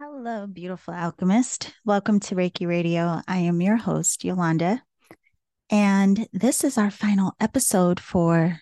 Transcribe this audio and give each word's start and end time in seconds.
Hello, 0.00 0.46
beautiful 0.46 0.94
alchemist. 0.94 1.74
Welcome 1.84 2.20
to 2.20 2.36
Reiki 2.36 2.68
Radio. 2.68 3.20
I 3.26 3.38
am 3.38 3.60
your 3.60 3.76
host, 3.76 4.22
Yolanda. 4.22 4.80
And 5.70 6.28
this 6.32 6.62
is 6.62 6.78
our 6.78 6.92
final 6.92 7.32
episode 7.40 7.98
for 7.98 8.60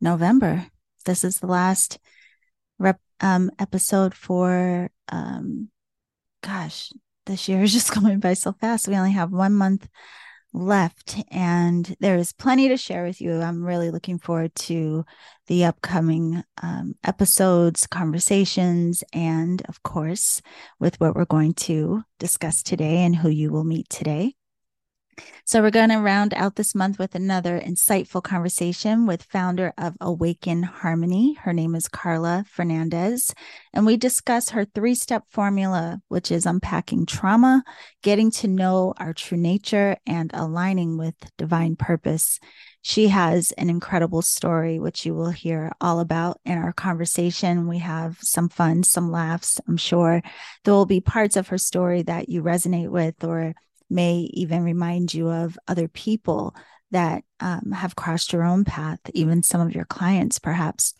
November. 0.00 0.66
This 1.04 1.22
is 1.22 1.38
the 1.38 1.46
last 1.46 2.00
rep, 2.80 2.98
um, 3.20 3.52
episode 3.60 4.12
for, 4.12 4.90
um, 5.08 5.70
gosh, 6.42 6.92
this 7.26 7.48
year 7.48 7.62
is 7.62 7.72
just 7.72 7.94
going 8.00 8.18
by 8.18 8.34
so 8.34 8.50
fast. 8.50 8.88
We 8.88 8.96
only 8.96 9.12
have 9.12 9.30
one 9.30 9.54
month 9.54 9.86
left 10.52 11.18
and 11.30 11.94
there 12.00 12.16
is 12.16 12.32
plenty 12.32 12.68
to 12.68 12.76
share 12.76 13.04
with 13.04 13.20
you. 13.20 13.40
I'm 13.40 13.64
really 13.64 13.90
looking 13.90 14.18
forward 14.18 14.54
to 14.56 15.04
the 15.46 15.64
upcoming 15.64 16.42
um, 16.62 16.94
episodes, 17.04 17.86
conversations, 17.86 19.02
and 19.12 19.62
of 19.68 19.82
course, 19.82 20.42
with 20.78 21.00
what 21.00 21.14
we're 21.14 21.24
going 21.24 21.54
to 21.54 22.02
discuss 22.18 22.62
today 22.62 22.98
and 23.04 23.16
who 23.16 23.28
you 23.28 23.50
will 23.50 23.64
meet 23.64 23.88
today. 23.88 24.34
So, 25.44 25.60
we're 25.60 25.70
going 25.70 25.90
to 25.90 25.96
round 25.96 26.32
out 26.34 26.56
this 26.56 26.74
month 26.74 26.98
with 26.98 27.14
another 27.14 27.60
insightful 27.60 28.22
conversation 28.22 29.06
with 29.06 29.22
founder 29.24 29.72
of 29.76 29.96
Awaken 30.00 30.62
Harmony. 30.62 31.34
Her 31.34 31.52
name 31.52 31.74
is 31.74 31.88
Carla 31.88 32.44
Fernandes. 32.48 33.34
And 33.72 33.84
we 33.84 33.96
discuss 33.96 34.50
her 34.50 34.64
three 34.64 34.94
step 34.94 35.24
formula, 35.28 36.00
which 36.08 36.30
is 36.30 36.46
unpacking 36.46 37.06
trauma, 37.06 37.62
getting 38.02 38.30
to 38.32 38.48
know 38.48 38.94
our 38.98 39.12
true 39.12 39.38
nature, 39.38 39.96
and 40.06 40.30
aligning 40.32 40.96
with 40.96 41.14
divine 41.36 41.76
purpose. 41.76 42.38
She 42.82 43.08
has 43.08 43.52
an 43.52 43.70
incredible 43.70 44.22
story, 44.22 44.80
which 44.80 45.06
you 45.06 45.14
will 45.14 45.30
hear 45.30 45.70
all 45.80 46.00
about 46.00 46.40
in 46.44 46.58
our 46.58 46.72
conversation. 46.72 47.68
We 47.68 47.78
have 47.78 48.18
some 48.20 48.48
fun, 48.48 48.82
some 48.82 49.10
laughs. 49.10 49.60
I'm 49.68 49.76
sure 49.76 50.20
there 50.64 50.74
will 50.74 50.86
be 50.86 51.00
parts 51.00 51.36
of 51.36 51.48
her 51.48 51.58
story 51.58 52.02
that 52.02 52.28
you 52.28 52.42
resonate 52.42 52.90
with 52.90 53.22
or 53.22 53.54
may 53.92 54.30
even 54.32 54.62
remind 54.62 55.12
you 55.14 55.28
of 55.28 55.58
other 55.68 55.88
people 55.88 56.56
that 56.90 57.24
um, 57.40 57.72
have 57.72 57.96
crossed 57.96 58.32
your 58.32 58.44
own 58.44 58.64
path, 58.64 59.00
even 59.14 59.42
some 59.42 59.60
of 59.60 59.74
your 59.74 59.84
clients, 59.84 60.38
perhaps. 60.38 60.94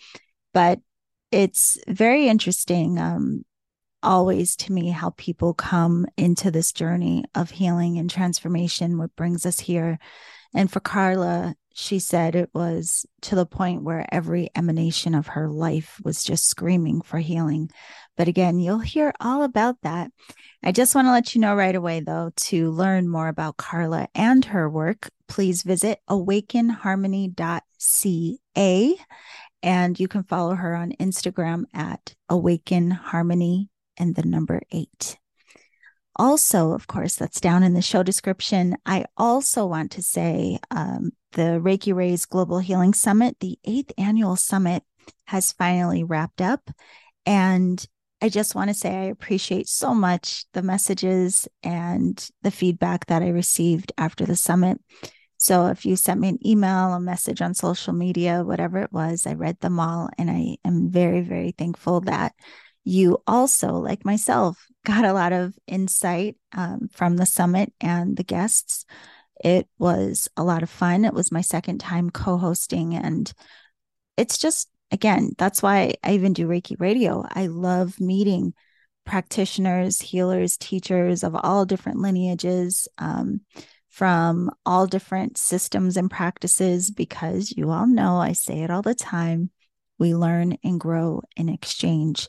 But 0.54 0.80
it's 1.30 1.78
very 1.88 2.28
interesting, 2.28 2.98
um, 2.98 3.44
always 4.02 4.56
to 4.56 4.72
me, 4.72 4.90
how 4.90 5.10
people 5.10 5.54
come 5.54 6.06
into 6.16 6.50
this 6.50 6.72
journey 6.72 7.24
of 7.34 7.50
healing 7.50 7.98
and 7.98 8.10
transformation, 8.10 8.98
what 8.98 9.16
brings 9.16 9.46
us 9.46 9.60
here. 9.60 9.98
And 10.54 10.70
for 10.70 10.80
Carla, 10.80 11.54
she 11.74 11.98
said 11.98 12.34
it 12.34 12.50
was 12.52 13.06
to 13.22 13.34
the 13.34 13.46
point 13.46 13.82
where 13.82 14.06
every 14.12 14.50
emanation 14.54 15.14
of 15.14 15.28
her 15.28 15.48
life 15.48 16.00
was 16.04 16.22
just 16.22 16.46
screaming 16.46 17.00
for 17.00 17.18
healing. 17.18 17.70
But 18.16 18.28
again, 18.28 18.60
you'll 18.60 18.78
hear 18.78 19.12
all 19.20 19.42
about 19.42 19.76
that. 19.82 20.10
I 20.62 20.72
just 20.72 20.94
want 20.94 21.06
to 21.06 21.12
let 21.12 21.34
you 21.34 21.40
know 21.40 21.54
right 21.54 21.74
away, 21.74 22.00
though, 22.00 22.30
to 22.36 22.70
learn 22.70 23.08
more 23.08 23.28
about 23.28 23.56
Carla 23.56 24.08
and 24.14 24.44
her 24.46 24.68
work, 24.68 25.08
please 25.28 25.62
visit 25.62 26.00
awakenharmony.ca 26.08 28.96
and 29.62 30.00
you 30.00 30.08
can 30.08 30.24
follow 30.24 30.54
her 30.54 30.74
on 30.74 30.92
Instagram 31.00 31.64
at 31.72 32.14
awakenharmony 32.30 33.68
and 33.96 34.14
the 34.14 34.22
number 34.22 34.62
eight. 34.72 35.18
Also, 36.16 36.72
of 36.72 36.86
course, 36.86 37.16
that's 37.16 37.40
down 37.40 37.62
in 37.62 37.72
the 37.72 37.80
show 37.80 38.02
description. 38.02 38.76
I 38.84 39.06
also 39.16 39.66
want 39.66 39.92
to 39.92 40.02
say 40.02 40.58
um, 40.70 41.12
the 41.32 41.60
Reiki 41.62 41.94
Rays 41.94 42.26
Global 42.26 42.58
Healing 42.58 42.92
Summit, 42.92 43.36
the 43.40 43.58
eighth 43.64 43.92
annual 43.96 44.36
summit, 44.36 44.82
has 45.26 45.52
finally 45.52 46.04
wrapped 46.04 46.42
up. 46.42 46.70
And 47.24 47.84
I 48.22 48.28
just 48.28 48.54
want 48.54 48.70
to 48.70 48.74
say 48.74 48.94
I 48.94 49.04
appreciate 49.06 49.68
so 49.68 49.92
much 49.92 50.44
the 50.52 50.62
messages 50.62 51.48
and 51.64 52.24
the 52.42 52.52
feedback 52.52 53.06
that 53.06 53.20
I 53.20 53.30
received 53.30 53.92
after 53.98 54.24
the 54.24 54.36
summit. 54.36 54.78
So 55.38 55.66
if 55.66 55.84
you 55.84 55.96
sent 55.96 56.20
me 56.20 56.28
an 56.28 56.46
email, 56.46 56.94
a 56.94 57.00
message 57.00 57.42
on 57.42 57.52
social 57.52 57.92
media, 57.92 58.44
whatever 58.44 58.78
it 58.78 58.92
was, 58.92 59.26
I 59.26 59.34
read 59.34 59.58
them 59.58 59.80
all. 59.80 60.08
And 60.18 60.30
I 60.30 60.56
am 60.64 60.88
very, 60.88 61.22
very 61.22 61.50
thankful 61.50 62.02
that 62.02 62.32
you 62.84 63.18
also, 63.26 63.72
like 63.72 64.04
myself, 64.04 64.68
got 64.86 65.04
a 65.04 65.12
lot 65.12 65.32
of 65.32 65.54
insight 65.66 66.36
um, 66.52 66.88
from 66.92 67.16
the 67.16 67.26
summit 67.26 67.72
and 67.80 68.16
the 68.16 68.22
guests. 68.24 68.84
It 69.44 69.66
was 69.80 70.28
a 70.36 70.44
lot 70.44 70.62
of 70.62 70.70
fun. 70.70 71.04
It 71.04 71.12
was 71.12 71.32
my 71.32 71.40
second 71.40 71.78
time 71.78 72.10
co 72.10 72.38
hosting, 72.38 72.94
and 72.94 73.32
it's 74.16 74.38
just 74.38 74.68
again, 74.92 75.32
that's 75.38 75.62
why 75.62 75.94
I 76.04 76.12
even 76.12 76.34
do 76.34 76.46
Reiki 76.46 76.78
radio. 76.78 77.24
I 77.28 77.46
love 77.46 77.98
meeting 77.98 78.54
practitioners, 79.04 80.00
healers, 80.00 80.56
teachers 80.56 81.24
of 81.24 81.34
all 81.34 81.64
different 81.64 81.98
lineages, 81.98 82.86
um, 82.98 83.40
from 83.88 84.50
all 84.64 84.86
different 84.86 85.36
systems 85.36 85.96
and 85.96 86.10
practices, 86.10 86.90
because 86.90 87.52
you 87.56 87.70
all 87.70 87.86
know 87.86 88.16
I 88.16 88.32
say 88.32 88.60
it 88.60 88.70
all 88.70 88.82
the 88.82 88.94
time 88.94 89.50
we 89.98 90.14
learn 90.14 90.56
and 90.64 90.80
grow 90.80 91.22
in 91.36 91.48
exchange. 91.48 92.28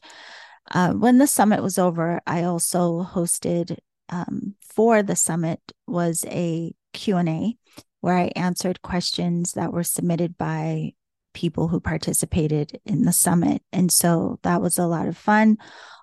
Uh, 0.72 0.94
when 0.94 1.18
the 1.18 1.28
summit 1.28 1.62
was 1.62 1.78
over, 1.78 2.22
I 2.25 2.44
also 2.44 3.03
hosted 3.03 3.78
um, 4.09 4.56
for 4.62 5.03
the 5.03 5.16
summit 5.16 5.59
was 5.88 6.25
a 6.28 6.73
Q&A 6.94 7.57
where 8.02 8.18
I 8.18 8.31
answered 8.35 8.81
questions 8.81 9.53
that 9.53 9.72
were 9.72 9.84
submitted 9.84 10.38
by 10.38 10.94
people 11.33 11.67
who 11.67 11.79
participated 11.79 12.79
in 12.85 13.03
the 13.03 13.11
summit. 13.11 13.61
And 13.71 13.91
so 13.91 14.39
that 14.44 14.61
was 14.61 14.77
a 14.77 14.88
lot 14.88 15.07
of 15.07 15.17
fun, 15.17 15.57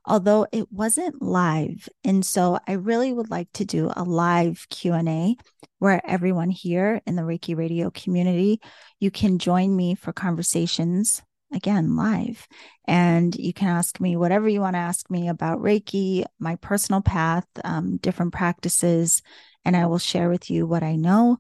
although 0.05 0.47
it 0.53 0.71
wasn't 0.73 1.23
live. 1.23 1.89
And 2.05 2.25
so 2.25 2.59
I 2.67 2.73
really 2.73 3.13
would 3.13 3.31
like 3.31 3.53
to 3.55 3.65
do 3.65 3.91
a 3.97 4.03
live 4.03 4.67
Q&A 4.71 5.37
where 5.79 6.03
everyone 6.07 6.51
here 6.51 7.01
in 7.07 7.17
the 7.17 7.23
Reiki 7.23 7.57
radio 7.57 7.91
community, 7.91 8.61
you 8.99 9.11
can 9.11 9.39
join 9.39 9.75
me 9.75 9.95
for 9.95 10.13
conversations 10.13 11.23
again 11.53 11.97
live 11.97 12.47
and 12.87 13.35
you 13.35 13.53
can 13.53 13.69
ask 13.69 14.01
me 14.01 14.17
whatever 14.17 14.49
you 14.49 14.61
want 14.61 14.75
to 14.75 14.81
ask 14.81 15.11
me 15.11 15.29
about 15.29 15.59
reiki 15.59 16.25
my 16.39 16.57
personal 16.57 17.01
path 17.01 17.45
um, 17.65 17.97
different 17.97 18.33
practices 18.33 19.23
and 19.65 19.77
i 19.77 19.87
will 19.87 19.99
share 19.99 20.29
with 20.29 20.49
you 20.51 20.67
what 20.67 20.83
i 20.83 20.95
know 20.95 21.37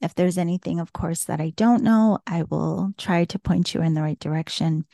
if 0.00 0.14
there's 0.14 0.38
anything, 0.38 0.80
of 0.80 0.92
course, 0.92 1.24
that 1.24 1.40
I 1.40 1.50
don't 1.50 1.82
know, 1.82 2.18
I 2.26 2.42
will 2.44 2.92
try 2.98 3.24
to 3.24 3.38
point 3.38 3.74
you 3.74 3.82
in 3.82 3.94
the 3.94 4.02
right 4.02 4.18
direction. 4.18 4.84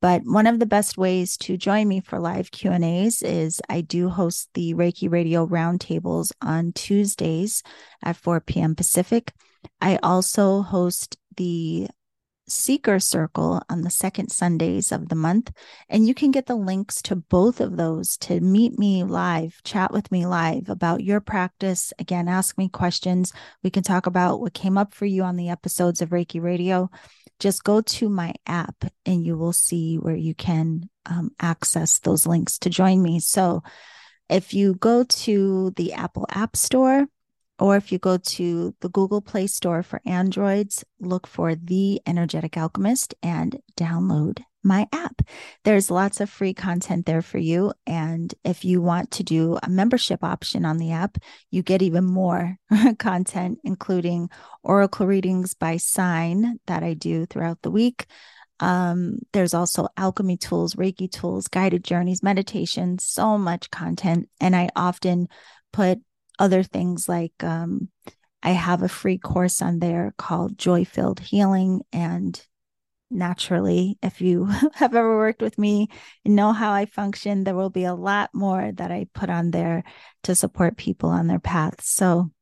But 0.00 0.22
one 0.24 0.48
of 0.48 0.58
the 0.58 0.66
best 0.66 0.98
ways 0.98 1.36
to 1.38 1.56
join 1.56 1.86
me 1.86 2.00
for 2.00 2.18
live 2.18 2.50
Q&As 2.50 3.22
is 3.22 3.60
I 3.68 3.82
do 3.82 4.08
host 4.08 4.48
the 4.54 4.74
Reiki 4.74 5.10
Radio 5.10 5.46
roundtables 5.46 6.32
on 6.42 6.72
Tuesdays 6.72 7.62
at 8.02 8.16
4 8.16 8.40
p.m. 8.40 8.74
Pacific. 8.74 9.32
I 9.80 10.00
also 10.02 10.62
host 10.62 11.16
the 11.36 11.88
Seeker 12.48 13.00
Circle 13.00 13.62
on 13.68 13.82
the 13.82 13.90
second 13.90 14.30
Sundays 14.30 14.92
of 14.92 15.08
the 15.08 15.14
month. 15.14 15.52
And 15.88 16.06
you 16.06 16.14
can 16.14 16.30
get 16.30 16.46
the 16.46 16.54
links 16.54 17.00
to 17.02 17.16
both 17.16 17.60
of 17.60 17.76
those 17.76 18.16
to 18.18 18.40
meet 18.40 18.78
me 18.78 19.04
live, 19.04 19.60
chat 19.64 19.92
with 19.92 20.10
me 20.10 20.26
live 20.26 20.68
about 20.68 21.02
your 21.02 21.20
practice. 21.20 21.92
Again, 21.98 22.28
ask 22.28 22.58
me 22.58 22.68
questions. 22.68 23.32
We 23.62 23.70
can 23.70 23.82
talk 23.82 24.06
about 24.06 24.40
what 24.40 24.54
came 24.54 24.76
up 24.76 24.94
for 24.94 25.06
you 25.06 25.22
on 25.22 25.36
the 25.36 25.48
episodes 25.50 26.02
of 26.02 26.10
Reiki 26.10 26.42
Radio. 26.42 26.90
Just 27.38 27.64
go 27.64 27.80
to 27.80 28.08
my 28.08 28.34
app 28.46 28.84
and 29.06 29.24
you 29.24 29.36
will 29.36 29.52
see 29.52 29.96
where 29.96 30.16
you 30.16 30.34
can 30.34 30.88
um, 31.06 31.30
access 31.40 31.98
those 31.98 32.26
links 32.26 32.58
to 32.58 32.70
join 32.70 33.02
me. 33.02 33.20
So 33.20 33.62
if 34.28 34.54
you 34.54 34.74
go 34.74 35.04
to 35.04 35.72
the 35.76 35.92
Apple 35.92 36.26
App 36.30 36.56
Store, 36.56 37.06
or 37.62 37.76
if 37.76 37.92
you 37.92 37.98
go 38.00 38.16
to 38.16 38.74
the 38.80 38.88
Google 38.88 39.20
Play 39.20 39.46
Store 39.46 39.84
for 39.84 40.00
Androids, 40.04 40.84
look 40.98 41.28
for 41.28 41.54
The 41.54 42.00
Energetic 42.04 42.56
Alchemist 42.56 43.14
and 43.22 43.56
download 43.76 44.42
my 44.64 44.88
app. 44.92 45.22
There's 45.62 45.88
lots 45.88 46.20
of 46.20 46.28
free 46.28 46.54
content 46.54 47.06
there 47.06 47.22
for 47.22 47.38
you. 47.38 47.72
And 47.86 48.34
if 48.42 48.64
you 48.64 48.82
want 48.82 49.12
to 49.12 49.22
do 49.22 49.60
a 49.62 49.68
membership 49.68 50.24
option 50.24 50.64
on 50.64 50.78
the 50.78 50.90
app, 50.90 51.18
you 51.52 51.62
get 51.62 51.82
even 51.82 52.02
more 52.04 52.56
content, 52.98 53.60
including 53.62 54.28
oracle 54.64 55.06
readings 55.06 55.54
by 55.54 55.76
sign 55.76 56.58
that 56.66 56.82
I 56.82 56.94
do 56.94 57.26
throughout 57.26 57.62
the 57.62 57.70
week. 57.70 58.06
Um, 58.58 59.20
there's 59.32 59.54
also 59.54 59.86
alchemy 59.96 60.36
tools, 60.36 60.74
Reiki 60.74 61.08
tools, 61.08 61.46
guided 61.46 61.84
journeys, 61.84 62.24
meditation, 62.24 62.98
so 62.98 63.38
much 63.38 63.70
content. 63.70 64.28
And 64.40 64.56
I 64.56 64.68
often 64.74 65.28
put 65.72 66.00
other 66.42 66.64
things 66.64 67.08
like 67.08 67.32
um, 67.44 67.88
I 68.42 68.50
have 68.50 68.82
a 68.82 68.88
free 68.88 69.16
course 69.16 69.62
on 69.62 69.78
there 69.78 70.12
called 70.18 70.58
Joy 70.58 70.84
Filled 70.84 71.20
Healing. 71.20 71.82
And 71.92 72.44
naturally, 73.12 73.96
if 74.02 74.20
you 74.20 74.46
have 74.74 74.96
ever 74.96 75.16
worked 75.16 75.40
with 75.40 75.56
me 75.56 75.88
and 76.24 76.34
know 76.34 76.52
how 76.52 76.72
I 76.72 76.86
function, 76.86 77.44
there 77.44 77.54
will 77.54 77.70
be 77.70 77.84
a 77.84 77.94
lot 77.94 78.30
more 78.34 78.72
that 78.72 78.90
I 78.90 79.06
put 79.14 79.30
on 79.30 79.52
there 79.52 79.84
to 80.24 80.34
support 80.34 80.76
people 80.76 81.10
on 81.10 81.28
their 81.28 81.38
paths. 81.38 81.88
So, 81.88 82.32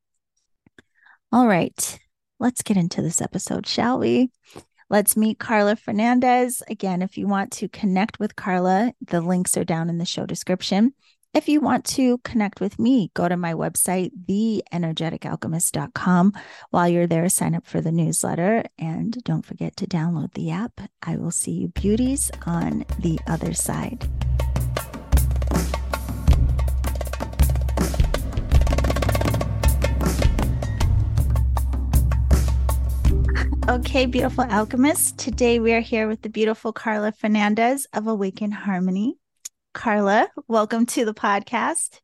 all 1.30 1.46
right, 1.46 1.98
let's 2.38 2.62
get 2.62 2.78
into 2.78 3.02
this 3.02 3.20
episode, 3.20 3.66
shall 3.66 3.98
we? 3.98 4.30
Let's 4.88 5.14
meet 5.14 5.38
Carla 5.38 5.76
Fernandes. 5.76 6.62
Again, 6.70 7.02
if 7.02 7.18
you 7.18 7.28
want 7.28 7.52
to 7.52 7.68
connect 7.68 8.18
with 8.18 8.34
Carla, 8.34 8.94
the 9.06 9.20
links 9.20 9.58
are 9.58 9.64
down 9.64 9.90
in 9.90 9.98
the 9.98 10.06
show 10.06 10.24
description. 10.24 10.94
If 11.32 11.48
you 11.48 11.60
want 11.60 11.84
to 11.96 12.18
connect 12.18 12.60
with 12.60 12.80
me, 12.80 13.12
go 13.14 13.28
to 13.28 13.36
my 13.36 13.54
website, 13.54 14.10
theenergeticalchemist.com. 14.28 16.32
While 16.70 16.88
you're 16.88 17.06
there, 17.06 17.28
sign 17.28 17.54
up 17.54 17.68
for 17.68 17.80
the 17.80 17.92
newsletter 17.92 18.64
and 18.76 19.16
don't 19.22 19.46
forget 19.46 19.76
to 19.76 19.86
download 19.86 20.34
the 20.34 20.50
app. 20.50 20.80
I 21.04 21.16
will 21.16 21.30
see 21.30 21.52
you 21.52 21.68
beauties 21.68 22.32
on 22.46 22.84
the 22.98 23.20
other 23.28 23.54
side. 23.54 24.08
Okay, 33.68 34.06
beautiful 34.06 34.44
alchemists. 34.44 35.12
Today 35.12 35.60
we 35.60 35.72
are 35.72 35.80
here 35.80 36.08
with 36.08 36.22
the 36.22 36.28
beautiful 36.28 36.72
Carla 36.72 37.12
Fernandes 37.12 37.86
of 37.92 38.08
Awaken 38.08 38.50
Harmony. 38.50 39.19
Carla, 39.72 40.28
welcome 40.48 40.84
to 40.84 41.04
the 41.04 41.14
podcast. 41.14 42.00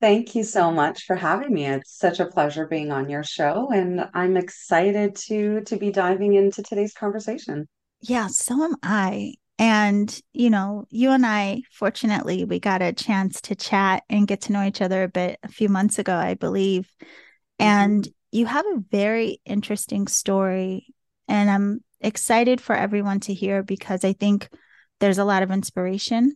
Thank 0.00 0.34
you 0.34 0.42
so 0.42 0.72
much 0.72 1.04
for 1.04 1.14
having 1.14 1.52
me. 1.52 1.66
It's 1.66 1.98
such 1.98 2.18
a 2.18 2.26
pleasure 2.26 2.66
being 2.66 2.90
on 2.90 3.10
your 3.10 3.22
show, 3.22 3.70
and 3.70 4.08
I'm 4.14 4.38
excited 4.38 5.16
to 5.26 5.60
to 5.62 5.76
be 5.76 5.90
diving 5.92 6.34
into 6.34 6.62
today's 6.62 6.94
conversation. 6.94 7.68
Yeah, 8.00 8.28
so 8.28 8.62
am 8.62 8.74
I. 8.82 9.34
And, 9.58 10.18
you 10.32 10.50
know, 10.50 10.86
you 10.90 11.10
and 11.10 11.24
I, 11.26 11.62
fortunately, 11.72 12.44
we 12.44 12.58
got 12.58 12.82
a 12.82 12.92
chance 12.92 13.40
to 13.42 13.54
chat 13.54 14.02
and 14.08 14.28
get 14.28 14.42
to 14.42 14.52
know 14.52 14.64
each 14.64 14.82
other 14.82 15.02
a 15.02 15.08
bit 15.08 15.38
a 15.42 15.48
few 15.48 15.68
months 15.68 15.98
ago, 15.98 16.14
I 16.14 16.34
believe. 16.34 16.90
And 17.58 18.02
mm-hmm. 18.02 18.38
you 18.38 18.46
have 18.46 18.66
a 18.66 18.82
very 18.90 19.40
interesting 19.44 20.08
story. 20.08 20.94
And 21.28 21.50
I'm 21.50 21.84
excited 22.00 22.60
for 22.60 22.74
everyone 22.74 23.20
to 23.20 23.34
hear 23.34 23.62
because 23.62 24.04
I 24.04 24.12
think 24.14 24.48
there's 25.00 25.18
a 25.18 25.24
lot 25.24 25.42
of 25.42 25.50
inspiration 25.50 26.34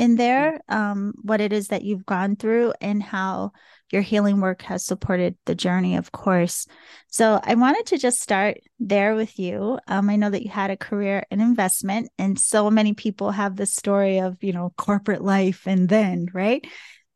in 0.00 0.16
there 0.16 0.58
um, 0.70 1.12
what 1.20 1.42
it 1.42 1.52
is 1.52 1.68
that 1.68 1.84
you've 1.84 2.06
gone 2.06 2.34
through 2.34 2.72
and 2.80 3.02
how 3.02 3.52
your 3.90 4.00
healing 4.00 4.40
work 4.40 4.62
has 4.62 4.82
supported 4.82 5.36
the 5.44 5.54
journey, 5.54 5.96
of 5.96 6.10
course. 6.10 6.66
So 7.08 7.38
I 7.42 7.54
wanted 7.54 7.84
to 7.86 7.98
just 7.98 8.18
start 8.18 8.56
there 8.78 9.14
with 9.14 9.38
you. 9.38 9.78
Um, 9.86 10.08
I 10.08 10.16
know 10.16 10.30
that 10.30 10.42
you 10.42 10.48
had 10.48 10.70
a 10.70 10.76
career 10.76 11.26
in 11.30 11.42
investment, 11.42 12.08
and 12.16 12.40
so 12.40 12.70
many 12.70 12.94
people 12.94 13.30
have 13.30 13.56
this 13.56 13.74
story 13.74 14.20
of, 14.20 14.42
you 14.42 14.54
know, 14.54 14.72
corporate 14.78 15.22
life 15.22 15.66
and 15.66 15.86
then, 15.86 16.28
right? 16.32 16.66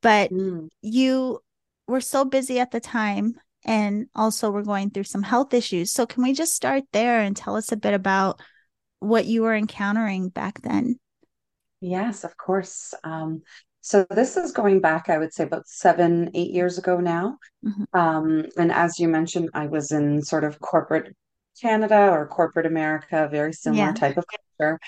But 0.02 0.30
mm. 0.30 0.68
you 0.82 1.40
were 1.88 2.02
so 2.02 2.26
busy 2.26 2.60
at 2.60 2.70
the 2.70 2.80
time 2.80 3.34
and 3.64 4.08
also 4.14 4.50
we're 4.50 4.62
going 4.62 4.90
through 4.90 5.04
some 5.04 5.22
health 5.22 5.54
issues. 5.54 5.90
So 5.90 6.04
can 6.04 6.22
we 6.22 6.34
just 6.34 6.52
start 6.52 6.84
there 6.92 7.20
and 7.20 7.34
tell 7.34 7.56
us 7.56 7.72
a 7.72 7.78
bit 7.78 7.94
about 7.94 8.40
what 8.98 9.24
you 9.24 9.40
were 9.40 9.54
encountering 9.54 10.28
back 10.28 10.60
then? 10.60 10.98
Yes, 11.84 12.24
of 12.24 12.34
course. 12.38 12.94
Um, 13.04 13.42
so 13.82 14.06
this 14.08 14.38
is 14.38 14.52
going 14.52 14.80
back, 14.80 15.10
I 15.10 15.18
would 15.18 15.34
say, 15.34 15.44
about 15.44 15.68
seven, 15.68 16.30
eight 16.32 16.50
years 16.50 16.78
ago 16.78 16.98
now. 16.98 17.36
Mm-hmm. 17.62 17.98
Um, 17.98 18.46
and 18.56 18.72
as 18.72 18.98
you 18.98 19.06
mentioned, 19.06 19.50
I 19.52 19.66
was 19.66 19.92
in 19.92 20.22
sort 20.22 20.44
of 20.44 20.58
corporate 20.60 21.14
Canada 21.60 22.08
or 22.10 22.26
corporate 22.26 22.64
America, 22.64 23.28
very 23.30 23.52
similar 23.52 23.84
yeah. 23.84 23.92
type 23.92 24.16
of 24.16 24.24
culture, 24.58 24.80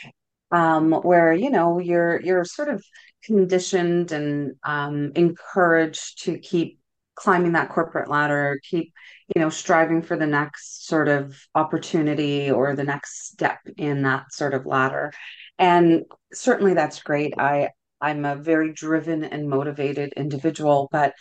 um, 0.50 0.92
where 0.92 1.34
you 1.34 1.50
know 1.50 1.78
you're 1.78 2.18
you're 2.22 2.46
sort 2.46 2.70
of 2.70 2.82
conditioned 3.22 4.12
and 4.12 4.54
um, 4.64 5.12
encouraged 5.16 6.22
to 6.24 6.38
keep 6.38 6.78
climbing 7.16 7.52
that 7.52 7.70
corporate 7.70 8.08
ladder, 8.08 8.60
keep 8.62 8.92
you 9.34 9.42
know 9.42 9.50
striving 9.50 10.02
for 10.02 10.16
the 10.16 10.26
next 10.26 10.86
sort 10.86 11.08
of 11.08 11.36
opportunity 11.54 12.50
or 12.50 12.76
the 12.76 12.84
next 12.84 13.26
step 13.26 13.58
in 13.76 14.02
that 14.02 14.32
sort 14.32 14.54
of 14.54 14.66
ladder. 14.66 15.12
And 15.58 16.04
certainly 16.32 16.74
that's 16.74 17.02
great. 17.02 17.34
I 17.38 17.70
i'm 18.00 18.26
a 18.26 18.36
very 18.36 18.74
driven 18.74 19.24
and 19.24 19.48
motivated 19.48 20.12
individual 20.18 20.86
but 20.92 21.14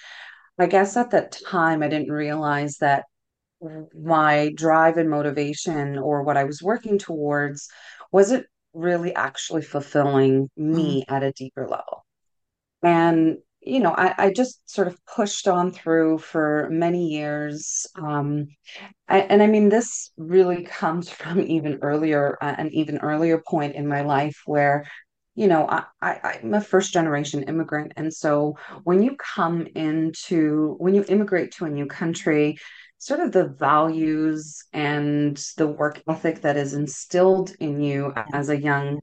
i 0.60 0.66
guess 0.66 0.98
at 0.98 1.12
that 1.12 1.32
time 1.48 1.82
i 1.82 1.88
didn't 1.88 2.12
realize 2.12 2.76
that 2.80 3.06
my 4.04 4.52
drive 4.56 4.98
and 4.98 5.10
motivation 5.10 5.98
or 5.98 6.24
what 6.24 6.36
i 6.36 6.44
was 6.44 6.62
working 6.62 6.98
towards 6.98 7.70
wasn't 8.12 8.46
really 8.76 9.16
actually 9.16 9.62
fulfilling 9.62 10.50
me 10.56 11.02
mm. 11.02 11.12
at 11.12 11.24
a 11.24 11.32
deeper 11.32 11.68
level. 11.68 12.06
And 12.84 13.38
you 13.66 13.80
know 13.80 13.94
I, 13.98 14.14
I, 14.18 14.34
just 14.34 14.70
sort 14.70 14.88
of 14.88 14.98
pushed 15.06 15.48
on 15.48 15.72
through 15.72 16.20
for 16.20 16.68
many 16.72 17.08
years 17.08 17.88
um, 17.96 18.48
I, 19.10 19.22
and 19.22 19.42
i 19.42 19.48
mean 19.48 19.70
this 19.70 20.12
really 20.18 20.64
comes 20.64 21.10
from 21.20 21.42
even 21.42 21.80
earlier 21.82 22.38
uh, 22.42 22.56
an 22.58 22.70
even 22.74 23.00
earlier 23.00 23.42
point 23.46 23.76
in 23.76 23.88
my 23.88 24.02
life 24.02 24.42
where 24.46 24.86
you 25.34 25.48
know 25.48 25.68
I, 25.68 25.84
I 26.02 26.40
i'm 26.44 26.54
a 26.54 26.62
first 26.62 26.94
generation 26.94 27.44
immigrant. 27.44 27.94
And 27.98 28.14
so 28.14 28.56
when 28.84 29.04
you 29.04 29.18
come 29.18 29.68
into 29.76 30.76
when 30.80 30.96
you 30.96 31.04
immigrate 31.08 31.52
to 31.54 31.66
a 31.66 31.70
new 31.70 31.88
country 31.88 32.58
sort 32.98 33.20
of 33.20 33.32
the 33.32 33.50
values 33.50 34.64
and 34.74 35.38
the 35.58 35.68
work 35.68 36.02
ethic 36.10 36.42
that 36.42 36.58
is 36.58 36.74
instilled 36.74 37.54
in 37.60 37.82
you 37.82 38.14
as 38.34 38.50
a 38.50 38.60
young 38.60 39.00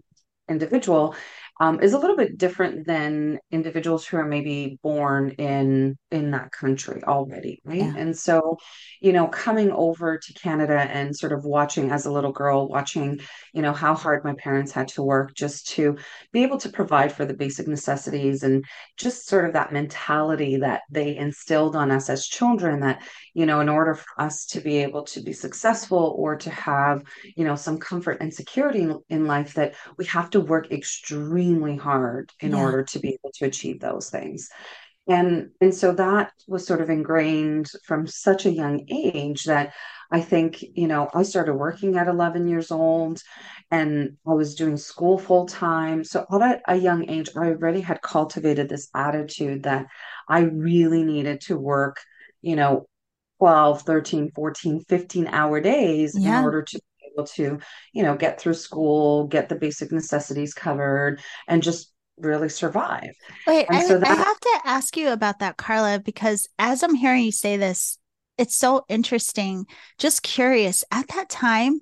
individual 0.49 1.14
um, 1.62 1.81
is 1.81 1.93
a 1.93 1.99
little 1.99 2.17
bit 2.17 2.37
different 2.37 2.88
than 2.88 3.38
individuals 3.53 4.05
who 4.05 4.17
are 4.17 4.26
maybe 4.26 4.81
born 4.82 5.31
in 5.31 5.97
in 6.11 6.32
that 6.32 6.50
country 6.50 7.00
already 7.05 7.62
right 7.64 7.79
yeah. 7.79 7.94
and 7.97 8.19
so 8.19 8.59
you 9.00 9.12
know 9.12 9.29
coming 9.29 9.70
over 9.70 10.19
to 10.19 10.32
canada 10.32 10.81
and 10.81 11.17
sort 11.17 11.32
of 11.32 11.44
watching 11.44 11.93
as 11.93 12.05
a 12.05 12.11
little 12.11 12.32
girl 12.32 12.69
watching 12.69 13.20
you 13.55 13.62
know 13.62 13.73
how 13.73 13.94
hard 13.94 14.25
my 14.25 14.35
parents 14.35 14.73
had 14.73 14.88
to 14.88 15.05
work 15.05 15.35
just 15.37 15.69
to 15.69 15.97
be 16.32 16.43
able 16.43 16.59
to 16.59 16.69
provide 16.69 17.12
for 17.12 17.25
the 17.25 17.32
basic 17.32 17.69
necessities 17.69 18.43
and 18.43 18.64
just 18.97 19.29
sort 19.29 19.44
of 19.44 19.53
that 19.53 19.73
mentality 19.73 20.56
that 20.56 20.82
they 20.91 21.17
instilled 21.17 21.76
on 21.76 21.93
us 21.93 22.11
as 22.11 22.26
children 22.26 22.81
that 22.81 23.03
you 23.35 23.47
know 23.47 23.61
in 23.61 23.69
order 23.69 23.94
for 23.94 24.20
us 24.20 24.47
to 24.47 24.61
be 24.61 24.79
able 24.79 25.05
to 25.05 25.20
be 25.20 25.32
successful 25.32 26.17
or 26.19 26.35
to 26.35 26.50
have 26.50 27.05
you 27.37 27.44
know 27.44 27.55
some 27.55 27.79
comfort 27.79 28.19
and 28.20 28.35
security 28.35 28.81
in, 28.81 28.99
in 29.09 29.26
life 29.29 29.55
that 29.55 29.76
we 29.97 30.05
have 30.06 30.29
to 30.29 30.41
work 30.41 30.73
extremely 30.73 31.51
hard 31.76 32.31
in 32.40 32.52
yeah. 32.52 32.58
order 32.58 32.82
to 32.82 32.99
be 32.99 33.08
able 33.08 33.32
to 33.34 33.44
achieve 33.44 33.81
those 33.81 34.10
things 34.10 34.49
and 35.08 35.50
and 35.60 35.75
so 35.75 35.93
that 35.93 36.32
was 36.46 36.66
sort 36.66 36.81
of 36.81 36.90
ingrained 36.90 37.69
from 37.84 38.06
such 38.06 38.46
a 38.46 38.50
young 38.50 38.87
age 38.88 39.44
that 39.44 39.72
i 40.10 40.20
think 40.20 40.62
you 40.75 40.87
know 40.87 41.08
i 41.14 41.22
started 41.22 41.54
working 41.54 41.96
at 41.96 42.06
11 42.06 42.46
years 42.46 42.70
old 42.70 43.20
and 43.70 44.16
i 44.26 44.32
was 44.32 44.54
doing 44.54 44.76
school 44.76 45.19
full 45.19 45.46
time 45.46 46.04
so 46.04 46.25
at 46.40 46.62
a 46.69 46.76
young 46.76 47.08
age 47.10 47.28
i 47.37 47.46
already 47.49 47.81
had 47.81 48.00
cultivated 48.00 48.69
this 48.69 48.88
attitude 48.94 49.64
that 49.64 49.87
i 50.28 50.40
really 50.40 51.02
needed 51.02 51.40
to 51.40 51.56
work 51.56 52.00
you 52.40 52.54
know 52.54 52.87
12 53.40 53.82
13 53.82 54.30
14 54.30 54.85
15 54.88 55.26
hour 55.26 55.61
days 55.61 56.16
yeah. 56.16 56.38
in 56.38 56.44
order 56.44 56.62
to 56.62 56.80
able 57.14 57.26
to 57.26 57.59
you 57.92 58.02
know 58.02 58.16
get 58.16 58.40
through 58.40 58.54
school 58.54 59.26
get 59.26 59.49
the 59.49 59.54
basic 59.54 59.92
necessities 59.92 60.54
covered 60.54 61.21
and 61.49 61.62
just 61.62 61.92
really 62.19 62.49
survive. 62.49 63.11
Wait 63.47 63.66
I, 63.69 63.87
so 63.87 63.99
that- 63.99 64.11
I 64.11 64.14
have 64.14 64.40
to 64.40 64.61
ask 64.64 64.97
you 64.97 65.11
about 65.11 65.38
that 65.40 65.57
carla 65.57 65.99
because 65.99 66.49
as 66.59 66.83
i'm 66.83 66.95
hearing 66.95 67.25
you 67.25 67.33
say 67.33 67.57
this 67.57 67.99
it's 68.38 68.57
so 68.57 68.85
interesting. 68.88 69.66
Just 69.99 70.23
curious 70.23 70.85
at 70.90 71.09
that 71.09 71.28
time 71.28 71.81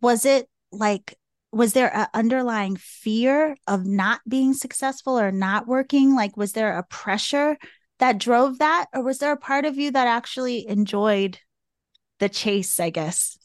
was 0.00 0.26
it 0.26 0.48
like 0.70 1.16
was 1.52 1.74
there 1.74 1.94
an 1.94 2.06
underlying 2.14 2.76
fear 2.76 3.56
of 3.66 3.86
not 3.86 4.20
being 4.26 4.54
successful 4.54 5.18
or 5.18 5.30
not 5.30 5.66
working? 5.66 6.14
Like 6.14 6.36
was 6.36 6.52
there 6.52 6.76
a 6.76 6.82
pressure 6.82 7.56
that 7.98 8.18
drove 8.18 8.58
that? 8.58 8.86
Or 8.94 9.02
was 9.02 9.18
there 9.18 9.32
a 9.32 9.36
part 9.38 9.64
of 9.64 9.76
you 9.78 9.90
that 9.92 10.06
actually 10.06 10.66
enjoyed 10.66 11.38
the 12.18 12.28
chase 12.28 12.78
i 12.78 12.88
guess 12.88 13.36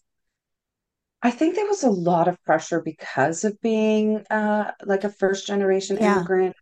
i 1.21 1.31
think 1.31 1.55
there 1.55 1.67
was 1.67 1.83
a 1.83 1.89
lot 1.89 2.27
of 2.27 2.41
pressure 2.43 2.81
because 2.81 3.43
of 3.43 3.59
being 3.62 4.24
uh, 4.29 4.71
like 4.86 5.03
a 5.03 5.09
first 5.09 5.47
generation 5.47 5.97
yeah. 6.00 6.15
immigrant 6.17 6.55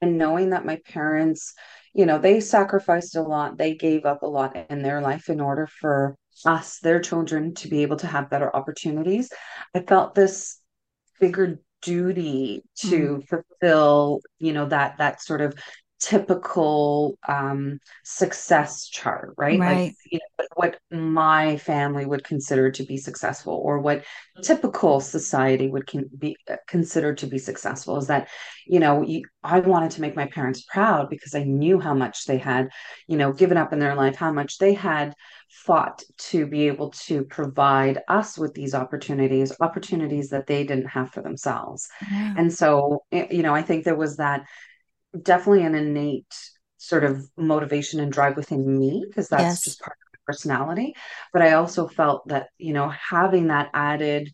and 0.00 0.18
knowing 0.18 0.50
that 0.50 0.66
my 0.66 0.80
parents 0.86 1.54
you 1.94 2.06
know 2.06 2.18
they 2.18 2.40
sacrificed 2.40 3.16
a 3.16 3.22
lot 3.22 3.56
they 3.56 3.74
gave 3.74 4.04
up 4.04 4.22
a 4.22 4.26
lot 4.26 4.56
in 4.70 4.82
their 4.82 5.00
life 5.00 5.28
in 5.28 5.40
order 5.40 5.66
for 5.66 6.16
us 6.44 6.78
their 6.80 7.00
children 7.00 7.54
to 7.54 7.68
be 7.68 7.82
able 7.82 7.96
to 7.96 8.06
have 8.06 8.30
better 8.30 8.54
opportunities 8.54 9.30
i 9.74 9.80
felt 9.80 10.14
this 10.14 10.60
bigger 11.18 11.60
duty 11.82 12.62
to 12.76 13.22
mm. 13.22 13.28
fulfill 13.28 14.20
you 14.38 14.52
know 14.52 14.66
that 14.66 14.98
that 14.98 15.22
sort 15.22 15.40
of 15.40 15.54
typical 15.98 17.18
um, 17.26 17.78
success 18.04 18.86
chart, 18.88 19.34
right? 19.36 19.58
Right. 19.58 19.76
Like 19.76 19.94
you 20.10 20.18
know, 20.38 20.46
what 20.54 20.78
my 20.90 21.56
family 21.56 22.06
would 22.06 22.24
consider 22.24 22.70
to 22.70 22.84
be 22.84 22.96
successful, 22.96 23.54
or 23.54 23.80
what 23.80 24.04
typical 24.42 25.00
society 25.00 25.68
would 25.68 25.86
can 25.86 26.08
be 26.18 26.36
uh, 26.50 26.56
considered 26.68 27.18
to 27.18 27.26
be 27.26 27.38
successful. 27.38 27.96
Is 27.96 28.06
that 28.08 28.28
you 28.66 28.80
know 28.80 29.02
you, 29.02 29.22
I 29.42 29.60
wanted 29.60 29.92
to 29.92 30.00
make 30.00 30.16
my 30.16 30.26
parents 30.26 30.62
proud 30.62 31.08
because 31.08 31.34
I 31.34 31.44
knew 31.44 31.80
how 31.80 31.94
much 31.94 32.26
they 32.26 32.38
had, 32.38 32.68
you 33.06 33.16
know, 33.16 33.32
given 33.32 33.56
up 33.56 33.72
in 33.72 33.78
their 33.78 33.94
life, 33.94 34.16
how 34.16 34.32
much 34.32 34.58
they 34.58 34.74
had 34.74 35.14
fought 35.48 36.02
to 36.18 36.46
be 36.46 36.66
able 36.66 36.90
to 36.90 37.24
provide 37.24 38.00
us 38.08 38.36
with 38.36 38.54
these 38.54 38.74
opportunities, 38.74 39.52
opportunities 39.60 40.30
that 40.30 40.46
they 40.46 40.64
didn't 40.64 40.88
have 40.88 41.10
for 41.10 41.22
themselves. 41.22 41.88
Yeah. 42.10 42.34
And 42.36 42.52
so, 42.52 43.04
eh, 43.12 43.26
you 43.30 43.42
know, 43.42 43.54
I 43.54 43.62
think 43.62 43.84
there 43.84 43.96
was 43.96 44.16
that 44.16 44.44
definitely 45.22 45.64
an 45.64 45.74
innate 45.74 46.34
sort 46.78 47.04
of 47.04 47.28
motivation 47.36 48.00
and 48.00 48.12
drive 48.12 48.36
within 48.36 48.78
me 48.78 49.04
because 49.08 49.28
that's 49.28 49.62
Yes. 49.62 49.64
just 49.64 49.80
part 49.80 49.96
of 50.06 50.12
my 50.12 50.18
personality. 50.32 50.94
But 51.32 51.42
I 51.42 51.52
also 51.52 51.88
felt 51.88 52.28
that, 52.28 52.48
you 52.58 52.72
know, 52.72 52.88
having 52.90 53.48
that 53.48 53.70
added 53.74 54.30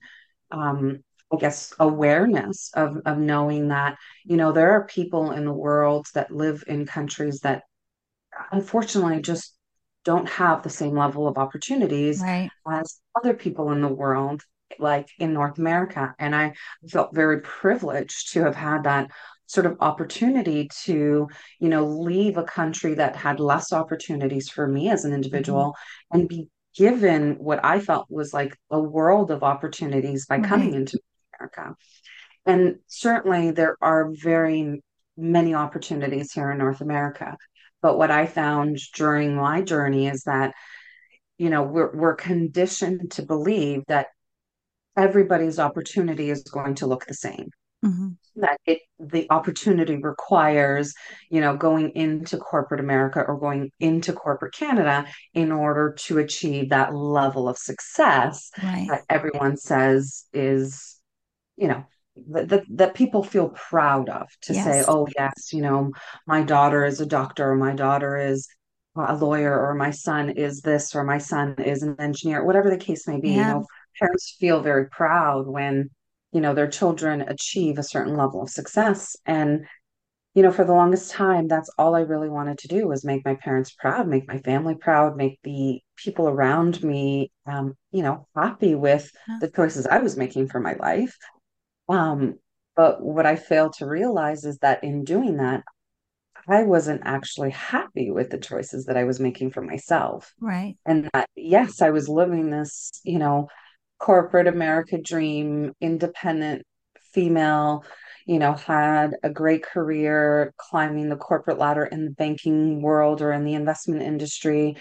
um, 0.53 1.03
I 1.33 1.39
guess, 1.39 1.75
awareness 1.81 2.71
of 2.75 2.97
of 3.07 3.19
knowing 3.19 3.69
that, 3.69 3.99
you 4.25 4.39
know, 4.39 4.53
there 4.53 4.73
are 4.73 4.87
people 4.87 5.33
in 5.33 5.45
the 5.47 5.53
world 5.53 6.07
that 6.15 6.31
live 6.31 6.65
in 6.69 6.87
countries 6.87 7.41
that 7.41 7.65
unfortunately 8.51 9.21
just 9.21 9.55
don't 10.05 10.29
have 10.29 10.63
the 10.63 10.71
same 10.71 10.97
level 10.97 11.29
of 11.29 11.39
opportunities 11.39 12.25
Right. 12.25 12.53
as 12.71 13.01
other 13.17 13.35
people 13.35 13.73
in 13.73 13.81
the 13.81 13.89
world, 13.89 14.43
like 14.79 15.09
in 15.19 15.33
North 15.33 15.59
America. 15.59 16.15
And 16.19 16.35
I 16.35 16.55
felt 16.91 17.15
very 17.15 17.41
privileged 17.41 18.33
to 18.33 18.45
have 18.45 18.57
had 18.57 18.85
that 18.85 19.11
sort 19.47 19.67
of 19.67 19.77
opportunity 19.81 20.69
to, 20.85 21.29
you 21.59 21.69
know, 21.69 21.87
leave 21.87 22.37
a 22.37 22.45
country 22.45 22.95
that 22.95 23.17
had 23.17 23.41
less 23.41 23.73
opportunities 23.73 24.49
for 24.49 24.67
me 24.67 24.89
as 24.89 25.05
an 25.05 25.13
individual 25.13 25.75
mm-hmm. 26.13 26.21
and 26.21 26.29
be 26.29 26.49
given 26.77 27.35
what 27.35 27.65
I 27.65 27.81
felt 27.81 28.07
was 28.09 28.33
like 28.33 28.57
a 28.71 28.81
world 28.81 29.31
of 29.31 29.43
opportunities 29.43 30.27
by 30.27 30.41
coming 30.41 30.75
into 30.75 30.99
America. 31.39 31.75
And 32.47 32.77
certainly 32.87 33.51
there 33.51 33.77
are 33.81 34.11
very 34.11 34.83
many 35.17 35.55
opportunities 35.55 36.33
here 36.33 36.51
in 36.51 36.59
North 36.59 36.81
America. 36.81 37.37
But 37.83 37.99
what 37.99 38.11
I 38.11 38.27
found 38.27 38.79
during 38.95 39.35
my 39.35 39.61
journey 39.63 40.07
is 40.07 40.23
that, 40.25 40.55
you 41.37 41.51
know, 41.51 41.63
we're 41.63 41.95
we're 41.95 42.15
conditioned 42.15 43.11
to 43.13 43.23
believe 43.23 43.83
that 43.89 44.07
everybody's 44.97 45.59
opportunity 45.59 46.31
is 46.31 46.43
going 46.45 46.77
to 46.77 46.87
look 46.87 47.07
the 47.07 47.15
same. 47.15 47.51
Hmm 47.83 48.17
That 48.37 48.59
it 48.65 48.81
the 48.99 49.27
opportunity 49.31 49.97
requires, 49.97 50.95
you 51.29 51.41
know, 51.43 51.55
going 51.57 51.91
into 51.91 52.39
corporate 52.39 52.81
America 52.81 53.21
or 53.21 53.39
going 53.39 53.71
into 53.79 54.15
corporate 54.15 54.55
Canada 54.55 55.05
in 55.35 55.53
order 55.53 55.95
to 56.07 56.19
achieve 56.19 56.71
that 56.71 56.95
level 56.95 57.47
of 57.49 57.59
success 57.59 58.51
Right. 58.63 58.87
that 58.89 59.03
everyone 59.11 59.59
says 59.59 60.25
is 60.33 60.99
you 61.57 61.69
know 61.69 61.85
that, 62.29 62.49
that 62.49 62.65
that 62.71 62.95
people 62.95 63.23
feel 63.23 63.51
proud 63.51 64.09
of 64.09 64.29
to 64.43 64.55
say 64.55 64.85
oh 64.87 65.09
yes 65.19 65.53
you 65.53 65.63
know 65.63 65.91
my 66.27 66.43
daughter 66.43 66.85
is 66.85 67.01
a 67.01 67.07
doctor 67.07 67.51
or 67.53 67.57
my 67.57 67.75
daughter 67.75 68.17
is 68.17 68.49
a 68.97 69.17
lawyer 69.17 69.59
or 69.59 69.75
my 69.75 69.91
son 69.91 70.31
is 70.31 70.61
this 70.61 70.95
or 70.95 71.05
my 71.05 71.19
son 71.19 71.55
is 71.59 71.83
an 71.83 71.97
engineer 71.99 72.45
whatever 72.45 72.71
the 72.71 72.77
case 72.77 73.09
may 73.09 73.21
be 73.21 73.31
you 73.31 73.45
know 73.47 73.65
parents 73.99 74.37
feel 74.39 74.61
very 74.61 74.89
proud 74.89 75.47
when 75.47 75.89
you 76.33 76.41
know 76.41 76.55
their 76.55 76.69
children 76.69 77.23
achieve 77.23 77.79
a 77.79 77.83
certain 77.83 78.17
level 78.17 78.43
of 78.43 78.51
success 78.51 79.17
and 79.27 79.67
you 80.35 80.43
know 80.43 80.53
for 80.53 80.65
the 80.65 80.73
longest 80.73 81.11
time 81.11 81.49
that's 81.49 81.71
all 81.79 81.95
I 81.95 82.01
really 82.01 82.29
wanted 82.29 82.59
to 82.59 82.69
do 82.69 82.89
was 82.89 83.05
make 83.05 83.25
my 83.25 83.35
parents 83.35 83.73
proud 83.73 84.09
make 84.09 84.27
my 84.29 84.39
family 84.39 84.75
proud 84.75 85.17
make 85.17 85.39
the 85.45 85.81
people 85.97 86.29
around 86.29 86.83
me 86.83 87.31
um, 87.47 87.75
you 87.91 88.03
know 88.03 88.27
happy 88.35 88.75
with 88.75 89.11
the 89.41 89.51
choices 89.51 89.87
I 89.87 89.99
was 89.99 90.17
making 90.17 90.49
for 90.49 90.61
my 90.61 90.75
life 90.75 91.17
um, 91.89 92.39
but 92.75 93.03
what 93.03 93.27
I 93.27 93.37
failed 93.37 93.75
to 93.75 93.87
realize 93.87 94.45
is 94.45 94.59
that 94.59 94.83
in 94.83 95.05
doing 95.05 95.37
that, 95.37 95.63
I 96.49 96.65
wasn't 96.65 97.03
actually 97.05 97.51
happy 97.51 98.11
with 98.11 98.31
the 98.31 98.39
choices 98.39 98.87
that 98.87 98.97
I 98.97 99.05
was 99.05 99.21
making 99.21 99.51
for 99.51 99.63
myself. 99.63 100.33
Right. 100.41 100.77
And 100.85 101.09
that, 101.13 101.29
yes, 101.37 101.83
I 101.83 101.91
was 101.91 102.09
living 102.09 102.51
this, 102.51 102.91
you 103.05 103.19
know, 103.19 103.49
corporate 104.03 104.49
America 104.49 104.99
dream, 105.01 105.73
independent 105.81 106.65
female, 107.13 107.85
you 108.27 108.41
know, 108.41 108.53
had 108.53 109.15
a 109.23 109.31
great 109.31 109.63
career 109.63 110.53
climbing 110.57 111.09
the 111.09 111.17
corporate 111.17 111.59
ladder 111.59 111.85
in 111.85 112.05
the 112.05 112.11
banking 112.11 112.83
world 112.83 113.23
or 113.23 113.33
in 113.33 113.45
the 113.45 113.55
investment 113.55 114.03
industry, 114.03 114.77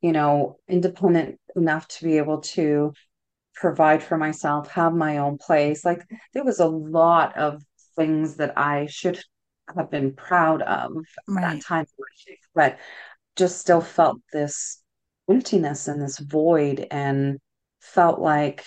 you 0.00 0.10
know, 0.10 0.56
independent 0.68 1.38
enough 1.54 1.86
to 1.86 2.04
be 2.04 2.18
able 2.18 2.40
to 2.40 2.92
provide 3.54 4.02
for 4.02 4.18
myself, 4.18 4.68
have 4.72 4.92
my 4.92 5.18
own 5.18 5.38
place. 5.38 5.84
Like 5.84 6.02
there 6.32 6.44
was 6.44 6.58
a 6.58 6.66
lot 6.66 7.36
of 7.38 7.62
things 7.94 8.38
that 8.38 8.58
I 8.58 8.86
should 8.86 9.22
have 9.76 9.88
been 9.88 10.14
proud 10.16 10.62
of 10.62 10.90
at 11.28 11.42
that 11.42 11.62
time, 11.62 11.86
but 12.56 12.76
just 13.36 13.60
still 13.60 13.80
felt 13.80 14.18
this 14.32 14.82
emptiness 15.30 15.86
and 15.86 16.02
this 16.02 16.18
void 16.18 16.88
and 16.90 17.38
felt 17.84 18.18
like, 18.18 18.64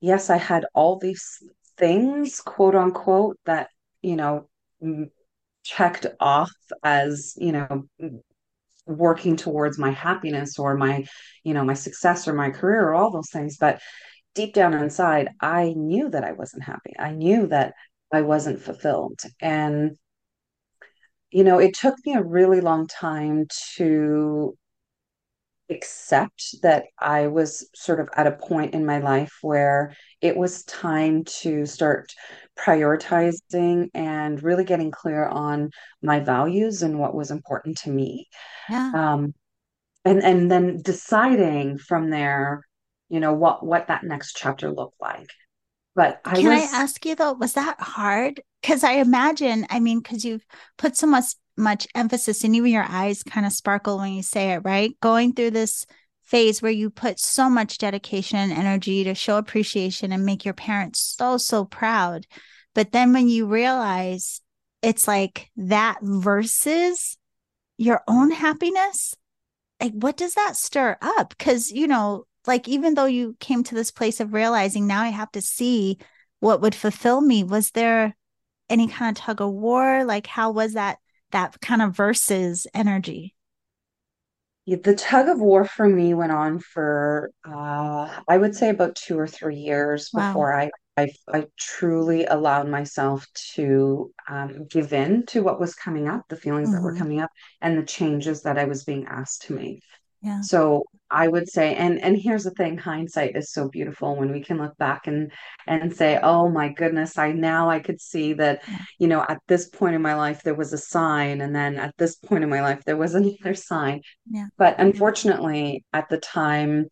yes, 0.00 0.30
I 0.30 0.36
had 0.36 0.66
all 0.74 0.98
these 0.98 1.42
things, 1.78 2.40
quote 2.40 2.74
unquote, 2.74 3.38
that, 3.46 3.68
you 4.02 4.16
know, 4.16 4.48
checked 5.64 6.06
off 6.20 6.52
as, 6.84 7.34
you 7.36 7.52
know, 7.52 7.84
working 8.86 9.36
towards 9.36 9.78
my 9.78 9.90
happiness 9.90 10.58
or 10.58 10.76
my, 10.76 11.04
you 11.42 11.54
know, 11.54 11.64
my 11.64 11.74
success 11.74 12.28
or 12.28 12.34
my 12.34 12.50
career 12.50 12.82
or 12.82 12.94
all 12.94 13.10
those 13.10 13.30
things. 13.30 13.56
But 13.56 13.80
deep 14.34 14.54
down 14.54 14.74
inside, 14.74 15.30
I 15.40 15.72
knew 15.74 16.10
that 16.10 16.22
I 16.22 16.32
wasn't 16.32 16.64
happy. 16.64 16.92
I 16.98 17.12
knew 17.12 17.48
that 17.48 17.74
I 18.12 18.22
wasn't 18.22 18.60
fulfilled. 18.60 19.20
And, 19.40 19.96
you 21.30 21.42
know, 21.42 21.58
it 21.58 21.74
took 21.74 21.96
me 22.04 22.14
a 22.14 22.22
really 22.22 22.60
long 22.60 22.86
time 22.86 23.46
to 23.76 24.56
accept 25.70 26.56
that 26.62 26.84
I 26.98 27.26
was 27.26 27.68
sort 27.74 28.00
of 28.00 28.08
at 28.16 28.26
a 28.26 28.32
point 28.32 28.74
in 28.74 28.86
my 28.86 28.98
life 28.98 29.32
where 29.42 29.94
it 30.20 30.36
was 30.36 30.64
time 30.64 31.24
to 31.24 31.66
start 31.66 32.12
prioritizing 32.58 33.90
and 33.94 34.42
really 34.42 34.64
getting 34.64 34.90
clear 34.90 35.26
on 35.26 35.70
my 36.02 36.20
values 36.20 36.82
and 36.82 36.98
what 36.98 37.14
was 37.14 37.30
important 37.30 37.78
to 37.78 37.90
me. 37.90 38.28
Yeah. 38.68 38.92
Um, 38.94 39.34
and 40.04 40.22
and 40.22 40.50
then 40.50 40.80
deciding 40.82 41.78
from 41.78 42.10
there, 42.10 42.62
you 43.08 43.20
know, 43.20 43.32
what 43.32 43.66
what 43.66 43.88
that 43.88 44.04
next 44.04 44.36
chapter 44.36 44.70
looked 44.70 45.00
like. 45.00 45.28
But 45.96 46.20
I 46.24 46.34
Can 46.34 46.52
I 46.52 46.60
ask 46.60 47.04
you 47.04 47.14
though, 47.14 47.32
was 47.32 47.54
that 47.54 47.80
hard? 47.80 48.40
Because 48.60 48.84
I 48.84 48.92
imagine, 48.92 49.66
I 49.70 49.80
mean, 49.80 49.98
because 50.00 50.24
you've 50.24 50.44
put 50.76 50.96
so 50.96 51.06
much 51.06 51.24
much 51.56 51.86
emphasis 51.94 52.44
and 52.44 52.54
even 52.54 52.70
your 52.70 52.86
eyes 52.88 53.22
kind 53.22 53.46
of 53.46 53.52
sparkle 53.52 53.98
when 53.98 54.12
you 54.12 54.22
say 54.22 54.52
it, 54.52 54.60
right? 54.64 54.98
Going 55.00 55.32
through 55.32 55.52
this 55.52 55.86
phase 56.22 56.60
where 56.60 56.72
you 56.72 56.90
put 56.90 57.20
so 57.20 57.48
much 57.48 57.78
dedication 57.78 58.38
and 58.38 58.52
energy 58.52 59.04
to 59.04 59.14
show 59.14 59.38
appreciation 59.38 60.12
and 60.12 60.24
make 60.26 60.44
your 60.44 60.54
parents 60.54 61.14
so, 61.16 61.38
so 61.38 61.64
proud. 61.64 62.26
But 62.74 62.92
then 62.92 63.12
when 63.12 63.28
you 63.28 63.46
realize 63.46 64.40
it's 64.82 65.08
like 65.08 65.50
that 65.56 65.98
versus 66.02 67.16
your 67.78 68.02
own 68.08 68.30
happiness, 68.32 69.14
like 69.80 69.92
what 69.92 70.16
does 70.16 70.34
that 70.34 70.56
stir 70.56 70.96
up? 71.00 71.30
Because, 71.30 71.70
you 71.70 71.86
know, 71.86 72.24
like 72.46 72.68
even 72.68 72.94
though 72.94 73.06
you 73.06 73.36
came 73.40 73.62
to 73.64 73.74
this 73.74 73.90
place 73.90 74.20
of 74.20 74.34
realizing 74.34 74.86
now 74.86 75.02
I 75.02 75.08
have 75.08 75.30
to 75.32 75.40
see 75.40 75.98
what 76.40 76.60
would 76.60 76.74
fulfill 76.74 77.20
me, 77.20 77.44
was 77.44 77.70
there 77.70 78.16
any 78.68 78.88
kind 78.88 79.16
of 79.16 79.22
tug 79.22 79.40
of 79.40 79.52
war? 79.52 80.04
Like 80.04 80.26
how 80.26 80.50
was 80.50 80.74
that 80.74 80.98
that 81.32 81.60
kind 81.60 81.82
of 81.82 81.96
versus 81.96 82.66
energy? 82.74 83.34
the 84.66 84.94
tug 84.96 85.28
of 85.28 85.40
war 85.40 85.64
for 85.64 85.88
me 85.88 86.12
went 86.14 86.32
on 86.32 86.58
for 86.58 87.30
uh, 87.48 88.20
I 88.28 88.36
would 88.36 88.54
say 88.54 88.68
about 88.70 88.96
two 88.96 89.18
or 89.18 89.26
three 89.28 89.56
years 89.56 90.10
Wow. 90.12 90.48
before 90.50 90.58
I 90.58 90.70
I, 90.98 91.10
I 91.32 91.46
truly 91.58 92.24
allowed 92.24 92.68
myself 92.68 93.26
to 93.54 94.12
um, 94.30 94.66
give 94.66 94.94
in 94.94 95.26
to 95.26 95.42
what 95.42 95.60
was 95.60 95.74
coming 95.74 96.08
up, 96.08 96.22
the 96.28 96.36
feelings 96.36 96.70
that 96.70 96.82
were 96.82 96.94
hmm 96.94 96.94
coming 96.94 97.20
up, 97.20 97.30
and 97.60 97.76
the 97.76 97.84
changes 97.84 98.42
that 98.42 98.56
I 98.58 98.64
was 98.64 98.84
being 98.84 99.06
asked 99.06 99.42
to 99.42 99.54
make. 99.54 99.82
Yeah. 100.26 100.40
So 100.40 100.84
I 101.08 101.28
would 101.28 101.48
say, 101.48 101.76
and 101.76 102.02
and 102.02 102.16
here's 102.16 102.42
the 102.42 102.50
thing, 102.50 102.76
hindsight 102.76 103.36
is 103.36 103.52
so 103.52 103.68
beautiful 103.68 104.16
when 104.16 104.32
we 104.32 104.42
can 104.42 104.58
look 104.58 104.76
back 104.76 105.06
and 105.06 105.30
and 105.66 105.94
say, 105.94 106.18
oh 106.20 106.48
my 106.48 106.68
goodness, 106.70 107.16
I 107.16 107.30
now 107.30 107.70
I 107.70 107.78
could 107.78 108.00
see 108.00 108.32
that, 108.34 108.64
you 108.98 109.06
know, 109.06 109.24
at 109.28 109.38
this 109.46 109.68
point 109.68 109.94
in 109.94 110.02
my 110.02 110.14
life 110.14 110.42
there 110.42 110.56
was 110.56 110.72
a 110.72 110.78
sign, 110.78 111.40
and 111.42 111.54
then 111.54 111.76
at 111.76 111.96
this 111.96 112.16
point 112.16 112.42
in 112.42 112.50
my 112.50 112.60
life 112.60 112.82
there 112.84 112.96
was 112.96 113.14
another 113.20 113.54
sign. 113.54 114.02
Yeah. 114.28 114.46
But 114.58 114.80
unfortunately, 114.80 115.84
at 115.92 116.08
the 116.08 116.18
time, 116.18 116.88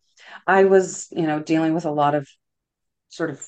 I 0.47 0.63
was, 0.63 1.07
you 1.11 1.27
know, 1.27 1.41
dealing 1.41 1.73
with 1.73 1.85
a 1.85 1.91
lot 1.91 2.15
of 2.15 2.25
sort 3.09 3.31
of 3.31 3.45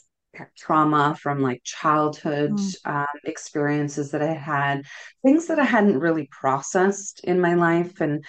trauma 0.58 1.16
from 1.20 1.42
like 1.42 1.62
childhood 1.64 2.52
Mm. 2.52 2.76
um, 2.86 3.20
experiences 3.24 4.12
that 4.12 4.22
I 4.22 4.34
had, 4.34 4.84
things 5.24 5.48
that 5.48 5.60
I 5.60 5.64
hadn't 5.66 6.00
really 6.00 6.28
processed 6.30 7.22
in 7.24 7.40
my 7.40 7.54
life, 7.56 8.02
and 8.02 8.24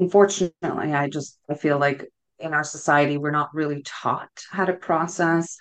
unfortunately, 0.00 0.92
I 0.92 1.08
just 1.08 1.38
I 1.48 1.54
feel 1.54 1.78
like 1.78 2.06
in 2.38 2.54
our 2.54 2.64
society 2.64 3.18
we're 3.18 3.30
not 3.30 3.54
really 3.54 3.82
taught 3.84 4.30
how 4.50 4.64
to 4.64 4.72
process 4.72 5.56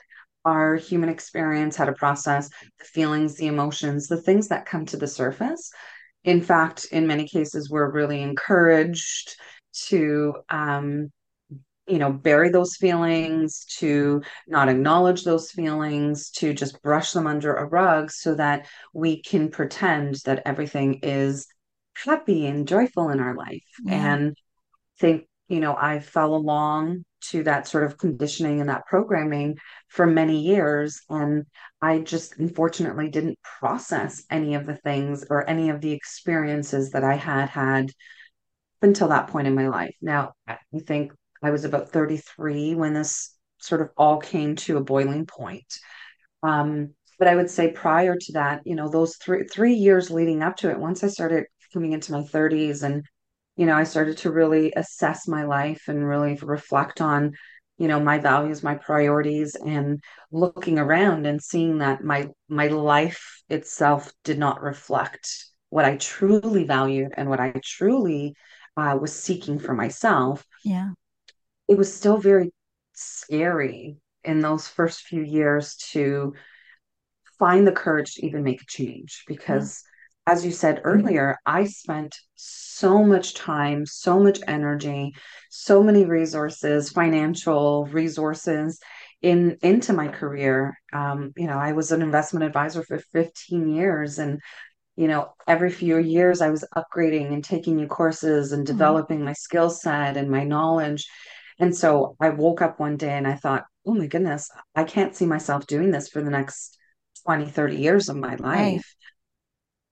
our 0.45 0.75
human 0.75 1.09
experience, 1.09 1.75
how 1.75 1.85
to 1.85 1.93
process 1.93 2.49
the 2.79 2.85
feelings, 2.85 3.35
the 3.35 3.47
emotions, 3.47 4.07
the 4.07 4.21
things 4.21 4.47
that 4.47 4.65
come 4.65 4.85
to 4.87 4.97
the 4.97 5.07
surface. 5.07 5.69
In 6.23 6.41
fact, 6.41 6.87
in 6.91 7.05
many 7.05 7.27
cases, 7.27 7.69
we're 7.69 7.91
really 7.91 8.21
encouraged 8.21 9.35
to 9.87 10.33
um, 10.49 11.11
you 11.87 11.97
know, 11.97 12.11
bury 12.11 12.49
those 12.49 12.75
feelings, 12.75 13.65
to 13.65 14.21
not 14.47 14.69
acknowledge 14.69 15.23
those 15.23 15.51
feelings, 15.51 16.29
to 16.29 16.53
just 16.53 16.81
brush 16.83 17.13
them 17.13 17.25
under 17.25 17.55
a 17.55 17.65
rug 17.65 18.11
so 18.11 18.35
that 18.35 18.67
we 18.93 19.21
can 19.21 19.49
pretend 19.49 20.15
that 20.25 20.43
everything 20.45 20.99
is 21.01 21.47
happy 22.05 22.45
and 22.47 22.67
joyful 22.67 23.09
in 23.09 23.19
our 23.19 23.35
life. 23.35 23.63
Yeah. 23.83 24.13
And 24.13 24.37
think, 24.99 25.25
you 25.47 25.59
know, 25.59 25.75
I 25.75 25.99
fell 25.99 26.35
along 26.35 27.05
to 27.21 27.43
that 27.43 27.67
sort 27.67 27.83
of 27.83 27.97
conditioning 27.97 28.59
and 28.59 28.69
that 28.69 28.85
programming 28.85 29.57
for 29.87 30.05
many 30.05 30.41
years. 30.41 31.01
And 31.09 31.45
I 31.81 31.99
just 31.99 32.37
unfortunately 32.37 33.09
didn't 33.09 33.39
process 33.43 34.23
any 34.29 34.55
of 34.55 34.65
the 34.65 34.75
things 34.75 35.25
or 35.29 35.49
any 35.49 35.69
of 35.69 35.81
the 35.81 35.91
experiences 35.91 36.91
that 36.91 37.03
I 37.03 37.15
had 37.15 37.49
had 37.49 37.91
until 38.81 39.09
that 39.09 39.27
point 39.27 39.47
in 39.47 39.55
my 39.55 39.67
life. 39.67 39.95
Now, 40.01 40.33
I 40.47 40.57
think 40.85 41.11
I 41.43 41.51
was 41.51 41.65
about 41.65 41.89
33 41.89 42.75
when 42.75 42.93
this 42.93 43.35
sort 43.59 43.81
of 43.81 43.89
all 43.97 44.19
came 44.19 44.55
to 44.55 44.77
a 44.77 44.83
boiling 44.83 45.25
point. 45.25 45.79
Um, 46.43 46.93
but 47.17 47.27
I 47.27 47.35
would 47.35 47.49
say 47.49 47.71
prior 47.71 48.15
to 48.15 48.33
that, 48.33 48.61
you 48.65 48.75
know, 48.75 48.87
those 48.87 49.17
three 49.17 49.43
three 49.43 49.73
years 49.73 50.09
leading 50.09 50.41
up 50.41 50.55
to 50.57 50.71
it, 50.71 50.79
once 50.79 51.03
I 51.03 51.09
started 51.09 51.45
coming 51.73 51.93
into 51.93 52.11
my 52.11 52.23
30s 52.23 52.83
and, 52.83 53.03
you 53.55 53.65
know, 53.65 53.75
I 53.75 53.83
started 53.83 54.17
to 54.19 54.31
really 54.31 54.73
assess 54.75 55.27
my 55.27 55.45
life 55.45 55.83
and 55.87 56.07
really 56.07 56.37
reflect 56.41 57.01
on, 57.01 57.33
you 57.77 57.87
know, 57.87 57.99
my 57.99 58.19
values, 58.19 58.63
my 58.63 58.75
priorities, 58.75 59.55
and 59.55 59.99
looking 60.31 60.79
around 60.79 61.25
and 61.25 61.41
seeing 61.41 61.79
that 61.79 62.03
my 62.03 62.29
my 62.47 62.67
life 62.67 63.41
itself 63.49 64.11
did 64.23 64.39
not 64.39 64.61
reflect 64.61 65.45
what 65.69 65.85
I 65.85 65.97
truly 65.97 66.63
valued 66.63 67.11
and 67.15 67.29
what 67.29 67.39
I 67.39 67.53
truly 67.63 68.35
uh, 68.77 68.97
was 68.99 69.13
seeking 69.13 69.59
for 69.59 69.73
myself. 69.73 70.45
Yeah 70.63 70.89
it 71.69 71.77
was 71.77 71.93
still 71.93 72.17
very 72.17 72.51
scary 72.93 73.95
in 74.23 74.41
those 74.41 74.67
first 74.67 75.03
few 75.03 75.21
years 75.21 75.75
to 75.91 76.33
find 77.37 77.65
the 77.65 77.71
courage 77.71 78.15
to 78.15 78.25
even 78.25 78.43
make 78.43 78.61
a 78.61 78.65
change 78.67 79.23
because. 79.27 79.83
As 80.29 80.45
you 80.45 80.51
said 80.51 80.81
earlier 80.83 81.37
i 81.45 81.65
spent 81.65 82.15
so 82.35 83.03
much 83.03 83.33
time 83.33 83.85
so 83.85 84.19
much 84.19 84.39
energy 84.47 85.11
so 85.49 85.81
many 85.81 86.05
resources 86.05 86.91
financial 86.91 87.85
resources 87.87 88.79
in 89.21 89.57
into 89.63 89.91
my 89.91 90.07
career 90.07 90.77
um, 90.93 91.31
you 91.35 91.47
know 91.47 91.57
i 91.57 91.71
was 91.71 91.91
an 91.91 92.01
investment 92.01 92.45
advisor 92.45 92.83
for 92.83 92.99
15 93.11 93.69
years 93.69 94.19
and 94.19 94.39
you 94.95 95.07
know 95.07 95.29
every 95.47 95.71
few 95.71 95.97
years 95.97 96.41
i 96.41 96.49
was 96.49 96.63
upgrading 96.75 97.33
and 97.33 97.43
taking 97.43 97.75
new 97.75 97.87
courses 97.87 98.51
and 98.51 98.65
mm-hmm. 98.65 98.77
developing 98.77 99.17
mm-hmm. 99.17 99.25
my 99.25 99.33
skill 99.33 99.69
set 99.69 100.15
and 100.15 100.29
my 100.29 100.43
knowledge 100.43 101.05
and 101.59 101.75
so 101.75 102.15
I 102.21 102.29
woke 102.29 102.61
up 102.61 102.79
one 102.79 102.95
day 102.95 103.11
and 103.11 103.27
I 103.27 103.35
thought, 103.35 103.65
oh 103.85 103.93
my 103.93 104.07
goodness, 104.07 104.49
I 104.75 104.85
can't 104.85 105.13
see 105.13 105.25
myself 105.25 105.67
doing 105.67 105.91
this 105.91 106.07
for 106.07 106.23
the 106.23 106.29
next 106.29 106.77
20, 107.25 107.47
30 107.47 107.75
years 107.75 108.07
of 108.07 108.15
my 108.15 108.35
life. 108.35 108.39
Right. 108.39 108.81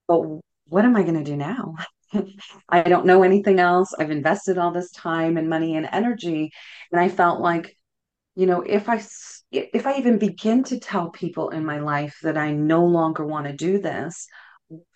But 0.07 0.21
what 0.67 0.85
am 0.85 0.95
I 0.95 1.03
going 1.03 1.23
to 1.23 1.23
do 1.23 1.35
now? 1.35 1.75
I 2.69 2.83
don't 2.83 3.05
know 3.05 3.23
anything 3.23 3.59
else. 3.59 3.93
I've 3.97 4.11
invested 4.11 4.57
all 4.57 4.71
this 4.71 4.91
time 4.91 5.37
and 5.37 5.49
money 5.49 5.75
and 5.75 5.87
energy. 5.91 6.51
And 6.91 7.01
I 7.01 7.09
felt 7.09 7.41
like, 7.41 7.75
you 8.35 8.45
know, 8.45 8.61
if 8.61 8.87
I 8.89 9.01
if 9.51 9.87
I 9.87 9.97
even 9.97 10.17
begin 10.17 10.63
to 10.65 10.79
tell 10.79 11.09
people 11.09 11.49
in 11.49 11.65
my 11.65 11.79
life 11.79 12.17
that 12.23 12.37
I 12.37 12.51
no 12.51 12.85
longer 12.85 13.25
want 13.25 13.47
to 13.47 13.53
do 13.53 13.79
this, 13.79 14.27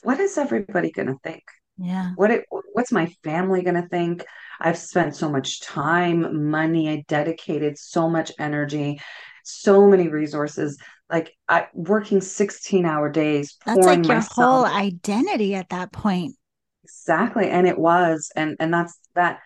what 0.04 0.20
is 0.20 0.38
everybody 0.38 0.92
going 0.92 1.08
to 1.08 1.18
think? 1.24 1.44
Yeah. 1.78 2.12
What 2.16 2.32
it, 2.32 2.46
what's 2.74 2.92
my 2.92 3.08
family 3.24 3.64
going 3.64 3.82
to 3.82 3.88
think? 3.88 4.26
I've 4.60 4.78
spent 4.78 5.16
so 5.16 5.30
much 5.30 5.62
time, 5.62 6.50
money, 6.50 6.90
I 6.90 7.04
dedicated 7.08 7.78
so 7.78 8.10
much 8.10 8.32
energy, 8.38 9.00
so 9.44 9.88
many 9.88 10.08
resources, 10.08 10.78
like 11.12 11.36
I 11.50 11.68
working 11.74 12.22
16 12.22 12.86
hour 12.86 13.10
days. 13.10 13.58
That's 13.66 13.86
like 13.86 14.06
your 14.06 14.16
myself. 14.16 14.34
whole 14.34 14.66
identity 14.66 15.56
at 15.56 15.70
that 15.70 15.92
point. 15.92 16.36
Exactly. 16.84 17.50
And 17.50 17.68
it 17.68 17.78
was. 17.78 18.32
And 18.36 18.56
and 18.60 18.74
that's 18.74 18.98
that 19.16 19.40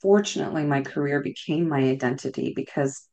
fortunately 0.00 0.64
my 0.64 0.82
career 0.82 1.20
became 1.20 1.68
my 1.68 1.80
identity 1.80 2.52
because 2.54 3.06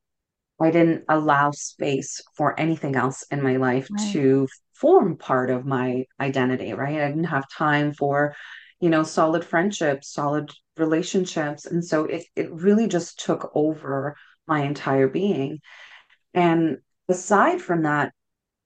I 0.62 0.72
didn't 0.72 1.04
allow 1.10 1.52
space 1.52 2.22
for 2.38 2.58
anything 2.60 2.96
else 2.96 3.26
in 3.30 3.42
my 3.42 3.58
life 3.58 3.90
right. 3.92 4.14
to 4.14 4.48
form 4.74 5.18
part 5.18 5.50
of 5.50 5.66
my 5.66 6.06
identity, 6.20 6.74
right? 6.74 7.02
I 7.02 7.08
didn't 7.08 7.26
have 7.26 7.50
time 7.50 7.94
for, 7.94 8.36
you 8.80 8.90
know, 8.90 9.04
solid 9.04 9.44
friendships, 9.44 10.14
solid 10.14 10.52
relationships. 10.78 11.66
And 11.66 11.84
so 11.84 12.06
it, 12.06 12.26
it 12.36 12.52
really 12.52 12.88
just 12.88 13.20
took 13.20 13.52
over 13.54 14.16
my 14.48 14.64
entire 14.64 15.08
being. 15.08 15.60
And 16.34 16.78
aside 17.08 17.62
from 17.62 17.84
that, 17.84 18.14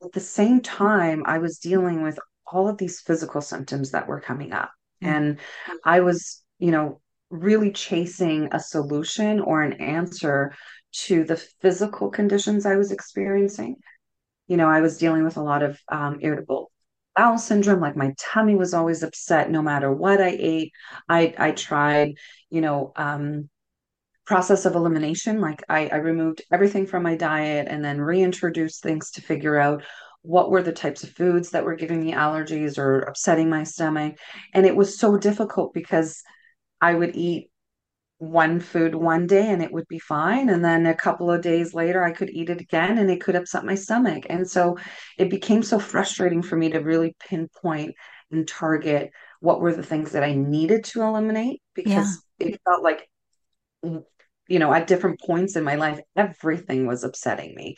at 0.04 0.12
the 0.13 0.19
same 0.19 0.62
time, 0.62 1.23
I 1.25 1.39
was 1.39 1.60
dealing 1.60 2.04
with 2.04 2.19
all 2.45 2.67
of 2.67 2.78
these 2.78 3.02
physical 3.02 3.41
symptoms 3.41 3.91
that 3.91 4.08
were 4.08 4.21
coming 4.21 4.54
up. 4.54 4.71
Mm-hmm. 5.04 5.13
And 5.13 5.39
I 5.84 5.99
was, 6.02 6.43
you 6.58 6.71
know, 6.71 7.02
really 7.30 7.71
chasing 7.71 8.49
a 8.52 8.60
solution 8.60 9.39
or 9.39 9.62
an 9.62 9.73
answer 9.73 10.54
to 10.91 11.23
the 11.23 11.38
physical 11.62 12.10
conditions 12.10 12.65
I 12.65 12.75
was 12.75 12.91
experiencing. 12.91 13.75
You 14.47 14.58
know, 14.58 14.67
I 14.67 14.82
was 14.82 14.97
dealing 14.97 15.23
with 15.23 15.38
a 15.38 15.43
lot 15.43 15.62
of 15.62 15.80
um, 15.89 16.19
irritable 16.21 16.71
bowel 17.15 17.38
syndrome 17.38 17.82
like 17.82 17.97
my 17.97 18.13
tummy 18.17 18.56
was 18.56 18.73
always 18.73 19.04
upset 19.04 19.49
no 19.49 19.62
matter 19.62 19.91
what 19.91 20.21
i 20.21 20.30
ate 20.39 20.71
i 21.10 21.34
i 21.38 21.52
tried 21.52 22.13
you 22.49 22.62
know 22.62 22.93
um 22.95 23.49
process 24.29 24.65
of 24.65 24.75
elimination 24.75 25.41
like 25.41 25.63
I, 25.69 25.87
I 25.87 25.95
removed 25.95 26.43
everything 26.53 26.85
from 26.85 27.01
my 27.01 27.15
diet 27.15 27.67
and 27.67 27.83
then 27.83 27.99
reintroduced 27.99 28.83
things 28.83 29.09
to 29.11 29.23
figure 29.23 29.57
out 29.57 29.81
what 30.21 30.51
were 30.51 30.61
the 30.61 30.71
types 30.71 31.01
of 31.03 31.09
foods 31.09 31.49
that 31.49 31.65
were 31.65 31.75
giving 31.75 32.03
me 32.03 32.11
allergies 32.11 32.77
or 32.77 32.99
upsetting 32.99 33.49
my 33.49 33.63
stomach 33.63 34.19
and 34.53 34.67
it 34.67 34.75
was 34.75 34.99
so 34.99 35.17
difficult 35.17 35.73
because 35.73 36.21
i 36.79 36.93
would 36.93 37.15
eat 37.15 37.49
one 38.19 38.59
food 38.59 38.93
one 38.93 39.25
day 39.25 39.47
and 39.47 39.63
it 39.63 39.71
would 39.71 39.87
be 39.87 39.97
fine. 39.97 40.49
And 40.49 40.63
then 40.63 40.85
a 40.85 40.93
couple 40.93 41.31
of 41.31 41.41
days 41.41 41.73
later, 41.73 42.03
I 42.03 42.11
could 42.11 42.29
eat 42.29 42.49
it 42.49 42.59
again 42.59 42.97
and 42.97 43.09
it 43.09 43.21
could 43.21 43.37
upset 43.37 43.63
my 43.63 43.75
stomach. 43.75 44.25
And 44.29 44.47
so 44.47 44.77
it 45.17 45.29
became 45.29 45.63
so 45.63 45.79
frustrating 45.79 46.41
for 46.41 46.57
me 46.57 46.69
to 46.71 46.79
really 46.79 47.15
pinpoint 47.29 47.95
and 48.29 48.45
target 48.45 49.11
what 49.39 49.61
were 49.61 49.73
the 49.73 49.83
things 49.83 50.11
that 50.11 50.23
I 50.23 50.35
needed 50.35 50.83
to 50.85 51.01
eliminate 51.01 51.61
because 51.73 52.21
yeah. 52.39 52.47
it 52.47 52.61
felt 52.65 52.83
like, 52.83 53.09
you 54.49 54.59
know, 54.59 54.73
at 54.73 54.88
different 54.88 55.19
points 55.21 55.55
in 55.55 55.63
my 55.63 55.75
life, 55.75 55.99
everything 56.15 56.88
was 56.88 57.03
upsetting 57.03 57.55
me. 57.55 57.75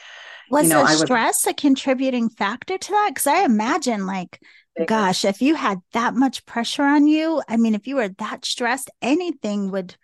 Was 0.50 0.64
you 0.64 0.70
know, 0.70 0.86
the 0.86 0.94
stress 0.94 1.46
a 1.46 1.54
contributing 1.54 2.30
factor 2.30 2.78
to 2.78 2.92
that? 2.92 3.12
Because 3.12 3.28
I 3.28 3.44
imagine, 3.44 4.06
like, 4.06 4.42
gosh, 4.88 5.26
if 5.26 5.42
you 5.42 5.56
had 5.56 5.80
that 5.94 6.16
much 6.16 6.46
pressure 6.46 6.84
on 6.84 7.08
you, 7.08 7.42
I 7.48 7.58
mean, 7.58 7.76
if 7.76 7.88
you 7.88 7.98
were 7.98 8.10
that 8.10 8.46
stressed, 8.46 8.90
anything 9.02 9.72
would 9.72 9.96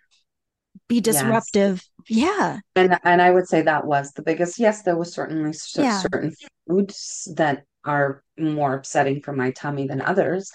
be 0.88 1.00
disruptive. 1.00 1.86
Yes. 2.06 2.28
Yeah. 2.36 2.60
And 2.76 2.98
and 3.04 3.20
I 3.20 3.30
would 3.30 3.48
say 3.48 3.62
that 3.62 3.86
was 3.86 4.12
the 4.12 4.22
biggest. 4.22 4.58
Yes, 4.58 4.82
there 4.82 4.96
was 4.96 5.12
certainly 5.12 5.54
yeah. 5.76 6.00
certain 6.00 6.34
foods 6.66 7.30
that 7.36 7.64
are 7.84 8.22
more 8.38 8.74
upsetting 8.74 9.22
for 9.22 9.32
my 9.32 9.50
tummy 9.50 9.86
than 9.86 10.00
others. 10.00 10.50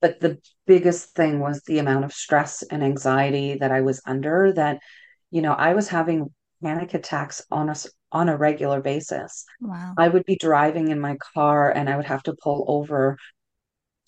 But 0.00 0.20
the 0.20 0.38
biggest 0.66 1.14
thing 1.14 1.40
was 1.40 1.62
the 1.62 1.78
amount 1.78 2.04
of 2.04 2.12
stress 2.12 2.62
and 2.62 2.84
anxiety 2.84 3.56
that 3.58 3.72
I 3.72 3.80
was 3.80 4.00
under 4.06 4.52
that, 4.52 4.78
you 5.30 5.42
know, 5.42 5.52
I 5.52 5.74
was 5.74 5.88
having 5.88 6.32
panic 6.62 6.94
attacks 6.94 7.42
on 7.50 7.68
a, 7.68 7.76
on 8.12 8.28
a 8.28 8.36
regular 8.36 8.80
basis. 8.80 9.44
Wow. 9.60 9.94
I 9.96 10.08
would 10.08 10.24
be 10.24 10.36
driving 10.36 10.88
in 10.88 11.00
my 11.00 11.16
car 11.34 11.70
and 11.70 11.88
I 11.88 11.96
would 11.96 12.06
have 12.06 12.22
to 12.24 12.36
pull 12.42 12.64
over 12.68 13.16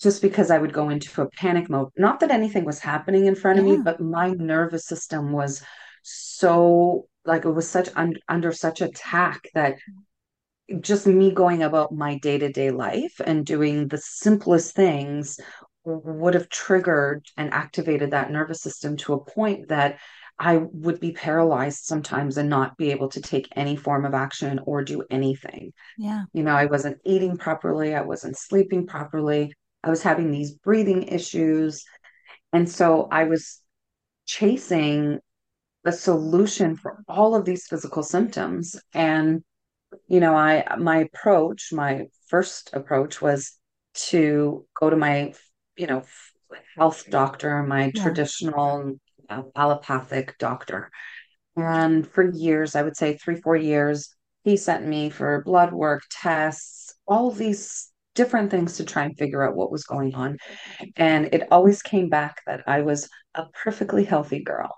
just 0.01 0.23
because 0.23 0.51
I 0.51 0.59
would 0.59 0.73
go 0.73 0.89
into 0.89 1.23
a 1.23 1.29
panic 1.29 1.69
mode. 1.69 1.89
Not 1.97 2.21
that 2.21 2.31
anything 2.31 2.65
was 2.65 2.79
happening 2.79 3.27
in 3.27 3.35
front 3.35 3.59
of 3.59 3.65
me, 3.67 3.77
but 3.77 4.01
my 4.01 4.31
nervous 4.31 4.87
system 4.87 5.33
was 5.33 5.63
so 6.03 7.07
like 7.27 7.45
it 7.45 7.51
was 7.51 7.69
such 7.69 7.91
un- 7.97 8.17
under 8.29 8.51
such 8.51 8.81
attack 8.81 9.43
that 9.55 9.77
just 10.81 11.07
me 11.07 11.33
going 11.33 11.63
about 11.63 11.93
my 11.93 12.17
day-to-day 12.19 12.71
life 12.71 13.21
and 13.25 13.45
doing 13.45 13.89
the 13.89 13.99
simplest 13.99 14.75
things 14.75 15.39
would 15.85 16.35
have 16.35 16.49
triggered 16.49 17.27
and 17.37 17.53
activated 17.53 18.13
that 18.13 18.31
nervous 18.31 18.63
system 18.63 18.97
to 18.97 19.15
a 19.15 19.25
point 19.25 19.69
that 19.69 19.99
I 20.41 20.57
would 20.57 21.01
be 21.01 21.13
paralyzed 21.13 21.85
sometimes 21.85 22.39
and 22.39 22.49
not 22.49 22.79
be 22.79 22.93
able 22.93 23.11
to 23.11 23.21
take 23.21 23.47
any 23.55 23.77
form 23.77 24.07
of 24.07 24.15
action 24.15 24.59
or 24.65 24.83
do 24.83 25.05
anything. 25.11 25.75
Yeah. 25.99 26.25
You 26.33 26.43
know, 26.43 26.57
I 26.57 26.65
wasn't 26.65 26.97
eating 27.05 27.37
properly, 27.37 27.95
I 27.95 28.01
wasn't 28.01 28.39
sleeping 28.39 28.87
properly. 28.87 29.53
I 29.85 29.91
was 29.91 30.03
having 30.03 30.31
these 30.31 30.53
breathing 30.53 31.05
issues. 31.05 31.85
And 32.55 32.69
so 32.69 33.07
I 33.13 33.25
was 33.25 33.61
chasing 34.25 35.19
a 35.85 35.93
solution 35.93 36.75
for 36.75 37.03
all 37.07 37.35
of 37.35 37.45
these 37.45 37.67
physical 37.67 38.03
symptoms. 38.03 38.81
And, 38.95 39.45
you 40.09 40.21
know, 40.21 40.35
I, 40.35 40.77
my 40.79 41.01
approach, 41.01 41.69
my 41.71 42.07
first 42.29 42.71
approach 42.73 43.21
was 43.21 43.59
to 44.09 44.67
go 44.75 44.89
to 44.89 44.97
my, 44.97 45.35
you 45.77 45.87
know, 45.87 46.03
health 46.77 47.05
doctor, 47.11 47.63
my 47.63 47.93
yeah. 47.95 48.03
traditional 48.03 48.99
allopathic 49.55 50.37
doctor. 50.39 50.91
And 51.57 52.07
for 52.07 52.31
years, 52.31 52.75
I 52.77 52.83
would 52.83 52.97
say 52.97 53.17
three, 53.17 53.37
four 53.37 53.57
years, 53.57 54.15
he 54.45 54.57
sent 54.57 54.87
me 54.87 55.11
for 55.11 55.43
blood 55.43 55.73
work, 55.73 56.03
tests, 56.11 56.95
all 57.07 57.31
these 57.31 57.91
different 58.15 58.51
things 58.51 58.77
to 58.77 58.85
try 58.85 59.05
and 59.05 59.17
figure 59.17 59.47
out 59.47 59.57
what 59.57 59.71
was 59.71 59.85
going 59.85 60.15
on. 60.15 60.39
And 60.97 61.27
it 61.33 61.49
always 61.51 61.83
came 61.83 62.09
back 62.09 62.41
that 62.47 62.63
I 62.67 62.83
was 62.83 63.09
a 63.35 63.47
perfectly 63.47 64.05
healthy 64.05 64.43
girl. 64.43 64.75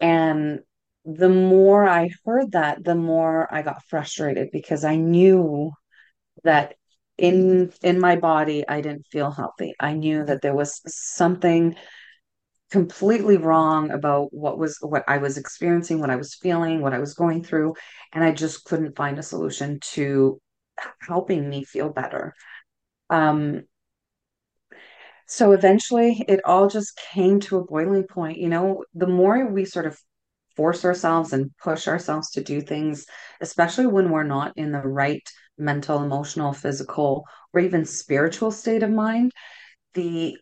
And 0.00 0.60
the 1.04 1.28
more 1.28 1.88
I 1.88 2.10
heard 2.24 2.52
that, 2.52 2.84
the 2.84 2.94
more 2.94 3.52
I 3.52 3.62
got 3.62 3.84
frustrated 3.88 4.50
because 4.52 4.84
I 4.84 4.96
knew 4.96 5.72
that 6.44 6.74
in 7.16 7.72
in 7.82 7.98
my 7.98 8.16
body 8.16 8.68
I 8.68 8.80
didn't 8.80 9.06
feel 9.10 9.30
healthy. 9.30 9.74
I 9.80 9.94
knew 9.94 10.24
that 10.24 10.42
there 10.42 10.54
was 10.54 10.82
something 10.86 11.76
completely 12.70 13.36
wrong 13.36 13.90
about 13.90 14.32
what 14.32 14.58
was 14.58 14.78
what 14.80 15.04
I 15.08 15.18
was 15.18 15.38
experiencing, 15.38 16.00
what 16.00 16.10
I 16.10 16.16
was 16.16 16.34
feeling, 16.34 16.80
what 16.80 16.92
I 16.92 16.98
was 16.98 17.14
going 17.14 17.42
through, 17.42 17.74
and 18.12 18.24
I 18.24 18.32
just 18.32 18.64
couldn't 18.64 18.96
find 18.96 19.18
a 19.18 19.22
solution 19.22 19.78
to 19.92 20.40
helping 21.00 21.48
me 21.48 21.64
feel 21.64 21.90
better. 21.90 22.34
Um, 23.08 23.62
so 25.28 25.52
eventually 25.52 26.24
it 26.28 26.40
all 26.44 26.68
just 26.68 26.96
came 27.12 27.40
to 27.40 27.58
a 27.58 27.64
boiling 27.64 28.04
point. 28.04 28.38
You 28.38 28.48
know, 28.48 28.84
the 28.94 29.06
more 29.06 29.46
we 29.46 29.64
sort 29.64 29.86
of 29.86 29.98
force 30.56 30.84
ourselves 30.84 31.32
and 31.32 31.50
push 31.58 31.88
ourselves 31.88 32.30
to 32.30 32.42
do 32.42 32.60
things, 32.60 33.06
especially 33.40 33.86
when 33.86 34.10
we're 34.10 34.22
not 34.22 34.52
in 34.56 34.72
the 34.72 34.80
right 34.80 35.22
mental, 35.58 36.02
emotional, 36.02 36.52
physical, 36.52 37.24
or 37.52 37.60
even 37.60 37.84
spiritual 37.84 38.50
state 38.50 38.82
of 38.82 38.90
mind, 38.90 39.32
the 39.94 40.36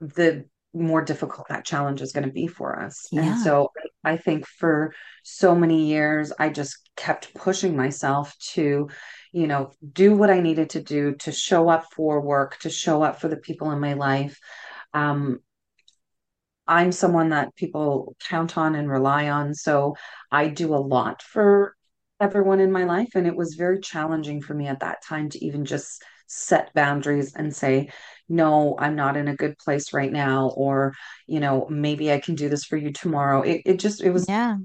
the 0.00 0.44
more 0.74 1.02
difficult 1.02 1.48
that 1.48 1.64
challenge 1.64 2.02
is 2.02 2.12
going 2.12 2.26
to 2.26 2.32
be 2.32 2.46
for 2.46 2.80
us. 2.80 3.06
Yeah. 3.12 3.22
And 3.22 3.40
so 3.40 3.70
I 4.02 4.16
think 4.16 4.46
for 4.46 4.92
so 5.22 5.54
many 5.54 5.86
years, 5.86 6.32
I 6.38 6.50
just 6.50 6.78
kept 6.96 7.32
pushing 7.34 7.76
myself 7.76 8.36
to, 8.52 8.88
you 9.32 9.46
know, 9.46 9.70
do 9.92 10.14
what 10.14 10.30
I 10.30 10.40
needed 10.40 10.70
to 10.70 10.82
do 10.82 11.14
to 11.20 11.32
show 11.32 11.68
up 11.68 11.86
for 11.94 12.20
work, 12.20 12.58
to 12.60 12.70
show 12.70 13.02
up 13.02 13.20
for 13.20 13.28
the 13.28 13.36
people 13.36 13.70
in 13.70 13.80
my 13.80 13.94
life. 13.94 14.38
Um, 14.92 15.38
I'm 16.66 16.92
someone 16.92 17.30
that 17.30 17.54
people 17.54 18.16
count 18.28 18.56
on 18.56 18.74
and 18.74 18.90
rely 18.90 19.28
on. 19.28 19.54
So 19.54 19.96
I 20.30 20.48
do 20.48 20.74
a 20.74 20.76
lot 20.76 21.22
for 21.22 21.76
everyone 22.20 22.60
in 22.60 22.72
my 22.72 22.84
life. 22.84 23.10
And 23.14 23.26
it 23.26 23.36
was 23.36 23.54
very 23.54 23.80
challenging 23.80 24.40
for 24.40 24.54
me 24.54 24.66
at 24.66 24.80
that 24.80 25.02
time 25.04 25.28
to 25.30 25.44
even 25.44 25.64
just 25.64 26.02
set 26.34 26.72
boundaries 26.74 27.34
and 27.34 27.54
say, 27.54 27.90
no, 28.28 28.76
I'm 28.78 28.96
not 28.96 29.16
in 29.16 29.28
a 29.28 29.36
good 29.36 29.58
place 29.58 29.92
right 29.92 30.12
now, 30.12 30.50
or, 30.56 30.94
you 31.26 31.40
know, 31.40 31.66
maybe 31.68 32.12
I 32.12 32.20
can 32.20 32.34
do 32.34 32.48
this 32.48 32.64
for 32.64 32.76
you 32.76 32.92
tomorrow. 32.92 33.42
It, 33.42 33.62
it 33.64 33.78
just, 33.78 34.02
it 34.02 34.10
was 34.10 34.28
yeah. 34.28 34.56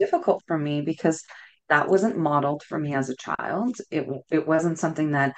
difficult 0.00 0.42
for 0.46 0.58
me 0.58 0.80
because 0.80 1.22
that 1.68 1.88
wasn't 1.88 2.18
modeled 2.18 2.62
for 2.62 2.78
me 2.78 2.94
as 2.94 3.10
a 3.10 3.16
child. 3.16 3.76
It, 3.90 4.06
it 4.30 4.46
wasn't 4.46 4.78
something 4.78 5.12
that 5.12 5.34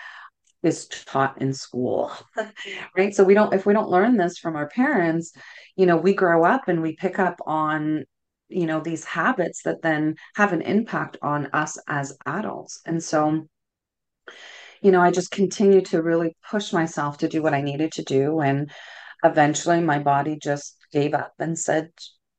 is 0.62 0.88
taught 0.88 1.40
in 1.40 1.52
school 1.52 2.10
right 2.96 3.14
so 3.14 3.22
we 3.22 3.34
don't 3.34 3.54
if 3.54 3.66
we 3.66 3.72
don't 3.72 3.90
learn 3.90 4.16
this 4.16 4.38
from 4.38 4.56
our 4.56 4.68
parents 4.68 5.32
you 5.76 5.86
know 5.86 5.96
we 5.96 6.12
grow 6.12 6.44
up 6.44 6.66
and 6.66 6.82
we 6.82 6.96
pick 6.96 7.18
up 7.20 7.36
on 7.46 8.04
you 8.48 8.66
know 8.66 8.80
these 8.80 9.04
habits 9.04 9.62
that 9.62 9.82
then 9.82 10.16
have 10.34 10.52
an 10.52 10.62
impact 10.62 11.16
on 11.22 11.46
us 11.52 11.78
as 11.88 12.16
adults 12.26 12.80
and 12.86 13.02
so 13.02 13.46
you 14.82 14.90
know 14.90 15.00
i 15.00 15.10
just 15.10 15.30
continued 15.30 15.86
to 15.86 16.02
really 16.02 16.36
push 16.50 16.72
myself 16.72 17.18
to 17.18 17.28
do 17.28 17.42
what 17.42 17.54
i 17.54 17.60
needed 17.60 17.92
to 17.92 18.02
do 18.02 18.40
and 18.40 18.70
eventually 19.24 19.80
my 19.80 19.98
body 19.98 20.36
just 20.40 20.76
gave 20.92 21.14
up 21.14 21.32
and 21.38 21.58
said 21.58 21.90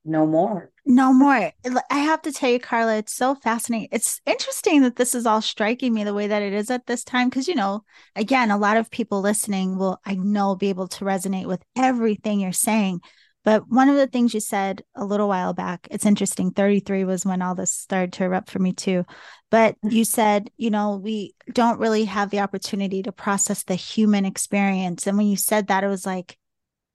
no 0.08 0.26
more. 0.26 0.72
No 0.86 1.12
more. 1.12 1.52
I 1.92 2.00
have 2.00 2.22
to 2.22 2.32
tell 2.32 2.50
you, 2.50 2.60
Carla, 2.60 2.98
it's 2.98 3.14
so 3.14 3.36
fascinating. 3.36 3.90
It's 3.92 4.22
interesting 4.26 4.82
that 4.84 4.96
this 4.96 5.14
is 5.14 5.26
all 5.26 5.42
striking 5.42 5.94
me 5.94 6.06
the 6.06 6.14
way 6.14 6.28
that 6.28 6.42
it 6.42 6.54
is 6.54 6.72
at 6.72 6.88
this 6.88 7.04
time. 7.04 7.30
Cause, 7.30 7.48
you 7.48 7.56
know, 7.56 7.84
again, 8.16 8.50
a 8.50 8.58
lot 8.58 8.78
of 8.78 8.90
people 8.90 9.20
listening 9.20 9.78
will, 9.78 10.00
I 10.06 10.16
know, 10.16 10.56
be 10.56 10.70
able 10.70 10.88
to 10.88 11.06
resonate 11.06 11.46
with 11.46 11.62
everything 11.76 12.40
you're 12.40 12.54
saying. 12.54 13.02
But 13.48 13.70
one 13.70 13.88
of 13.88 13.96
the 13.96 14.08
things 14.08 14.34
you 14.34 14.42
said 14.42 14.84
a 14.94 15.06
little 15.06 15.30
while 15.30 15.54
back, 15.54 15.88
it's 15.90 16.06
interesting. 16.06 16.52
33 16.52 17.06
was 17.06 17.26
when 17.26 17.42
all 17.42 17.56
this 17.56 17.72
started 17.72 18.12
to 18.12 18.26
erupt 18.26 18.52
for 18.52 18.60
me 18.60 18.74
too. 18.74 19.06
But 19.50 19.76
mm-hmm. 19.76 19.96
you 19.96 20.04
said, 20.04 20.52
you 20.58 20.70
know, 20.70 20.98
we 20.98 21.34
don't 21.54 21.80
really 21.80 22.04
have 22.04 22.30
the 22.30 22.42
opportunity 22.42 23.04
to 23.04 23.14
process 23.14 23.64
the 23.64 23.76
human 23.76 24.26
experience. 24.26 25.08
And 25.08 25.18
when 25.18 25.28
you 25.28 25.38
said 25.38 25.68
that, 25.68 25.86
it 25.86 25.88
was 25.88 26.06
like, 26.06 26.38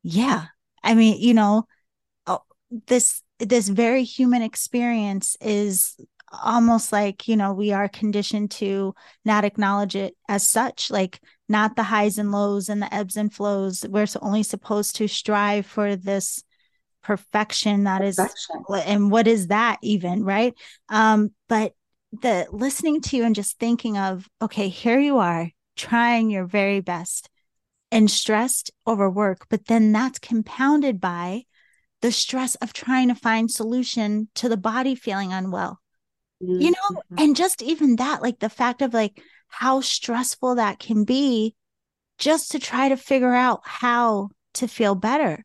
yeah. 0.02 0.44
I 0.82 0.92
mean, 0.92 1.22
you 1.22 1.32
know, 1.32 1.64
oh, 2.26 2.42
this 2.86 3.22
this 3.38 3.70
very 3.70 4.04
human 4.04 4.42
experience 4.42 5.38
is 5.40 5.96
almost 6.44 6.92
like 6.92 7.28
you 7.28 7.36
know 7.36 7.52
we 7.52 7.72
are 7.72 7.88
conditioned 7.88 8.50
to 8.50 8.94
not 9.24 9.44
acknowledge 9.44 9.96
it 9.96 10.16
as 10.28 10.48
such 10.48 10.90
like 10.90 11.20
not 11.52 11.76
the 11.76 11.84
highs 11.84 12.18
and 12.18 12.32
lows 12.32 12.68
and 12.68 12.82
the 12.82 12.92
ebbs 12.92 13.16
and 13.16 13.32
flows 13.32 13.84
we're 13.88 14.06
only 14.20 14.42
supposed 14.42 14.96
to 14.96 15.06
strive 15.06 15.66
for 15.66 15.94
this 15.94 16.42
perfection 17.04 17.84
that 17.84 18.00
perfection. 18.00 18.56
is, 18.70 18.82
and 18.86 19.10
what 19.10 19.28
is 19.28 19.48
that 19.48 19.78
even 19.82 20.24
right 20.24 20.54
um 20.88 21.30
but 21.48 21.72
the 22.20 22.46
listening 22.50 23.00
to 23.00 23.16
you 23.16 23.24
and 23.24 23.34
just 23.34 23.58
thinking 23.58 23.96
of 23.98 24.28
okay 24.40 24.68
here 24.68 24.98
you 24.98 25.18
are 25.18 25.50
trying 25.76 26.30
your 26.30 26.46
very 26.46 26.80
best 26.80 27.28
and 27.90 28.10
stressed 28.10 28.70
over 28.86 29.08
work 29.08 29.46
but 29.50 29.66
then 29.66 29.92
that's 29.92 30.18
compounded 30.18 31.00
by 31.00 31.42
the 32.00 32.12
stress 32.12 32.54
of 32.56 32.72
trying 32.72 33.08
to 33.08 33.14
find 33.14 33.50
solution 33.50 34.28
to 34.34 34.48
the 34.48 34.56
body 34.56 34.94
feeling 34.94 35.32
unwell 35.32 35.80
mm-hmm. 36.42 36.60
you 36.60 36.70
know 36.70 36.90
mm-hmm. 36.90 37.14
and 37.18 37.36
just 37.36 37.62
even 37.62 37.96
that 37.96 38.22
like 38.22 38.38
the 38.38 38.48
fact 38.48 38.82
of 38.82 38.94
like 38.94 39.22
how 39.52 39.80
stressful 39.80 40.54
that 40.54 40.78
can 40.78 41.04
be 41.04 41.54
just 42.18 42.52
to 42.52 42.58
try 42.58 42.88
to 42.88 42.96
figure 42.96 43.34
out 43.34 43.60
how 43.64 44.30
to 44.54 44.66
feel 44.66 44.94
better 44.94 45.44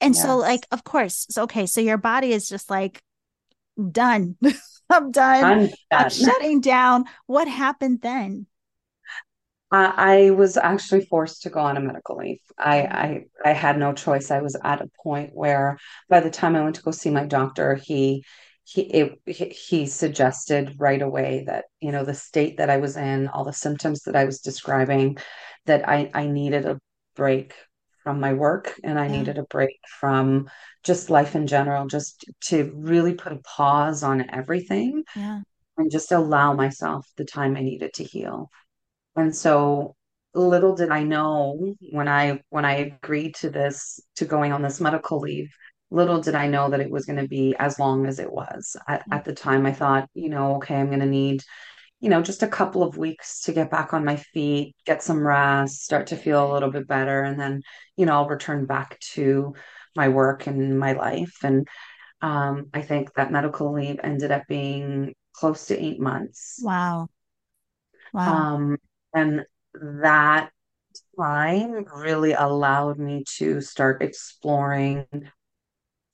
and 0.00 0.14
yes. 0.14 0.24
so 0.24 0.38
like 0.38 0.66
of 0.72 0.82
course 0.82 1.26
so 1.30 1.42
okay 1.42 1.66
so 1.66 1.80
your 1.80 1.98
body 1.98 2.32
is 2.32 2.48
just 2.48 2.70
like 2.70 3.02
done 3.90 4.36
i'm 4.90 5.10
done 5.10 5.44
I'm, 5.44 5.66
done. 5.66 5.74
I'm 5.92 6.10
shutting 6.10 6.60
down 6.60 7.04
what 7.26 7.48
happened 7.48 8.00
then 8.00 8.46
I 9.76 10.30
was 10.30 10.56
actually 10.56 11.04
forced 11.04 11.42
to 11.42 11.50
go 11.50 11.58
on 11.58 11.76
a 11.76 11.80
medical 11.80 12.16
leave. 12.16 12.38
I, 12.56 12.82
I 12.82 13.24
I 13.44 13.52
had 13.52 13.76
no 13.76 13.92
choice. 13.92 14.30
I 14.30 14.40
was 14.40 14.56
at 14.62 14.80
a 14.80 14.90
point 15.02 15.30
where 15.34 15.78
by 16.08 16.20
the 16.20 16.30
time 16.30 16.54
I 16.54 16.62
went 16.62 16.76
to 16.76 16.82
go 16.82 16.92
see 16.92 17.10
my 17.10 17.24
doctor, 17.24 17.74
he 17.74 18.24
he 18.64 18.82
it, 18.82 19.52
he 19.52 19.86
suggested 19.86 20.76
right 20.78 21.02
away 21.02 21.44
that 21.46 21.66
you 21.80 21.92
know 21.92 22.04
the 22.04 22.14
state 22.14 22.56
that 22.58 22.70
I 22.70 22.78
was 22.78 22.96
in, 22.96 23.28
all 23.28 23.44
the 23.44 23.52
symptoms 23.52 24.02
that 24.02 24.16
I 24.16 24.24
was 24.24 24.40
describing, 24.40 25.18
that 25.66 25.88
I 25.88 26.10
I 26.14 26.26
needed 26.26 26.64
a 26.64 26.80
break 27.14 27.54
from 28.02 28.20
my 28.20 28.34
work 28.34 28.78
and 28.84 28.98
I 28.98 29.06
yeah. 29.06 29.18
needed 29.18 29.38
a 29.38 29.44
break 29.44 29.78
from 30.00 30.48
just 30.82 31.10
life 31.10 31.34
in 31.34 31.46
general, 31.46 31.86
just 31.86 32.24
to 32.44 32.70
really 32.74 33.14
put 33.14 33.32
a 33.32 33.40
pause 33.56 34.02
on 34.02 34.28
everything 34.30 35.04
yeah. 35.16 35.40
and 35.78 35.90
just 35.90 36.12
allow 36.12 36.52
myself 36.52 37.06
the 37.16 37.24
time 37.24 37.56
I 37.56 37.62
needed 37.62 37.94
to 37.94 38.04
heal. 38.04 38.50
And 39.16 39.34
so 39.34 39.94
little 40.34 40.74
did 40.74 40.90
I 40.90 41.02
know 41.04 41.74
when 41.92 42.08
I 42.08 42.40
when 42.50 42.64
I 42.64 42.76
agreed 42.76 43.36
to 43.36 43.50
this 43.50 44.00
to 44.16 44.24
going 44.24 44.52
on 44.52 44.62
this 44.62 44.80
medical 44.80 45.20
leave, 45.20 45.50
little 45.90 46.20
did 46.20 46.34
I 46.34 46.48
know 46.48 46.70
that 46.70 46.80
it 46.80 46.90
was 46.90 47.06
going 47.06 47.20
to 47.20 47.28
be 47.28 47.54
as 47.58 47.78
long 47.78 48.06
as 48.06 48.18
it 48.18 48.32
was. 48.32 48.76
At, 48.88 49.00
mm-hmm. 49.00 49.12
at 49.14 49.24
the 49.24 49.34
time 49.34 49.66
I 49.66 49.72
thought, 49.72 50.08
you 50.14 50.28
know, 50.28 50.56
okay, 50.56 50.76
I'm 50.76 50.88
going 50.88 51.00
to 51.00 51.06
need 51.06 51.42
you 52.04 52.10
know, 52.10 52.20
just 52.20 52.42
a 52.42 52.48
couple 52.48 52.82
of 52.82 52.98
weeks 52.98 53.40
to 53.40 53.52
get 53.54 53.70
back 53.70 53.94
on 53.94 54.04
my 54.04 54.16
feet, 54.16 54.76
get 54.84 55.02
some 55.02 55.26
rest, 55.26 55.82
start 55.82 56.08
to 56.08 56.16
feel 56.16 56.44
a 56.44 56.52
little 56.52 56.70
bit 56.70 56.86
better. 56.86 57.22
And 57.22 57.40
then, 57.40 57.62
you 57.96 58.04
know, 58.04 58.12
I'll 58.12 58.28
return 58.28 58.66
back 58.66 59.00
to 59.14 59.54
my 59.96 60.08
work 60.08 60.46
and 60.46 60.78
my 60.78 60.92
life. 60.92 61.38
And 61.42 61.66
um, 62.20 62.66
I 62.74 62.82
think 62.82 63.14
that 63.14 63.32
medical 63.32 63.72
leave 63.72 64.00
ended 64.04 64.32
up 64.32 64.42
being 64.46 65.14
close 65.32 65.64
to 65.68 65.82
eight 65.82 65.98
months. 65.98 66.60
Wow. 66.62 67.08
Wow. 68.12 68.34
Um, 68.34 68.76
and 69.14 69.46
that 69.72 70.50
time 71.18 71.86
really 71.96 72.34
allowed 72.34 72.98
me 72.98 73.24
to 73.38 73.62
start 73.62 74.02
exploring 74.02 75.06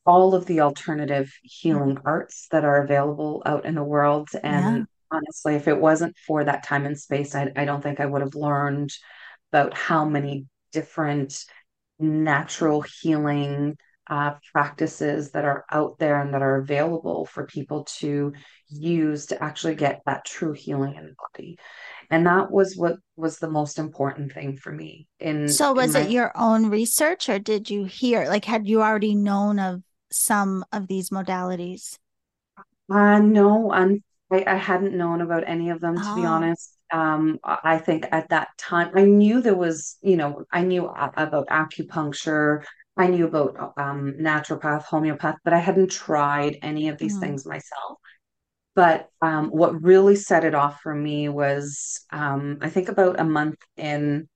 all 0.06 0.34
of 0.34 0.46
the 0.46 0.60
alternative 0.60 1.32
healing 1.42 1.96
mm-hmm. 1.96 2.06
arts 2.06 2.48
that 2.50 2.64
are 2.64 2.82
available 2.82 3.42
out 3.46 3.64
in 3.64 3.74
the 3.74 3.84
world. 3.84 4.28
And 4.42 4.78
yeah. 4.78 4.84
honestly, 5.10 5.54
if 5.54 5.68
it 5.68 5.78
wasn't 5.78 6.16
for 6.26 6.44
that 6.44 6.64
time 6.64 6.86
and 6.86 6.98
space, 6.98 7.34
I, 7.34 7.50
I 7.56 7.64
don't 7.64 7.82
think 7.82 8.00
I 8.00 8.06
would 8.06 8.22
have 8.22 8.34
learned 8.34 8.90
about 9.52 9.74
how 9.74 10.04
many 10.04 10.46
different 10.72 11.44
natural 11.98 12.82
healing 13.02 13.76
uh, 14.08 14.34
practices 14.52 15.30
that 15.32 15.44
are 15.44 15.64
out 15.70 15.98
there 15.98 16.20
and 16.20 16.34
that 16.34 16.42
are 16.42 16.56
available 16.56 17.26
for 17.26 17.46
people 17.46 17.84
to 17.84 18.32
use 18.68 19.26
to 19.26 19.42
actually 19.42 19.76
get 19.76 20.00
that 20.04 20.24
true 20.24 20.52
healing 20.52 20.96
in 20.96 21.04
the 21.06 21.14
body 21.32 21.56
and 22.10 22.26
that 22.26 22.50
was 22.50 22.76
what 22.76 22.96
was 23.16 23.38
the 23.38 23.48
most 23.48 23.78
important 23.78 24.32
thing 24.32 24.56
for 24.56 24.72
me 24.72 25.06
in 25.20 25.48
so 25.48 25.72
was 25.72 25.94
in 25.94 26.02
my... 26.02 26.08
it 26.08 26.12
your 26.12 26.32
own 26.34 26.66
research 26.66 27.28
or 27.28 27.38
did 27.38 27.70
you 27.70 27.84
hear 27.84 28.26
like 28.26 28.44
had 28.44 28.66
you 28.66 28.82
already 28.82 29.14
known 29.14 29.58
of 29.58 29.80
some 30.10 30.64
of 30.72 30.88
these 30.88 31.10
modalities 31.10 31.98
Uh, 32.90 33.18
no, 33.20 33.72
I, 33.72 34.00
I 34.32 34.56
hadn't 34.56 34.96
known 34.96 35.20
about 35.20 35.44
any 35.46 35.70
of 35.70 35.80
them, 35.80 36.00
to 36.00 36.12
be 36.14 36.24
Oh. 36.24 36.24
honest. 36.24 36.76
Um, 36.92 37.38
I 37.44 37.78
think 37.78 38.06
at 38.10 38.28
that 38.30 38.48
time, 38.58 38.90
I 38.94 39.04
knew 39.04 39.40
there 39.40 39.54
was, 39.56 39.96
you 40.02 40.16
know, 40.16 40.44
I 40.52 40.62
knew 40.62 40.86
about 40.88 41.46
acupuncture, 41.48 42.64
I 42.96 43.06
knew 43.06 43.26
about 43.26 43.74
um, 43.78 44.14
naturopath, 44.20 44.82
homeopath, 44.84 45.36
but 45.44 45.52
I 45.52 45.58
hadn't 45.58 45.90
tried 45.92 46.58
any 46.62 46.88
of 46.88 46.98
these 46.98 47.16
Mm. 47.16 47.18
things 47.18 47.46
myself. 47.46 47.98
But 48.74 49.08
um, 49.22 49.48
what 49.50 49.82
really 49.82 50.16
set 50.16 50.44
it 50.44 50.54
off 50.54 50.80
for 50.80 50.94
me 50.94 51.28
was, 51.28 52.00
um, 52.12 52.58
I 52.62 52.70
think 52.70 52.88
about 52.88 53.20
a 53.20 53.24
month 53.24 53.58
in 53.76 54.28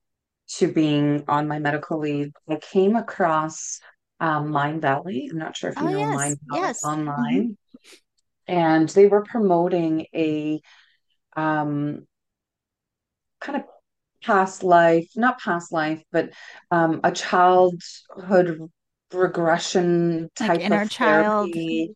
to 0.57 0.71
being 0.71 1.25
on 1.27 1.47
my 1.47 1.59
medical 1.59 1.99
leave, 1.99 2.33
I 2.49 2.57
came 2.57 2.95
across 2.95 3.79
um, 4.19 4.51
Mindvalley. 4.51 5.29
I'm 5.31 5.37
not 5.37 5.57
sure 5.57 5.69
if 5.69 5.79
Oh 5.79 5.81
you 5.81 5.89
know 5.89 6.05
yes, 6.05 6.07
Mind 6.07 6.39
Valley 6.47 6.73
yes. 6.73 6.97
hmm 7.15 7.41
online 7.41 7.57
and 8.47 8.89
they 8.89 9.07
were 9.07 9.23
promoting 9.23 10.07
a 10.15 10.61
um, 11.35 12.07
kind 13.41 13.57
of 13.61 13.65
past 14.23 14.63
life, 14.63 15.07
not 15.15 15.39
past 15.39 15.71
life, 15.71 16.03
but 16.11 16.31
um, 16.71 17.01
a 17.03 17.11
childhood 17.11 18.59
regression 19.13 20.29
Like 20.39 20.57
type 20.57 20.59
inner 20.59 20.85
of 20.85 20.89
child. 20.89 21.55
therapy. 21.55 21.95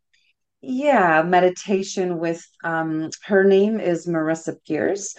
Yeah, 0.61 1.23
meditation 1.23 2.19
with 2.19 2.45
um, 2.63 3.09
her 3.25 3.43
name 3.45 3.79
is 3.79 4.07
Marisa 4.07 4.55
Pearce, 4.67 5.15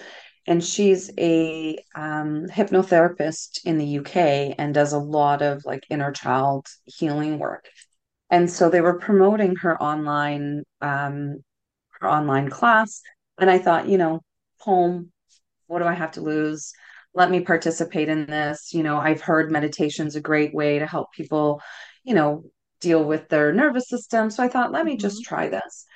and 0.47 0.65
she's 0.65 1.11
a 1.19 1.79
um, 1.95 2.47
hypnotherapist 2.47 3.65
in 3.65 3.79
the 3.79 3.99
UK 3.99 4.55
and 4.59 4.75
does 4.75 4.93
a 4.93 4.99
lot 4.99 5.43
of 5.43 5.65
like 5.65 5.85
inner 5.91 6.13
child 6.13 6.67
healing 6.85 7.39
work. 7.39 7.69
And 8.31 8.51
so 8.51 8.71
they 8.71 8.81
were 8.81 8.99
promoting 8.99 9.57
her 9.57 9.81
online 9.83 10.63
um, 10.81 11.43
her 12.01 12.09
online 12.09 12.49
class. 12.49 13.03
And 13.39 13.51
I 13.51 13.59
thought, 13.59 13.89
you 13.89 13.99
know, 13.99 14.21
home, 14.59 15.13
what 15.67 15.81
do 15.81 15.85
I 15.85 15.95
have 15.95 16.13
to 16.13 16.21
lose? 16.21 16.73
Let 17.15 17.31
me 17.31 17.41
participate 17.41 18.09
in 18.09 18.27
this. 18.27 18.73
You 18.73 18.83
know, 18.83 18.99
I've 18.99 19.21
heard 19.21 19.51
meditation's 19.51 20.17
a 20.17 20.21
great 20.21 20.55
way 20.55 20.79
to 20.79 20.87
help 20.87 21.13
people, 21.13 21.61
you 22.05 22.15
know, 22.15 22.45
deal 22.81 23.05
with 23.05 23.29
their 23.29 23.53
nervous 23.53 23.89
system. 23.89 24.31
So 24.31 24.43
I 24.43 24.49
thought, 24.49 24.73
let 24.73 24.85
me 24.85 24.97
just 24.97 25.23
try 25.25 25.49
this. 25.49 25.87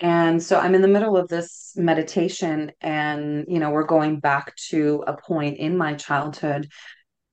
And 0.00 0.42
so 0.42 0.58
I'm 0.58 0.74
in 0.74 0.82
the 0.82 0.88
middle 0.88 1.16
of 1.16 1.28
this 1.28 1.72
meditation, 1.76 2.72
and, 2.80 3.44
you 3.48 3.58
know, 3.58 3.70
we're 3.70 3.84
going 3.84 4.18
back 4.18 4.56
to 4.70 5.04
a 5.06 5.14
point 5.16 5.58
in 5.58 5.76
my 5.76 5.94
childhood 5.94 6.68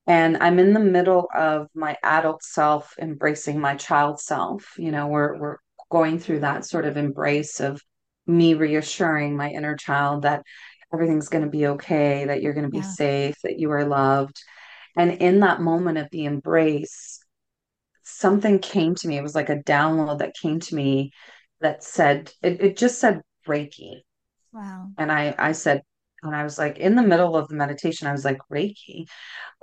and 0.08 0.38
I'm 0.38 0.60
in 0.60 0.73
the 0.73 0.80
middle 0.80 1.27
of 1.36 1.67
my 1.73 1.97
adult 2.03 2.43
self 2.43 2.95
embracing 2.99 3.60
my 3.60 3.75
child 3.75 4.19
self. 4.19 4.73
You 4.77 4.91
know, 4.91 5.08
we're 5.08 5.38
we're 5.38 5.58
going 5.91 6.19
through 6.19 6.41
that 6.41 6.65
sort 6.65 6.86
of 6.86 6.97
embrace 6.97 7.60
of 7.60 7.82
me 8.25 8.53
reassuring 8.53 9.36
my 9.36 9.49
inner 9.49 9.75
child 9.75 10.23
that 10.23 10.43
everything's 10.93 11.30
going 11.30 11.43
to 11.43 11.49
be 11.49 11.67
okay, 11.67 12.25
that 12.25 12.41
you're 12.41 12.53
going 12.53 12.65
to 12.65 12.71
be 12.71 12.80
Yeah. 12.80 12.84
safe, 12.84 13.36
that 13.43 13.60
you 13.60 13.71
are 13.71 13.86
loved. 13.86 14.41
And 14.95 15.12
in 15.13 15.41
that 15.41 15.62
moment 15.62 15.97
of 15.97 16.10
the 16.12 16.25
embrace, 16.25 17.19
something 18.03 18.60
came 18.60 18.95
to 18.95 19.08
me. 19.08 19.17
It 19.17 19.23
was 19.23 19.36
like 19.36 19.49
a 19.49 19.58
download 19.63 20.19
that 20.19 20.36
came 20.36 20.60
to 20.62 20.75
me 20.75 21.12
that 21.62 21.84
said, 21.84 22.32
it, 22.41 22.62
it 22.62 22.78
just 22.78 23.00
said 23.00 23.22
Reiki. 23.48 24.02
Wow. 24.54 24.89
And 24.98 25.12
I 25.12 25.36
I 25.38 25.52
said, 25.52 25.84
and 26.24 26.36
I 26.36 26.43
was 26.43 26.58
like 26.58 26.78
in 26.78 26.96
the 26.96 27.04
middle 27.04 27.36
of 27.36 27.48
the 27.48 27.56
meditation, 27.56 28.08
I 28.08 28.12
was 28.12 28.26
like, 28.26 28.39
Reiki. 28.52 29.06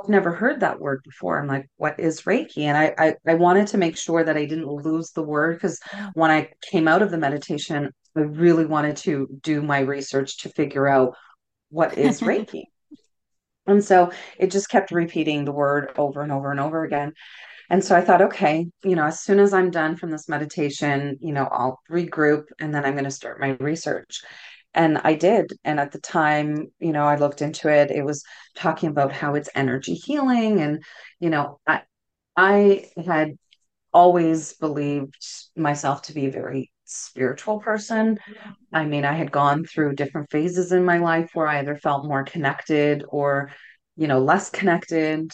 I've 0.00 0.08
never 0.08 0.32
heard 0.32 0.60
that 0.60 0.80
word 0.80 1.00
before. 1.04 1.38
I'm 1.38 1.46
like, 1.46 1.68
what 1.76 2.00
is 2.00 2.22
Reiki? 2.22 2.62
And 2.62 2.76
I, 2.76 2.94
I, 2.98 3.14
I 3.26 3.34
wanted 3.34 3.68
to 3.68 3.78
make 3.78 3.96
sure 3.96 4.24
that 4.24 4.36
I 4.36 4.44
didn't 4.44 4.66
lose 4.66 5.10
the 5.10 5.22
word 5.22 5.56
because 5.56 5.80
when 6.14 6.30
I 6.30 6.50
came 6.62 6.88
out 6.88 7.02
of 7.02 7.10
the 7.10 7.18
meditation, 7.18 7.90
I 8.16 8.20
really 8.20 8.66
wanted 8.66 8.96
to 8.98 9.28
do 9.42 9.62
my 9.62 9.80
research 9.80 10.38
to 10.38 10.48
figure 10.48 10.88
out 10.88 11.14
what 11.70 11.96
is 11.96 12.20
Reiki. 12.22 12.64
And 13.66 13.82
so 13.82 14.10
it 14.38 14.50
just 14.50 14.68
kept 14.68 14.90
repeating 14.90 15.44
the 15.44 15.52
word 15.52 15.92
over 15.96 16.22
and 16.22 16.32
over 16.32 16.50
and 16.50 16.60
over 16.60 16.84
again. 16.84 17.12
And 17.70 17.84
so 17.84 17.96
I 17.96 18.00
thought, 18.00 18.22
okay, 18.22 18.66
you 18.82 18.96
know, 18.96 19.06
as 19.06 19.20
soon 19.20 19.40
as 19.40 19.52
I'm 19.54 19.70
done 19.70 19.96
from 19.96 20.10
this 20.10 20.28
meditation, 20.28 21.16
you 21.20 21.32
know, 21.32 21.48
I'll 21.50 21.80
regroup 21.90 22.44
and 22.58 22.74
then 22.74 22.84
I'm 22.84 22.94
going 22.94 23.04
to 23.04 23.10
start 23.10 23.40
my 23.40 23.50
research. 23.60 24.22
And 24.74 24.98
I 25.04 25.14
did. 25.14 25.52
And 25.64 25.78
at 25.78 25.92
the 25.92 26.00
time, 26.00 26.66
you 26.80 26.92
know, 26.92 27.04
I 27.04 27.16
looked 27.16 27.42
into 27.42 27.68
it. 27.68 27.90
It 27.90 28.04
was 28.04 28.24
talking 28.56 28.88
about 28.88 29.12
how 29.12 29.34
it's 29.34 29.48
energy 29.54 29.94
healing. 29.94 30.60
And, 30.60 30.82
you 31.20 31.30
know, 31.30 31.60
I, 31.66 31.82
I 32.36 32.86
had 33.04 33.36
always 33.92 34.54
believed 34.54 35.24
myself 35.56 36.02
to 36.02 36.12
be 36.14 36.26
a 36.26 36.32
very 36.32 36.72
spiritual 36.84 37.60
person. 37.60 38.18
I 38.72 38.84
mean, 38.84 39.04
I 39.04 39.14
had 39.14 39.30
gone 39.30 39.64
through 39.64 39.94
different 39.94 40.30
phases 40.30 40.72
in 40.72 40.84
my 40.84 40.98
life 40.98 41.30
where 41.34 41.46
I 41.46 41.60
either 41.60 41.76
felt 41.76 42.04
more 42.04 42.24
connected 42.24 43.04
or, 43.08 43.52
you 43.96 44.08
know, 44.08 44.18
less 44.18 44.50
connected. 44.50 45.32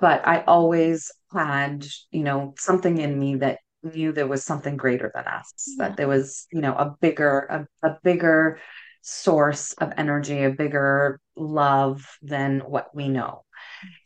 But 0.00 0.26
I 0.26 0.42
always 0.42 1.12
had, 1.32 1.86
you 2.10 2.22
know, 2.22 2.54
something 2.58 2.98
in 2.98 3.18
me 3.18 3.36
that 3.36 3.58
knew 3.82 4.12
there 4.12 4.26
was 4.26 4.44
something 4.44 4.76
greater 4.76 5.10
than 5.14 5.26
us, 5.26 5.52
that 5.78 5.96
there 5.96 6.08
was, 6.08 6.46
you 6.52 6.60
know, 6.60 6.74
a 6.74 6.94
bigger, 7.00 7.66
a, 7.82 7.88
a 7.88 7.98
bigger 8.02 8.58
source 9.02 9.72
of 9.74 9.92
energy, 9.96 10.44
a 10.44 10.50
bigger 10.50 11.18
love 11.36 12.06
than 12.22 12.60
what 12.60 12.94
we 12.94 13.08
know. 13.08 13.44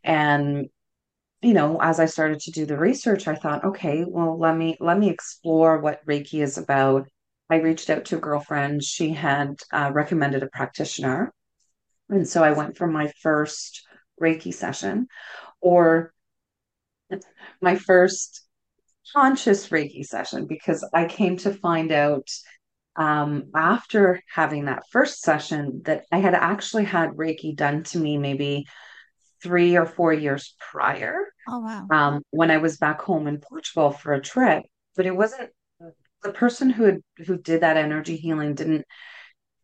And 0.04 0.68
you 1.44 1.52
know, 1.52 1.78
as 1.82 2.00
I 2.00 2.06
started 2.06 2.40
to 2.40 2.50
do 2.50 2.64
the 2.64 2.78
research, 2.78 3.28
I 3.28 3.34
thought, 3.34 3.64
okay, 3.64 4.02
well, 4.08 4.38
let 4.38 4.56
me 4.56 4.78
let 4.80 4.98
me 4.98 5.10
explore 5.10 5.78
what 5.78 6.04
Reiki 6.06 6.42
is 6.42 6.56
about. 6.56 7.06
I 7.50 7.56
reached 7.56 7.90
out 7.90 8.06
to 8.06 8.16
a 8.16 8.20
girlfriend. 8.20 8.82
She 8.82 9.10
had 9.10 9.56
uh, 9.70 9.90
recommended 9.92 10.42
a 10.42 10.48
practitioner, 10.48 11.34
and 12.08 12.26
so 12.26 12.42
I 12.42 12.52
went 12.52 12.78
for 12.78 12.86
my 12.86 13.12
first 13.20 13.86
Reiki 14.20 14.54
session, 14.54 15.06
or 15.60 16.13
my 17.60 17.76
first 17.76 18.42
conscious 19.12 19.68
Reiki 19.68 20.04
session, 20.04 20.46
because 20.46 20.88
I 20.92 21.06
came 21.06 21.36
to 21.38 21.52
find 21.52 21.92
out 21.92 22.28
um, 22.96 23.50
after 23.54 24.20
having 24.32 24.66
that 24.66 24.84
first 24.90 25.20
session 25.20 25.82
that 25.84 26.04
I 26.12 26.18
had 26.18 26.34
actually 26.34 26.84
had 26.84 27.10
Reiki 27.10 27.56
done 27.56 27.82
to 27.84 27.98
me 27.98 28.18
maybe 28.18 28.66
three 29.42 29.76
or 29.76 29.86
four 29.86 30.12
years 30.12 30.54
prior 30.58 31.16
Oh 31.46 31.60
wow. 31.60 31.86
um, 31.90 32.22
when 32.30 32.50
I 32.50 32.58
was 32.58 32.78
back 32.78 33.02
home 33.02 33.26
in 33.26 33.40
Portugal 33.40 33.90
for 33.90 34.12
a 34.14 34.20
trip, 34.20 34.62
but 34.96 35.06
it 35.06 35.14
wasn't 35.14 35.50
the 36.22 36.32
person 36.32 36.70
who 36.70 36.84
had, 36.84 37.00
who 37.26 37.36
did 37.36 37.60
that 37.60 37.76
energy 37.76 38.16
healing 38.16 38.54
didn't 38.54 38.86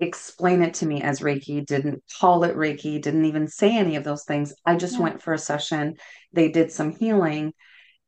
explain 0.00 0.62
it 0.62 0.74
to 0.74 0.86
me 0.86 1.02
as 1.02 1.20
Reiki, 1.20 1.64
didn't 1.64 2.02
call 2.20 2.44
it 2.44 2.56
Reiki, 2.56 3.00
didn't 3.00 3.26
even 3.26 3.46
say 3.48 3.76
any 3.76 3.96
of 3.96 4.04
those 4.04 4.24
things. 4.24 4.54
I 4.64 4.76
just 4.76 4.94
Yeah. 4.94 5.02
went 5.02 5.22
for 5.22 5.34
a 5.34 5.38
session. 5.38 5.96
They 6.32 6.48
did 6.50 6.72
some 6.72 6.90
healing. 6.90 7.52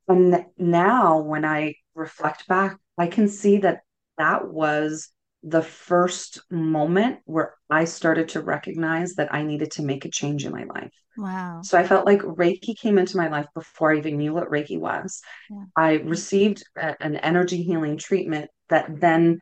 And 0.08 0.46
now 0.58 1.20
when 1.20 1.44
I 1.44 1.74
reflect 1.94 2.48
back, 2.48 2.78
I 2.98 3.06
can 3.06 3.28
see 3.28 3.58
that 3.58 3.80
that 4.18 4.48
was 4.48 5.10
the 5.42 5.62
first 5.62 6.40
moment 6.50 7.18
where 7.24 7.54
I 7.68 7.84
started 7.84 8.28
to 8.30 8.42
recognize 8.42 9.14
that 9.14 9.34
I 9.34 9.42
needed 9.42 9.72
to 9.72 9.82
make 9.82 10.04
a 10.04 10.10
change 10.10 10.44
in 10.44 10.52
my 10.52 10.64
life. 10.64 10.92
Wow. 11.16 11.60
So 11.62 11.78
I 11.78 11.86
felt 11.86 12.06
like 12.06 12.20
Reiki 12.20 12.76
came 12.78 12.98
into 12.98 13.16
my 13.16 13.28
life 13.28 13.46
before 13.54 13.92
I 13.92 13.98
even 13.98 14.16
knew 14.16 14.32
what 14.32 14.50
Reiki 14.50 14.78
was. 14.78 15.20
Yeah. 15.50 15.64
I 15.76 15.92
received 15.94 16.64
a, 16.76 17.00
an 17.02 17.16
energy 17.16 17.62
healing 17.62 17.96
treatment 17.96 18.50
that 18.68 19.00
then 19.00 19.40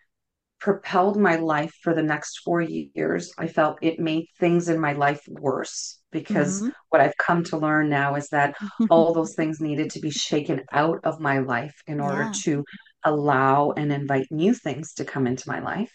propelled 0.61 1.17
my 1.19 1.37
life 1.37 1.73
for 1.83 1.95
the 1.95 2.03
next 2.03 2.41
four 2.41 2.61
years. 2.61 3.33
I 3.39 3.47
felt 3.49 3.79
it 3.83 3.99
made 3.99 4.27
things 4.39 4.69
in 4.69 4.81
my 4.81 4.93
life 4.93 5.23
worse 5.29 5.99
because 6.13 6.63
hmm 6.63 6.71
what 6.91 7.01
I've 7.03 7.17
come 7.17 7.45
to 7.45 7.57
learn 7.59 7.89
now 7.89 8.17
is 8.17 8.29
that 8.29 8.57
all 8.89 9.15
those 9.15 9.35
things 9.35 9.61
needed 9.61 9.91
to 9.91 10.01
be 10.01 10.11
shaken 10.11 10.63
out 10.73 11.01
of 11.05 11.21
my 11.21 11.39
life 11.39 11.75
in 11.87 12.01
order 12.01 12.29
Yeah. 12.29 12.35
to 12.43 12.65
allow 13.05 13.73
and 13.73 13.93
invite 13.93 14.27
new 14.31 14.53
things 14.55 14.95
to 14.95 15.05
come 15.05 15.27
into 15.27 15.49
my 15.49 15.61
life. 15.61 15.93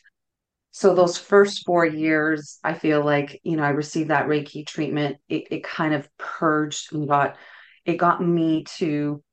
So 0.72 0.94
those 0.94 1.18
first 1.18 1.66
four 1.66 1.86
years, 1.86 2.60
I 2.64 2.74
feel 2.74 3.04
like, 3.04 3.40
you 3.44 3.56
know, 3.56 3.64
I 3.64 3.70
received 3.70 4.10
that 4.10 4.28
Reiki 4.28 4.66
treatment. 4.68 5.18
It, 5.30 5.46
it 5.52 5.64
kind 5.64 5.94
of 5.94 6.10
purged 6.18 6.94
and 6.94 7.08
got, 7.08 7.38
it 7.86 7.96
got 7.96 8.22
me 8.22 8.66
to 8.78 9.24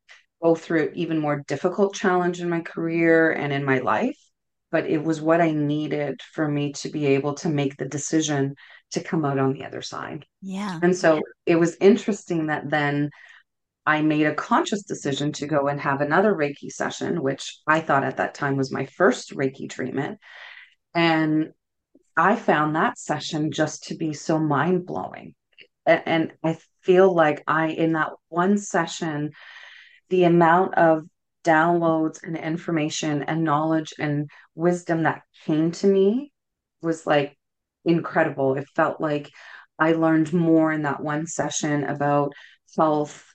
go 0.42 0.54
through 0.54 0.88
an 0.90 0.96
even 0.96 1.18
more 1.18 1.42
difficult 1.48 1.94
challenge 1.94 2.40
in 2.40 2.48
my 2.48 2.60
career 2.60 3.32
and 3.32 3.52
in 3.52 3.64
my 3.64 3.78
life. 3.78 4.18
But 4.72 4.86
it 4.86 5.04
was 5.04 5.20
what 5.20 5.40
I 5.40 5.52
needed 5.52 6.20
for 6.32 6.48
me 6.48 6.72
to 6.72 6.88
be 6.88 7.06
able 7.06 7.34
to 7.34 7.48
make 7.48 7.76
the 7.76 7.88
decision 7.88 8.56
to 8.92 9.00
come 9.00 9.24
out 9.24 9.38
on 9.38 9.52
the 9.52 9.64
other 9.64 9.82
side. 9.82 10.26
Yeah. 10.40 10.80
And 10.82 10.96
so 10.96 11.20
it 11.46 11.56
was 11.56 11.76
interesting 11.80 12.46
that 12.46 12.68
then 12.68 13.10
I 13.84 14.02
made 14.02 14.26
a 14.26 14.34
conscious 14.34 14.82
decision 14.82 15.32
to 15.32 15.46
go 15.46 15.68
and 15.68 15.80
have 15.80 16.00
another 16.00 16.34
Reiki 16.34 16.70
session, 16.70 17.22
which 17.22 17.58
I 17.66 17.80
thought 17.80 18.04
at 18.04 18.16
that 18.16 18.34
time 18.34 18.56
was 18.56 18.72
my 18.72 18.86
first 18.86 19.34
Reiki 19.34 19.68
treatment. 19.68 20.18
And 20.94 21.50
I 22.16 22.36
found 22.36 22.76
that 22.76 22.98
session 22.98 23.52
just 23.52 23.84
to 23.84 23.94
be 23.94 24.12
so 24.12 24.38
mind 24.38 24.86
blowing. 24.86 25.34
And, 25.84 26.02
and 26.06 26.32
I 26.44 26.58
feel 26.82 27.12
like 27.12 27.42
I, 27.46 27.68
in 27.68 27.92
that 27.92 28.10
one 28.28 28.58
session, 28.58 29.32
the 30.10 30.24
amount 30.24 30.74
of 30.74 31.04
downloads 31.44 32.22
and 32.22 32.36
information 32.36 33.22
and 33.22 33.44
knowledge 33.44 33.92
and 33.98 34.30
wisdom 34.54 35.04
that 35.04 35.22
came 35.44 35.72
to 35.72 35.86
me 35.86 36.32
was 36.82 37.06
like 37.06 37.36
incredible. 37.84 38.54
It 38.56 38.68
felt 38.74 39.00
like 39.00 39.30
I 39.78 39.92
learned 39.92 40.32
more 40.32 40.72
in 40.72 40.82
that 40.82 41.02
one 41.02 41.26
session 41.26 41.84
about 41.84 42.32
health, 42.76 43.26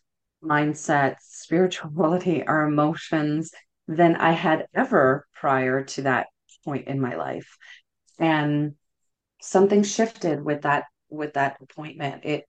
mindset, 0.43 1.15
spirituality, 1.21 2.43
our 2.47 2.67
emotions 2.67 3.51
than 3.87 4.15
I 4.15 4.31
had 4.31 4.67
ever 4.73 5.25
prior 5.33 5.83
to 5.83 6.01
that 6.03 6.27
point 6.63 6.87
in 6.87 6.99
my 6.99 7.15
life. 7.15 7.57
And 8.19 8.75
something 9.41 9.83
shifted 9.83 10.43
with 10.43 10.63
that 10.63 10.85
with 11.09 11.33
that 11.33 11.57
appointment. 11.61 12.25
It 12.25 12.45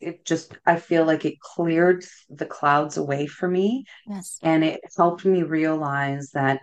it 0.00 0.24
just 0.24 0.56
I 0.66 0.76
feel 0.76 1.04
like 1.04 1.24
it 1.24 1.40
cleared 1.40 2.04
the 2.28 2.46
clouds 2.46 2.96
away 2.96 3.26
for 3.26 3.48
me. 3.48 3.84
Yes. 4.06 4.38
And 4.42 4.64
it 4.64 4.80
helped 4.96 5.24
me 5.24 5.42
realize 5.42 6.30
that 6.30 6.60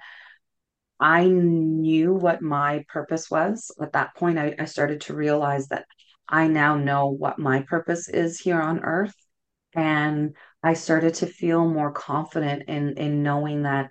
I 0.99 1.25
knew 1.25 2.13
what 2.13 2.41
my 2.41 2.85
purpose 2.87 3.29
was. 3.29 3.71
At 3.81 3.93
that 3.93 4.15
point, 4.15 4.37
I, 4.37 4.55
I 4.59 4.65
started 4.65 5.01
to 5.01 5.15
realize 5.15 5.67
that 5.67 5.85
I 6.29 6.47
now 6.47 6.75
know 6.75 7.07
what 7.07 7.39
my 7.39 7.63
purpose 7.63 8.07
is 8.07 8.39
here 8.39 8.61
on 8.61 8.83
earth. 8.83 9.15
And 9.73 10.35
I 10.63 10.73
started 10.73 11.15
to 11.15 11.27
feel 11.27 11.67
more 11.67 11.91
confident 11.91 12.63
in 12.67 12.97
in 12.97 13.23
knowing 13.23 13.63
that 13.63 13.89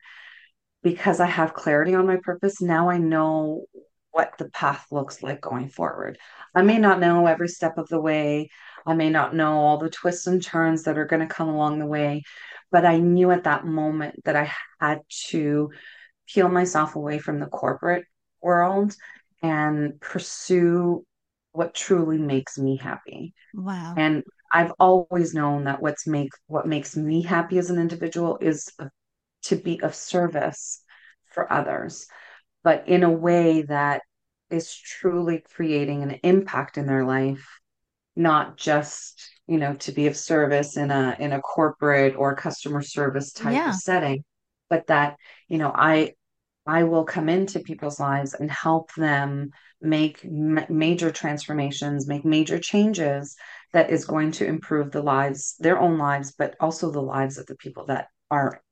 because 0.83 1.21
I 1.21 1.27
have 1.27 1.55
clarity 1.55 1.95
on 1.95 2.07
my 2.07 2.19
purpose, 2.23 2.61
now 2.61 2.91
I 2.91 2.99
know 2.99 3.65
what 4.13 4.33
the 4.39 4.51
path 4.51 4.87
looks 4.91 5.23
like 5.23 5.41
going 5.41 5.69
forward. 5.69 6.19
I 6.55 6.63
may 6.63 6.79
not 6.79 7.01
know 7.01 7.27
every 7.27 7.49
step 7.49 7.79
of 7.79 7.89
the 7.89 8.01
way. 8.01 8.51
I 8.87 8.95
may 8.95 9.11
not 9.11 9.35
know 9.35 9.59
all 9.59 9.79
the 9.79 9.91
twists 9.91 10.27
and 10.27 10.43
turns 10.43 10.85
that 10.85 10.99
are 10.99 11.07
going 11.07 11.27
to 11.27 11.35
come 11.35 11.49
along 11.49 11.79
the 11.79 11.87
way, 11.87 12.23
but 12.71 12.85
I 12.85 12.99
knew 12.99 13.31
at 13.31 13.45
that 13.45 13.65
moment 13.65 14.25
that 14.25 14.37
I 14.37 14.53
had 14.81 15.01
to 15.29 15.71
peel 16.29 16.49
myself 16.49 16.97
away 16.97 17.19
from 17.19 17.41
the 17.41 17.47
corporate 17.47 18.05
world 18.43 18.95
and 19.43 20.01
pursue 20.01 21.05
what 21.53 21.75
truly 21.75 22.19
makes 22.19 22.59
me 22.59 22.77
happy. 22.77 23.35
Wow. 23.55 23.95
And 23.97 24.23
I've 24.53 24.73
always 24.79 25.35
known 25.35 25.65
that 25.65 25.83
what's 25.83 26.07
make 26.07 26.31
what 26.47 26.67
makes 26.67 26.97
me 26.97 27.23
happy 27.23 27.59
as 27.59 27.71
an 27.71 27.79
individual 27.79 28.39
is 28.41 28.69
to 29.45 29.57
be 29.57 29.81
of 29.83 29.95
service 29.95 30.83
for 31.33 31.53
others, 31.53 32.07
but 32.63 32.89
in 32.89 33.05
a 33.05 33.11
way 33.11 33.63
that 33.63 34.03
is 34.51 34.75
truly 34.75 35.43
creating 35.55 36.03
an 36.03 36.19
impact 36.25 36.77
in 36.77 36.87
their 36.87 37.05
life, 37.05 37.60
not 38.17 38.57
just, 38.57 39.31
you 39.47 39.59
know, 39.59 39.75
to 39.75 39.93
be 39.93 40.07
of 40.07 40.17
service 40.17 40.77
in 40.77 40.91
a 40.91 41.17
in 41.19 41.33
a 41.33 41.41
corporate 41.41 42.17
or 42.17 42.35
customer 42.35 42.83
service 42.83 43.33
type 43.33 43.55
yeah. 43.55 43.71
of 43.71 43.77
setting, 43.77 44.25
but 44.69 44.87
that, 44.89 45.17
you 45.49 45.59
know, 45.59 45.73
I 45.75 46.15
I 46.67 46.85
will 46.85 47.05
come 47.05 47.29
into 47.29 47.61
people's 47.61 47.99
lives 47.99 48.35
and 48.35 48.51
help 48.51 48.95
them 48.95 49.51
make 49.81 50.25
ma- 50.25 50.67
major 50.69 51.11
transformations, 51.11 52.07
make 52.07 52.25
major 52.25 52.59
changes 52.59 53.37
that 53.73 53.91
is 53.91 54.05
going 54.05 54.33
to 54.33 54.47
improve 54.47 54.91
the 54.91 55.03
lives, 55.03 55.57
their 55.59 55.79
own 55.79 55.99
lives, 55.99 56.33
but 56.33 56.55
also 56.61 56.91
the 56.91 57.03
lives 57.03 57.39
of 57.39 57.47
the 57.47 57.57
people 57.57 57.87
that 57.87 58.09
are 58.31 58.63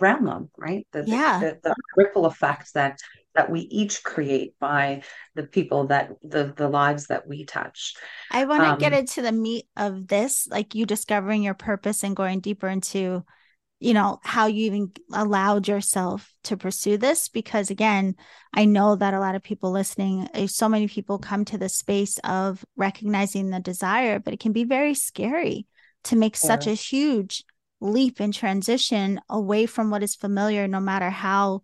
around 0.00 0.26
them, 0.26 0.50
right? 0.56 0.86
The, 0.92 1.04
yeah. 1.06 1.40
The, 1.40 1.58
the, 1.62 1.74
ripple 1.96 2.26
effect 2.26 2.74
that 2.74 2.98
that 3.34 3.50
we 3.50 3.60
each 3.60 4.02
create 4.02 4.54
by 4.58 5.02
the 5.34 5.44
people 5.44 5.86
that 5.86 6.10
the 6.22 6.52
the 6.56 6.68
lives 6.68 7.06
that 7.06 7.26
we 7.28 7.44
touch. 7.44 7.94
I 8.30 8.44
want 8.44 8.62
to 8.62 8.70
um, 8.70 8.78
get 8.78 8.92
into 8.92 9.22
the 9.22 9.32
meat 9.32 9.66
of 9.76 10.08
this, 10.08 10.48
like 10.50 10.74
you 10.74 10.86
discovering 10.86 11.42
your 11.42 11.54
purpose 11.54 12.02
and 12.02 12.16
going 12.16 12.40
deeper 12.40 12.68
into 12.68 13.24
you 13.80 13.94
know 13.94 14.20
how 14.22 14.46
you 14.46 14.66
even 14.66 14.92
allowed 15.12 15.66
yourself 15.66 16.32
to 16.44 16.56
pursue 16.56 16.98
this 16.98 17.28
because 17.28 17.70
again 17.70 18.14
i 18.52 18.66
know 18.66 18.94
that 18.94 19.14
a 19.14 19.18
lot 19.18 19.34
of 19.34 19.42
people 19.42 19.70
listening 19.70 20.28
eh, 20.34 20.46
so 20.46 20.68
many 20.68 20.86
people 20.86 21.18
come 21.18 21.44
to 21.46 21.58
the 21.58 21.68
space 21.68 22.18
of 22.18 22.62
recognizing 22.76 23.48
the 23.48 23.58
desire 23.58 24.18
but 24.18 24.34
it 24.34 24.40
can 24.40 24.52
be 24.52 24.64
very 24.64 24.94
scary 24.94 25.66
to 26.04 26.14
make 26.14 26.34
yeah. 26.34 26.48
such 26.48 26.66
a 26.66 26.74
huge 26.74 27.42
leap 27.80 28.20
and 28.20 28.34
transition 28.34 29.20
away 29.28 29.66
from 29.66 29.90
what 29.90 30.02
is 30.02 30.14
familiar 30.14 30.68
no 30.68 30.80
matter 30.80 31.10
how 31.10 31.62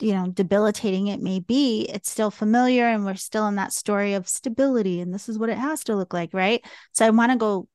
you 0.00 0.12
know 0.12 0.28
debilitating 0.28 1.06
it 1.06 1.20
may 1.20 1.40
be 1.40 1.86
it's 1.92 2.10
still 2.10 2.30
familiar 2.30 2.86
and 2.86 3.04
we're 3.04 3.14
still 3.14 3.46
in 3.46 3.56
that 3.56 3.72
story 3.72 4.14
of 4.14 4.28
stability 4.28 5.00
and 5.00 5.14
this 5.14 5.28
is 5.28 5.38
what 5.38 5.48
it 5.48 5.58
has 5.58 5.84
to 5.84 5.96
look 5.96 6.12
like 6.12 6.30
right 6.32 6.64
so 6.92 7.06
i 7.06 7.10
want 7.10 7.30
to 7.32 7.38
go 7.38 7.68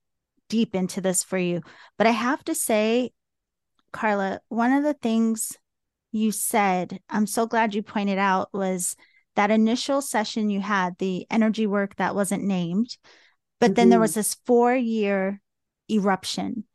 deep 0.49 0.75
into 0.75 1.01
this 1.01 1.23
for 1.23 1.37
you 1.37 1.61
but 1.97 2.07
i 2.07 2.11
have 2.11 2.43
to 2.43 2.55
say 2.55 3.11
carla 3.91 4.39
one 4.49 4.71
of 4.71 4.83
the 4.83 4.93
things 4.93 5.53
you 6.11 6.31
said 6.31 6.99
i'm 7.09 7.27
so 7.27 7.45
glad 7.45 7.73
you 7.73 7.81
pointed 7.81 8.17
out 8.17 8.49
was 8.53 8.95
that 9.35 9.51
initial 9.51 10.01
session 10.01 10.49
you 10.49 10.59
had 10.59 10.97
the 10.97 11.25
energy 11.29 11.67
work 11.67 11.95
that 11.95 12.15
wasn't 12.15 12.43
named 12.43 12.97
but 13.59 13.67
mm-hmm. 13.67 13.73
then 13.75 13.89
there 13.89 13.97
mm-hmm. 13.97 14.03
was 14.03 14.13
this 14.13 14.35
four 14.45 14.75
year 14.75 15.41
eruption 15.89 16.65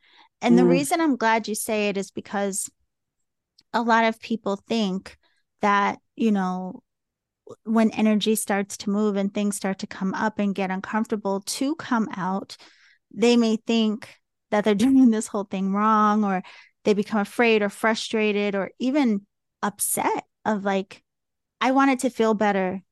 and 0.43 0.55
mm. 0.55 0.59
the 0.59 0.67
reason 0.67 1.01
I'm 1.01 1.17
glad 1.17 1.49
you 1.49 1.55
say 1.55 1.89
it 1.89 1.97
is 1.97 2.11
because 2.11 2.69
a 3.73 3.81
lot 3.81 4.05
of 4.05 4.21
people 4.21 4.57
think 4.57 5.17
that, 5.63 5.99
you 6.17 6.33
know, 6.33 6.83
when 7.65 7.91
energy 7.93 8.35
starts 8.35 8.77
to 8.79 8.91
move 8.91 9.17
and 9.17 9.33
things 9.33 9.57
start 9.57 9.79
to 9.79 9.87
come 9.87 10.15
up 10.15 10.39
and 10.39 10.55
get 10.55 10.71
uncomfortable 10.71 11.41
to 11.41 11.75
come 11.77 12.09
out, 12.17 12.57
they 13.15 13.37
may 13.37 13.57
think 13.57 14.09
that 14.51 14.65
they're 14.65 14.75
doing 14.75 15.11
this 15.11 15.29
whole 15.29 15.45
thing 15.45 15.73
wrong 15.73 16.25
or 16.25 16.43
they 16.85 16.93
become 16.93 17.21
afraid 17.21 17.63
or 17.63 17.69
frustrated 17.69 18.55
or 18.55 18.71
even 18.79 19.25
upset 19.63 20.25
of 20.45 20.65
like, 20.65 21.03
I 21.61 21.71
wanted 21.71 22.01
to 22.01 22.11
feel 22.11 22.35
better, 22.35 22.83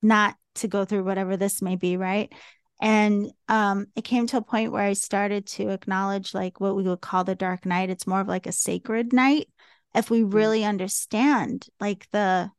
not 0.00 0.36
to 0.56 0.68
go 0.68 0.84
through 0.84 1.02
whatever 1.02 1.36
this 1.36 1.60
may 1.60 1.74
be, 1.74 1.96
right? 1.96 2.32
And 2.80 3.30
um, 3.48 3.86
it 3.94 4.02
came 4.02 4.26
to 4.26 4.38
a 4.38 4.42
point 4.42 4.72
where 4.72 4.82
i 4.82 4.92
started 4.92 5.46
to 5.46 5.70
acknowledge 5.70 6.34
like 6.34 6.60
what 6.60 6.76
we 6.76 6.82
would 6.82 7.00
call 7.00 7.24
the 7.24 7.34
dark 7.34 7.66
night. 7.66 7.90
It's 7.90 8.06
more 8.06 8.20
of 8.20 8.28
like 8.28 8.46
a 8.46 8.52
sacred 8.52 9.12
night. 9.12 9.48
If 9.94 10.10
we 10.10 10.22
mm. 10.22 10.32
really 10.32 10.64
understand 10.64 11.66
like 11.80 12.08
the 12.10 12.50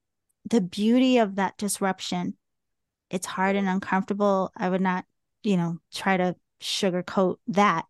the 0.49 0.61
beauty 0.61 1.17
of 1.17 1.35
that 1.35 1.57
disruption 1.57 2.35
it's 3.09 3.25
hard 3.25 3.55
and 3.55 3.67
uncomfortable. 3.67 4.51
I 4.57 4.69
would 4.69 4.81
not 4.81 5.05
you 5.43 5.57
know 5.57 5.77
try 5.93 6.17
to 6.17 6.35
sugarcoat 6.61 7.37
that. 7.47 7.85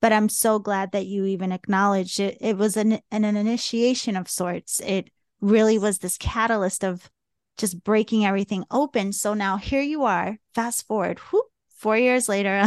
But 0.00 0.12
i'm 0.12 0.28
so 0.28 0.60
glad 0.60 0.92
that 0.92 1.06
you 1.06 1.24
even 1.24 1.52
acknowledged 1.52 2.20
it. 2.20 2.38
It 2.40 2.56
was 2.56 2.76
an, 2.76 3.00
an, 3.10 3.24
an 3.24 3.36
initiation 3.36 4.16
of 4.16 4.28
sorts. 4.30 4.80
It 4.80 5.10
really 5.40 5.78
was 5.78 5.98
this 5.98 6.18
catalyst 6.18 6.84
of 6.84 7.10
just 7.56 7.82
breaking 7.82 8.24
everything 8.24 8.64
open. 8.70 9.12
So 9.12 9.34
now 9.34 9.56
here 9.56 9.82
you 9.82 10.04
are 10.04 10.38
fast 10.54 10.86
forward 10.86 11.18
whoop, 11.18 11.46
four 11.78 11.96
years 11.96 12.28
later, 12.28 12.64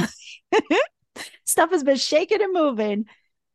stuff 1.46 1.72
has 1.72 1.84
been 1.84 1.98
shaking 1.98 2.42
and 2.42 2.54
moving. 2.54 3.06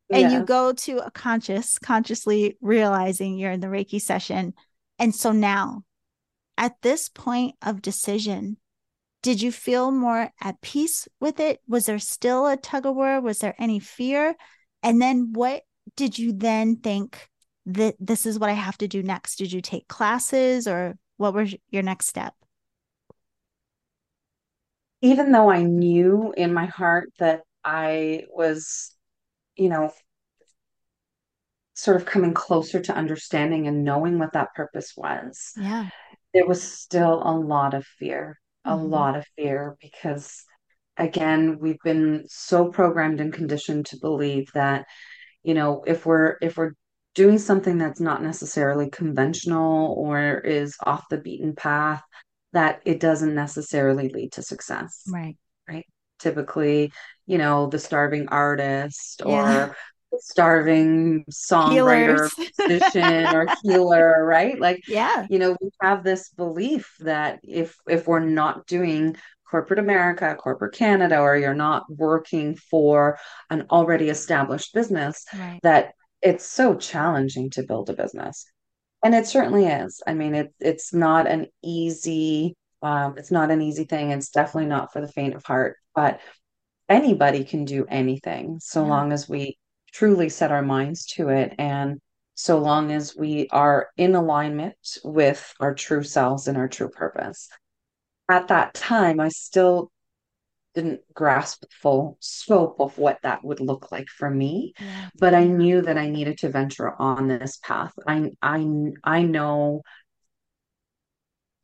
And 0.09 0.31
yeah. 0.31 0.39
you 0.39 0.45
go 0.45 0.71
to 0.71 0.99
a 0.99 1.11
conscious, 1.11 1.77
consciously 1.79 2.57
realizing 2.61 3.37
you're 3.37 3.51
in 3.51 3.59
the 3.59 3.67
Reiki 3.67 3.99
session. 3.99 4.53
And 4.99 5.13
so 5.13 5.33
now, 5.33 5.83
at 6.57 6.81
this 6.81 7.09
point 7.09 7.55
of 7.61 7.81
decision, 7.81 8.57
did 9.21 9.41
you 9.41 9.51
feel 9.51 9.91
more 9.91 10.31
at 10.41 10.61
peace 10.61 11.07
with 11.19 11.39
it? 11.39 11.59
Was 11.67 11.87
there 11.87 11.99
still 11.99 12.47
a 12.47 12.55
tug 12.55 12.85
of 12.85 12.95
war? 12.95 13.19
Was 13.19 13.39
there 13.39 13.55
any 13.59 13.79
fear? 13.79 14.35
And 14.81 15.01
then 15.01 15.33
what 15.33 15.63
did 15.97 16.17
you 16.17 16.31
then 16.31 16.77
think 16.77 17.27
that 17.65 17.95
this 17.99 18.25
is 18.25 18.39
what 18.39 18.49
I 18.49 18.53
have 18.53 18.77
to 18.77 18.87
do 18.87 19.03
next? 19.03 19.35
Did 19.35 19.51
you 19.51 19.61
take 19.61 19.89
classes 19.89 20.67
or 20.67 20.97
what 21.17 21.33
was 21.33 21.53
your 21.69 21.83
next 21.83 22.07
step? 22.07 22.33
Even 25.01 25.31
though 25.31 25.49
I 25.49 25.63
knew 25.63 26.33
in 26.35 26.53
my 26.53 26.65
heart 26.65 27.11
that 27.19 27.41
I 27.63 28.23
was, 28.29 28.95
you 29.55 29.69
know, 29.69 29.91
sort 31.73 31.97
of 31.97 32.05
coming 32.05 32.33
closer 32.33 32.81
to 32.81 32.95
understanding 32.95 33.67
and 33.67 33.83
knowing 33.83 34.17
what 34.17 34.33
that 34.33 34.53
purpose 34.55 34.93
was. 34.97 35.51
Yeah. 35.55 35.89
There 36.33 36.47
was 36.47 36.61
still 36.61 37.21
a 37.23 37.37
lot 37.37 37.75
of 37.75 37.85
fear, 37.85 38.39
a 38.65 38.71
mm-hmm. 38.71 38.85
lot 38.85 39.15
of 39.15 39.25
fear 39.35 39.77
because 39.79 40.43
again, 40.97 41.59
we've 41.59 41.81
been 41.83 42.25
so 42.27 42.69
programmed 42.69 43.21
and 43.21 43.31
conditioned 43.31 43.85
to 43.87 43.99
believe 43.99 44.51
that, 44.53 44.85
you 45.43 45.53
know, 45.53 45.83
if 45.85 46.05
we're 46.05 46.37
if 46.41 46.57
we're 46.57 46.73
doing 47.13 47.37
something 47.37 47.77
that's 47.77 47.99
not 47.99 48.23
necessarily 48.23 48.89
conventional 48.89 49.93
or 49.97 50.39
is 50.39 50.75
off 50.83 51.05
the 51.09 51.17
beaten 51.17 51.55
path, 51.55 52.01
that 52.57 52.81
it 52.85 52.99
doesn't 52.99 53.35
necessarily 53.35 54.09
lead 54.09 54.31
to 54.33 54.41
success. 54.41 55.03
Right. 55.07 55.37
Right. 55.69 55.85
Typically, 56.17 56.91
you 57.27 57.37
know, 57.37 57.67
the 57.67 57.77
starving 57.77 58.27
artist 58.29 59.21
yeah. 59.23 59.67
or 59.67 59.77
starving 60.19 61.23
songwriter 61.29 62.29
musician 62.67 63.35
or 63.35 63.45
healer 63.61 64.25
right 64.25 64.57
like 64.57 64.81
yeah 64.87 65.27
you 65.29 65.37
know 65.37 65.55
we 65.61 65.69
have 65.81 66.01
this 66.01 66.29
belief 66.29 66.95
that 67.01 67.39
if 67.43 67.75
if 67.89 68.07
we're 68.07 68.21
not 68.21 68.65
doing 68.67 69.17
corporate 69.51 69.79
america 69.79 70.33
corporate 70.39 70.73
canada 70.73 71.19
or 71.19 71.35
you're 71.35 71.53
not 71.53 71.83
working 71.89 72.55
for 72.55 73.19
an 73.49 73.65
already 73.69 74.07
established 74.07 74.73
business 74.73 75.25
right. 75.37 75.59
that 75.61 75.91
it's 76.21 76.45
so 76.45 76.75
challenging 76.75 77.49
to 77.51 77.63
build 77.63 77.89
a 77.89 77.93
business. 77.93 78.45
And 79.07 79.15
it 79.15 79.25
certainly 79.25 79.65
is. 79.67 80.01
I 80.05 80.13
mean, 80.13 80.35
it, 80.35 80.53
it's 80.59 80.93
not 80.93 81.27
an 81.27 81.47
easy, 81.63 82.57
um, 82.81 83.17
it's 83.17 83.31
not 83.31 83.51
an 83.51 83.61
easy 83.61 83.85
thing. 83.85 84.11
It's 84.11 84.27
definitely 84.27 84.67
not 84.67 84.91
for 84.91 84.99
the 84.99 85.07
faint 85.07 85.33
of 85.33 85.45
heart, 85.45 85.77
but 85.95 86.19
anybody 86.89 87.45
can 87.45 87.63
do 87.63 87.85
anything 87.87 88.59
so 88.59 88.83
Yeah. 88.83 88.89
long 88.89 89.13
as 89.13 89.29
we 89.29 89.57
truly 89.93 90.27
set 90.27 90.51
our 90.51 90.61
minds 90.61 91.05
to 91.13 91.29
it 91.29 91.55
and 91.57 92.01
so 92.35 92.57
long 92.59 92.91
as 92.91 93.15
we 93.15 93.47
are 93.49 93.87
in 93.95 94.13
alignment 94.13 94.97
with 95.05 95.53
our 95.61 95.73
true 95.73 96.03
selves 96.03 96.49
and 96.49 96.57
our 96.57 96.67
true 96.67 96.89
purpose. 96.89 97.47
At 98.29 98.49
that 98.49 98.73
time, 98.73 99.21
I 99.21 99.29
still 99.29 99.89
didn't 100.77 101.01
grasp 101.13 101.61
the 101.61 101.67
full 101.81 102.17
scope 102.19 102.75
of 102.79 102.97
what 102.99 103.17
that 103.23 103.43
would 103.43 103.59
look 103.59 103.91
like 103.91 104.07
for 104.07 104.29
me 104.29 104.73
Yeah. 104.79 105.09
but 105.19 105.33
i 105.33 105.43
knew 105.45 105.81
that 105.81 105.97
i 105.97 106.07
needed 106.09 106.37
to 106.39 106.49
venture 106.49 106.93
on 107.01 107.27
this 107.27 107.57
path 107.57 107.93
i 108.07 108.31
i 108.43 108.65
i 109.03 109.23
know 109.23 109.81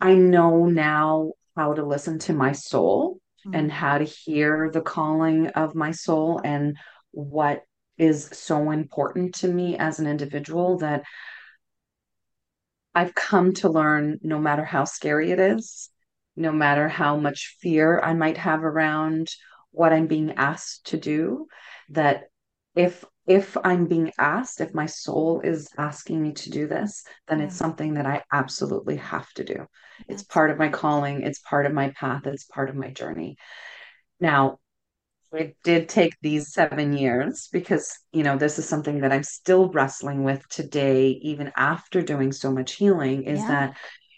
i 0.01 0.15
know 0.15 0.65
now 0.65 1.33
how 1.55 1.73
to 1.73 1.85
listen 1.85 2.17
to 2.19 2.33
my 2.33 2.51
soul 2.51 3.19
Mm. 3.45 3.55
and 3.57 3.71
how 3.71 3.97
to 3.97 4.05
hear 4.05 4.71
the 4.71 4.81
calling 4.81 5.47
of 5.47 5.75
my 5.75 5.91
soul 5.91 6.39
and 6.45 6.77
what 7.11 7.63
is 7.97 8.29
so 8.31 8.71
important 8.71 9.35
to 9.35 9.49
me 9.49 9.77
as 9.77 9.99
an 9.99 10.07
individual 10.07 10.77
that 10.77 11.03
I've 12.95 13.13
come 13.13 13.53
to 13.55 13.69
learn 13.69 14.19
no 14.21 14.39
matter 14.39 14.63
how 14.63 14.85
scary 14.85 15.31
it 15.31 15.39
is, 15.39 15.89
no 16.35 16.51
matter 16.51 16.87
how 16.89 17.17
much 17.17 17.57
fear 17.61 17.99
I 17.99 18.13
might 18.13 18.37
have 18.37 18.63
around 18.63 19.29
what 19.71 19.93
I'm 19.93 20.07
being 20.07 20.31
asked 20.33 20.87
to 20.87 20.97
do, 20.97 21.47
that 21.89 22.25
if 22.75 23.05
if 23.25 23.55
I'm 23.63 23.85
being 23.87 24.11
asked, 24.19 24.59
if 24.59 24.73
my 24.73 24.85
soul 24.85 25.39
is 25.41 25.69
asking 25.77 26.21
me 26.21 26.33
to 26.33 26.49
do 26.49 26.67
this, 26.67 27.03
then 27.27 27.39
Yeah. 27.39 27.45
it's 27.45 27.55
something 27.55 27.93
that 27.93 28.05
I 28.05 28.23
absolutely 28.33 28.97
have 28.97 29.31
to 29.35 29.45
do. 29.45 29.65
It's 30.09 30.23
part 30.23 30.51
of 30.51 30.57
my 30.57 30.67
calling, 30.69 31.21
it's 31.21 31.39
part 31.39 31.65
of 31.65 31.71
my 31.73 31.91
path, 31.91 32.27
it's 32.27 32.43
part 32.43 32.69
of 32.69 32.75
my 32.75 32.89
journey. 32.89 33.37
Now, 34.19 34.59
it 35.31 35.57
did 35.63 35.89
take 35.89 36.15
these 36.21 36.53
seven 36.53 36.93
years 36.93 37.49
because, 37.51 37.97
you 38.11 38.23
know, 38.23 38.37
this 38.37 38.59
is 38.59 38.69
something 38.69 39.01
that 39.01 39.11
I'm 39.11 39.23
still 39.23 39.69
wrestling 39.71 40.23
with 40.23 40.47
today, 40.49 41.09
even 41.23 41.51
after 41.57 42.01
doing 42.01 42.31
so 42.31 42.51
much 42.51 42.73
healing, 42.73 43.23
is 43.23 43.39
Yeah. 43.39 43.47
that, 43.47 43.75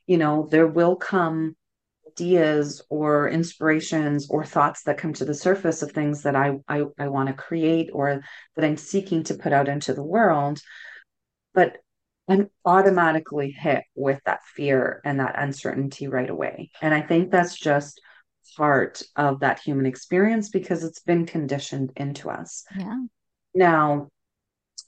you 0.08 0.18
know, 0.18 0.48
there 0.52 0.68
will 0.68 0.98
come 0.98 1.56
ideas 2.16 2.82
or 2.90 3.30
inspirations 3.30 4.28
or 4.30 4.46
thoughts 4.46 4.84
that 4.84 4.98
come 4.98 5.14
to 5.14 5.26
the 5.26 5.34
surface 5.34 5.82
of 5.82 5.92
things 5.92 6.24
that 6.24 6.36
I 6.36 6.58
I, 6.68 6.84
I 6.98 7.08
want 7.10 7.28
to 7.28 7.34
create 7.34 7.90
or 7.94 8.22
that 8.56 8.66
I'm 8.66 8.78
seeking 8.78 9.24
to 9.24 9.36
put 9.36 9.54
out 9.54 9.68
into 9.68 9.94
the 9.94 10.04
world. 10.04 10.62
But 11.54 11.78
I'm 12.28 12.50
automatically 12.66 13.52
hit 13.52 13.84
with 13.96 14.20
that 14.26 14.44
fear 14.44 15.02
and 15.06 15.20
that 15.20 15.38
uncertainty 15.38 16.08
right 16.08 16.30
away. 16.30 16.72
And 16.82 16.94
I 16.94 17.02
think 17.02 17.32
that's 17.32 17.58
just 17.58 18.02
part 18.58 19.02
of 19.16 19.42
that 19.42 19.60
human 19.60 19.86
experience 19.86 20.50
because 20.50 20.84
it's 20.84 21.02
been 21.02 21.26
conditioned 21.26 21.92
into 21.96 22.30
us. 22.30 22.64
Yeah. 22.78 23.04
Now, 23.54 24.08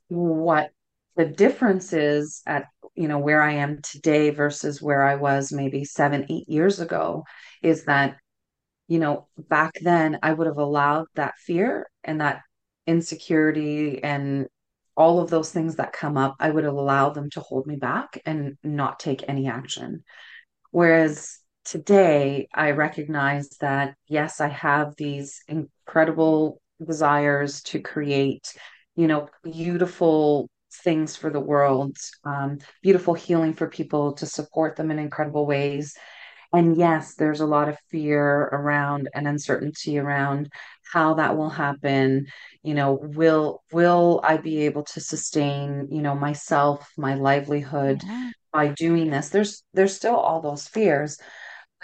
what 0.08 0.72
the 1.18 1.26
difference 1.26 1.94
is 1.94 2.42
at 2.46 2.66
you 2.96 3.08
know 3.08 3.20
where 3.20 3.42
I 3.42 3.54
am 3.54 3.82
today 3.82 4.30
versus 4.30 4.82
where 4.82 5.04
I 5.04 5.16
was 5.16 5.52
maybe 5.52 5.84
seven, 5.84 6.26
eight 6.30 6.48
years 6.48 6.80
ago 6.80 7.26
is 7.62 7.86
that, 7.86 8.18
you 8.88 9.00
know, 9.00 9.28
back 9.38 9.74
then 9.82 10.20
I 10.24 10.34
would 10.34 10.48
have 10.48 10.58
allowed 10.58 11.08
that 11.16 11.36
fear 11.38 11.88
and 12.04 12.22
that 12.22 12.42
insecurity 12.86 14.04
and 14.04 14.48
all 14.96 15.20
of 15.20 15.30
those 15.30 15.52
things 15.52 15.76
that 15.76 15.94
come 15.94 16.18
up, 16.18 16.36
I 16.40 16.50
would 16.50 16.64
have 16.64 16.74
allowed 16.74 17.14
them 17.14 17.30
to 17.32 17.40
hold 17.40 17.68
me 17.68 17.76
back 17.76 18.20
and 18.26 18.58
not 18.64 19.00
take 19.00 19.24
any 19.28 19.48
action. 19.48 20.04
Whereas 20.72 21.38
today, 21.66 22.48
I 22.54 22.72
recognize 22.72 23.50
that, 23.62 23.96
yes, 24.08 24.42
I 24.42 24.48
have 24.48 24.96
these 24.96 25.44
incredible 25.48 26.62
desires 26.84 27.62
to 27.64 27.80
create, 27.80 28.56
you 28.96 29.08
know, 29.08 29.28
beautiful 29.44 30.50
things 30.84 31.16
for 31.16 31.30
the 31.30 31.40
world, 31.40 31.98
um, 32.26 32.60
beautiful 32.82 33.14
healing 33.14 33.54
for 33.54 33.68
people 33.68 34.14
to 34.14 34.26
support 34.26 34.76
them 34.76 34.92
in 34.92 35.00
incredible 35.00 35.46
ways. 35.46 35.94
And 36.54 36.78
yes, 36.78 37.16
there's 37.16 37.42
a 37.42 37.46
lot 37.46 37.68
of 37.70 37.78
fear 37.92 38.44
around 38.44 39.10
and 39.14 39.28
uncertainty 39.28 40.00
around 40.00 40.50
how 40.94 41.16
that 41.16 41.36
will 41.38 41.50
happen. 41.50 42.28
You 42.64 42.74
know, 42.74 42.94
will 43.02 43.64
will 43.72 44.22
I 44.24 44.38
be 44.38 44.62
able 44.62 44.84
to 44.86 45.02
sustain, 45.02 45.88
you 45.92 46.02
know, 46.02 46.16
myself, 46.16 46.90
my 46.98 47.16
livelihood 47.16 48.02
Yeah. 48.04 48.32
by 48.54 48.70
doing 48.70 49.10
this? 49.12 49.30
There's 49.30 49.64
there's 49.74 49.96
still 49.96 50.16
all 50.16 50.42
those 50.42 50.68
fears. 50.68 51.18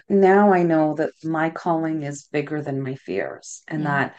Now 0.10 0.54
I 0.54 0.64
know 0.64 0.96
that 0.96 1.12
my 1.24 1.50
calling 1.50 2.04
is 2.04 2.28
bigger 2.32 2.62
than 2.62 2.82
my 2.82 2.96
fears 2.96 3.64
and 3.68 3.84
Yeah. 3.84 3.88
that, 3.88 4.16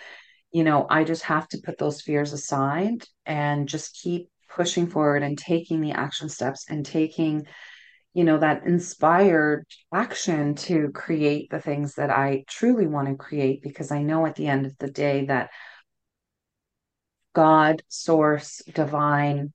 you 0.53 0.65
know, 0.65 0.87
I 0.89 1.05
just 1.05 1.23
have 1.25 1.49
to 1.49 1.59
put 1.59 1.79
those 1.79 2.01
fears 2.03 2.33
aside 2.33 3.05
and 3.27 3.69
just 3.69 3.99
keep 4.01 4.31
pushing 4.55 4.87
forward 4.87 5.23
and 5.23 5.37
taking 5.37 5.81
the 5.81 5.93
action 5.93 6.29
steps 6.29 6.67
and 6.69 6.85
taking 6.85 7.47
you 8.15 8.23
know, 8.23 8.39
that 8.39 8.65
inspired 8.65 9.67
action 9.93 10.55
to 10.55 10.91
create 10.93 11.51
the 11.51 11.61
things 11.61 11.97
that 11.97 12.11
I 12.11 12.45
truly 12.49 12.87
want 12.87 13.09
to 13.09 13.17
create 13.17 13.61
because 13.61 13.91
I 13.91 14.03
know 14.03 14.25
at 14.25 14.37
the 14.37 14.47
end 14.47 14.67
of 14.67 14.79
the 14.79 14.89
day 14.89 15.27
that 15.27 15.51
God, 17.35 17.83
source, 17.89 18.63
divine 18.73 19.53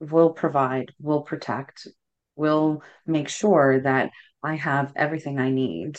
will 0.00 0.30
provide, 0.30 0.92
will 0.98 1.20
protect, 1.20 1.86
will 2.34 2.82
make 3.06 3.28
sure 3.28 3.80
that 3.80 4.10
I 4.42 4.54
have 4.54 4.92
everything 4.96 5.38
I 5.38 5.50
need 5.50 5.98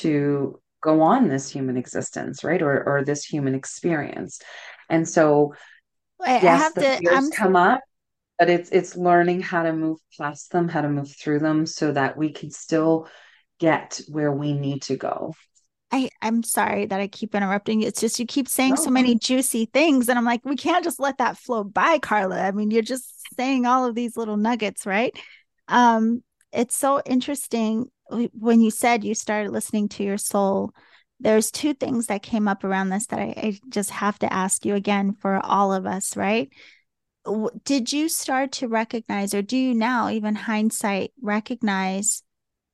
to 0.00 0.60
go 0.82 1.02
on 1.02 1.28
this 1.28 1.48
human 1.48 1.76
existence, 1.76 2.42
right? 2.42 2.60
Or 2.60 2.82
or 2.82 3.04
this 3.04 3.24
human 3.24 3.54
experience. 3.54 4.40
And 4.90 5.08
so, 5.08 5.54
I 6.20 6.36
I 6.36 6.40
yes, 6.42 6.60
have 6.60 6.74
the 6.74 6.82
to, 6.82 6.98
fears 6.98 7.14
I'm 7.14 7.30
come 7.30 7.56
up 7.56 7.80
but 8.38 8.48
it's 8.48 8.70
it's 8.70 8.96
learning 8.96 9.40
how 9.40 9.64
to 9.64 9.72
move 9.72 9.98
past 10.18 10.52
them, 10.52 10.68
how 10.68 10.80
to 10.80 10.88
move 10.88 11.14
through 11.16 11.40
them 11.40 11.66
so 11.66 11.92
that 11.92 12.16
we 12.16 12.32
can 12.32 12.50
still 12.50 13.08
get 13.58 14.00
where 14.08 14.32
we 14.32 14.52
need 14.52 14.82
to 14.82 14.96
go. 14.96 15.34
I, 15.90 16.10
I'm 16.20 16.42
sorry 16.42 16.86
that 16.86 17.00
I 17.00 17.08
keep 17.08 17.34
interrupting. 17.34 17.82
It's 17.82 18.00
just 18.00 18.20
you 18.20 18.26
keep 18.26 18.46
saying 18.46 18.76
so 18.76 18.90
many 18.90 19.14
juicy 19.14 19.64
things. 19.72 20.08
And 20.08 20.18
I'm 20.18 20.24
like, 20.24 20.44
we 20.44 20.54
can't 20.54 20.84
just 20.84 21.00
let 21.00 21.18
that 21.18 21.38
flow 21.38 21.64
by, 21.64 21.98
Carla. 21.98 22.40
I 22.40 22.52
mean, 22.52 22.70
you're 22.70 22.82
just 22.82 23.10
saying 23.36 23.64
all 23.64 23.86
of 23.86 23.94
these 23.94 24.16
little 24.16 24.36
nuggets, 24.36 24.84
right? 24.84 25.16
Um, 25.66 26.22
it's 26.52 26.76
so 26.76 27.00
interesting 27.06 27.86
when 28.10 28.60
you 28.60 28.70
said 28.70 29.02
you 29.02 29.14
started 29.14 29.50
listening 29.50 29.88
to 29.90 30.04
your 30.04 30.18
soul. 30.18 30.72
There's 31.20 31.50
two 31.50 31.74
things 31.74 32.06
that 32.06 32.22
came 32.22 32.46
up 32.46 32.64
around 32.64 32.90
this 32.90 33.06
that 33.06 33.18
I, 33.18 33.34
I 33.36 33.60
just 33.68 33.90
have 33.90 34.18
to 34.20 34.32
ask 34.32 34.64
you 34.64 34.74
again 34.74 35.12
for 35.12 35.44
all 35.44 35.72
of 35.72 35.86
us, 35.86 36.16
right? 36.16 36.48
Did 37.64 37.92
you 37.92 38.08
start 38.08 38.52
to 38.52 38.68
recognize, 38.68 39.34
or 39.34 39.42
do 39.42 39.56
you 39.56 39.74
now, 39.74 40.08
even 40.08 40.34
hindsight, 40.34 41.12
recognize 41.20 42.22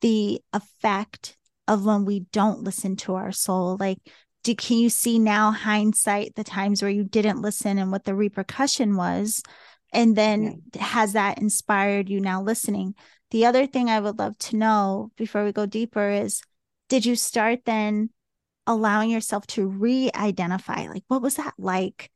the 0.01 0.43
effect 0.53 1.37
of 1.67 1.87
when 1.87 2.05
we 2.05 2.21
don't 2.31 2.63
listen 2.63 2.95
to 2.95 3.15
our 3.15 3.33
soul 3.33 3.77
like 3.81 3.99
do 4.43 4.55
can 4.55 4.77
you 4.77 4.91
see 4.91 5.19
now 5.19 5.51
hindsight 5.51 6.35
the 6.35 6.45
times 6.45 6.83
where 6.83 6.91
you 6.91 7.05
didn't 7.05 7.41
listen 7.41 7.79
and 7.79 7.91
what 7.91 8.05
the 8.05 8.15
repercussion 8.15 8.97
was 8.97 9.43
and 9.93 10.15
then 10.15 10.63
yeah. 10.75 10.85
has 10.85 11.15
that 11.15 11.39
inspired 11.39 12.09
you 12.11 12.21
now 12.21 12.43
listening 12.43 12.95
the 13.31 13.47
other 13.47 13.67
thing 13.67 13.89
i 13.89 13.99
would 13.99 14.19
love 14.19 14.37
to 14.37 14.57
know 14.57 15.11
before 15.17 15.45
we 15.45 15.53
go 15.53 15.65
deeper 15.65 16.11
is 16.11 16.43
did 16.89 17.07
you 17.07 17.17
start 17.17 17.61
then 17.65 18.11
allowing 18.67 19.11
yourself 19.11 19.47
to 19.47 19.67
re-identify 19.67 20.89
like 20.89 21.05
what 21.09 21.23
was 21.23 21.37
that 21.37 21.55
like 21.59 22.11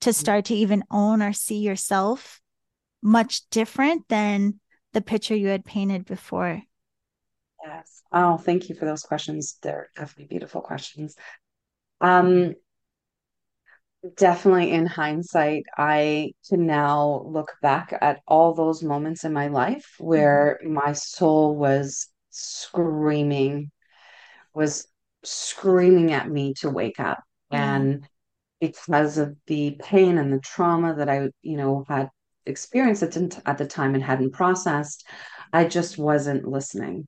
to 0.00 0.12
start 0.12 0.46
to 0.46 0.54
even 0.54 0.84
own 0.90 1.22
or 1.22 1.32
see 1.32 1.58
yourself 1.58 2.40
much 3.02 3.48
different 3.50 4.06
than 4.08 4.60
the 4.92 5.00
picture 5.00 5.34
you 5.34 5.48
had 5.48 5.64
painted 5.64 6.04
before 6.04 6.62
Yes. 7.64 8.02
Oh, 8.12 8.36
thank 8.36 8.68
you 8.68 8.74
for 8.74 8.84
those 8.84 9.02
questions. 9.02 9.56
They're 9.62 9.88
definitely 9.96 10.26
beautiful 10.26 10.60
questions. 10.60 11.16
Um, 12.00 12.54
definitely 14.16 14.70
in 14.70 14.86
hindsight, 14.86 15.64
I 15.76 16.32
can 16.48 16.66
now 16.66 17.24
look 17.26 17.54
back 17.62 17.96
at 17.98 18.20
all 18.26 18.52
those 18.52 18.82
moments 18.82 19.24
in 19.24 19.32
my 19.32 19.48
life 19.48 19.94
where 19.98 20.60
mm-hmm. 20.62 20.74
my 20.74 20.92
soul 20.92 21.56
was 21.56 22.08
screaming, 22.30 23.70
was 24.52 24.86
screaming 25.24 26.12
at 26.12 26.28
me 26.28 26.54
to 26.54 26.70
wake 26.70 27.00
up. 27.00 27.22
Yeah. 27.50 27.76
And 27.76 28.08
because 28.60 29.18
of 29.18 29.36
the 29.46 29.76
pain 29.82 30.18
and 30.18 30.32
the 30.32 30.40
trauma 30.40 30.94
that 30.94 31.08
I, 31.08 31.28
you 31.42 31.56
know, 31.56 31.84
had 31.88 32.10
experienced 32.46 33.02
at 33.02 33.58
the 33.58 33.66
time 33.66 33.94
and 33.94 34.02
hadn't 34.02 34.32
processed, 34.32 35.06
I 35.52 35.64
just 35.64 35.98
wasn't 35.98 36.48
listening. 36.48 37.06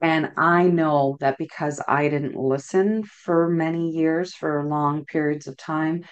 And 0.00 0.32
I 0.36 0.64
know 0.64 1.18
that 1.20 1.36
because 1.36 1.80
I 1.86 2.08
didn't 2.08 2.36
listen 2.36 3.04
for 3.04 3.48
many 3.48 3.90
years, 3.90 4.34
for 4.34 4.64
long 4.64 5.04
periods 5.04 5.46
of 5.46 5.56
time, 5.56 6.04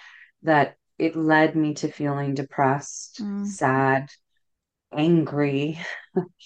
that 0.43 0.75
it 0.99 1.15
led 1.15 1.55
me 1.55 1.73
to 1.75 1.91
feeling 1.91 2.35
depressed, 2.35 3.19
mm. 3.21 3.47
sad, 3.47 4.09
angry. 4.95 5.79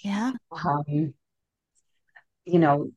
Yeah. 0.03 0.31
um, 0.51 1.13
you 2.45 2.59
know, 2.59 2.91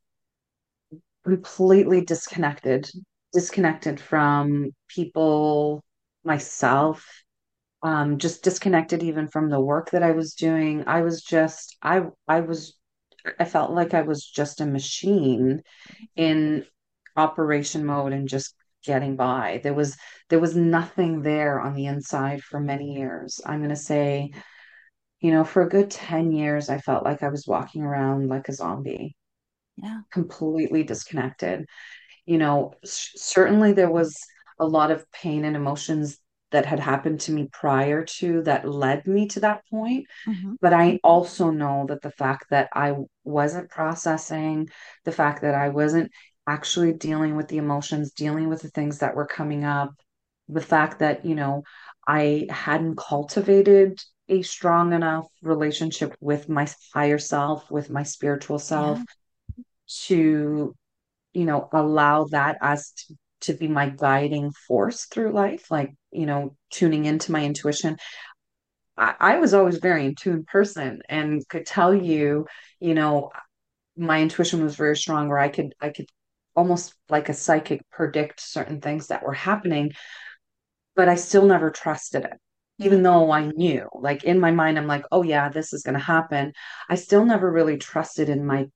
completely 1.27 2.03
disconnected, 2.03 2.89
disconnected 3.33 3.99
from 3.99 4.71
people, 4.89 5.83
myself, 6.23 7.05
um, 7.83 8.19
just 8.19 8.45
disconnected 8.45 9.03
even 9.03 9.27
from 9.27 9.51
the 9.51 9.61
work 9.61 9.91
that 9.91 10.05
I 10.05 10.13
was 10.13 10.35
doing. 10.35 10.85
I 10.87 11.03
was 11.03 11.23
just, 11.23 11.77
I, 11.83 12.03
I 12.29 12.41
was, 12.41 12.77
I 13.41 13.45
felt 13.45 13.73
like 13.73 13.93
I 13.93 14.03
was 14.03 14.25
just 14.25 14.61
a 14.61 14.67
machine 14.67 15.63
in 16.15 16.65
operation 17.17 17.85
mode 17.85 18.13
and 18.13 18.29
just 18.29 18.55
getting 18.85 19.17
by. 19.17 19.61
There 19.65 19.75
was, 19.75 19.97
there 20.29 20.39
was 20.39 20.55
nothing 20.55 21.23
there 21.23 21.61
on 21.61 21.75
the 21.75 21.87
inside 21.87 22.43
for 22.43 22.61
many 22.61 22.95
years. 22.95 23.41
I'm 23.45 23.59
going 23.59 23.71
to 23.71 23.77
say, 23.77 24.31
you 25.21 25.33
know, 25.33 25.43
for 25.43 25.63
a 25.63 25.69
good 25.69 25.91
10 25.91 26.31
years, 26.31 26.69
I 26.69 26.79
felt 26.79 27.05
like 27.05 27.25
I 27.25 27.31
was 27.31 27.49
walking 27.49 27.83
around 27.83 28.29
like 28.29 28.49
a 28.49 28.53
zombie. 28.53 29.17
Yeah. 29.77 30.01
Completely 30.13 30.83
disconnected. 30.83 31.67
You 32.25 32.39
know, 32.39 32.75
certainly 32.85 33.73
there 33.73 33.91
was 33.91 34.17
a 34.59 34.67
lot 34.67 34.91
of 34.91 35.11
pain 35.13 35.45
and 35.45 35.57
emotions 35.57 36.19
that 36.53 36.65
had 36.65 36.81
happened 36.81 37.21
to 37.21 37.33
me 37.33 37.49
prior 37.53 38.05
to 38.05 38.43
that 38.43 38.69
led 38.69 39.07
me 39.07 39.27
to 39.29 39.41
that 39.41 39.63
point. 39.71 40.07
Mm-hmm. 40.27 40.55
But 40.61 40.73
I 40.73 41.01
also 41.03 41.51
know 41.51 41.87
that 41.89 42.03
the 42.03 42.13
fact 42.13 42.47
that 42.51 42.69
I 42.73 42.95
wasn't 43.25 43.71
processing, 43.71 44.69
the 45.05 45.13
fact 45.13 45.43
that 45.43 45.55
I 45.55 45.69
wasn't 45.71 46.13
actually 46.47 46.93
dealing 46.93 47.37
with 47.37 47.49
the 47.49 47.59
emotions, 47.59 48.13
dealing 48.13 48.49
with 48.49 48.63
the 48.63 48.71
things 48.71 48.99
that 48.99 49.17
were 49.17 49.27
coming 49.27 49.65
up, 49.65 49.95
the 50.49 50.61
fact 50.61 51.01
that, 51.01 51.25
you 51.25 51.35
know, 51.35 51.65
I 52.07 52.47
hadn't 52.49 52.97
cultivated 52.97 54.01
a 54.29 54.43
strong 54.43 54.93
enough 54.93 55.27
relationship 55.43 56.17
with 56.21 56.49
my 56.49 56.69
higher 56.95 57.19
self, 57.19 57.71
with 57.71 57.91
my 57.91 58.05
spiritual 58.05 58.61
self, 58.61 58.99
yeah. 58.99 59.05
To, 59.87 60.75
you 61.33 61.45
know, 61.45 61.69
allow 61.73 62.25
that 62.25 62.59
as 62.61 62.91
to, 62.93 63.15
to 63.43 63.55
be 63.55 63.69
my 63.69 63.91
guiding 63.91 64.53
force 64.67 65.05
through 65.07 65.33
life, 65.33 65.71
like, 65.71 65.95
you 66.11 66.27
know, 66.27 66.57
tuning 66.71 67.05
into 67.05 67.33
my 67.33 67.45
intuition. 67.45 67.97
I, 68.97 69.15
I 69.21 69.39
was 69.39 69.55
always 69.55 69.79
very 69.79 70.07
in 70.07 70.15
tune 70.15 70.45
person 70.45 71.03
and 71.09 71.47
could 71.49 71.67
tell 71.67 71.95
you, 71.95 72.47
you 72.81 72.95
know, 72.95 73.31
my 73.97 74.21
intuition 74.23 74.63
was 74.63 74.77
very 74.77 74.97
strong 74.97 75.29
where 75.29 75.39
I 75.39 75.49
could 75.49 75.75
I 75.81 75.91
could 75.91 76.07
almost 76.55 76.95
like 77.09 77.29
a 77.29 77.35
psychic 77.35 77.83
predict 77.91 78.41
certain 78.41 78.81
things 78.81 79.09
that 79.09 79.23
were 79.23 79.35
happening, 79.35 79.93
but 80.95 81.09
I 81.09 81.15
still 81.17 81.47
never 81.47 81.71
trusted 81.71 82.25
it 82.25 82.41
even 82.79 83.03
though 83.03 83.31
I 83.31 83.47
knew, 83.47 83.89
like 83.95 84.25
in 84.25 84.39
my 84.39 84.51
mind, 84.51 84.77
I'm 84.79 84.87
like, 84.87 85.05
oh 85.11 85.23
yeah, 85.23 85.49
this 85.49 85.73
is 85.73 85.83
going 85.83 85.95
to 85.95 86.01
happen. 86.05 86.53
I 86.91 86.97
still 86.97 87.25
never 87.25 87.51
really 87.51 87.79
trusted 87.79 88.29
in 88.29 88.45
my 88.45 88.67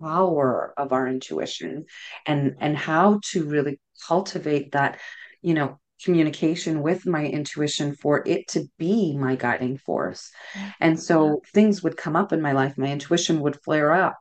power 0.00 0.74
of 0.76 0.92
our 0.92 1.08
intuition 1.08 1.84
and 2.26 2.56
and 2.60 2.76
how 2.76 3.20
to 3.32 3.44
really 3.44 3.80
cultivate 4.06 4.72
that, 4.72 5.00
you 5.42 5.54
know, 5.54 5.78
communication 6.04 6.82
with 6.82 7.06
my 7.06 7.24
intuition 7.24 7.94
for 7.94 8.22
it 8.26 8.46
to 8.48 8.64
be 8.78 9.16
my 9.16 9.34
guiding 9.34 9.76
force. 9.76 10.30
Mm-hmm. 10.54 10.68
And 10.80 11.00
so 11.00 11.42
things 11.52 11.82
would 11.82 11.96
come 11.96 12.16
up 12.16 12.32
in 12.32 12.40
my 12.40 12.52
life, 12.52 12.78
my 12.78 12.90
intuition 12.90 13.40
would 13.40 13.60
flare 13.62 13.92
up 13.92 14.16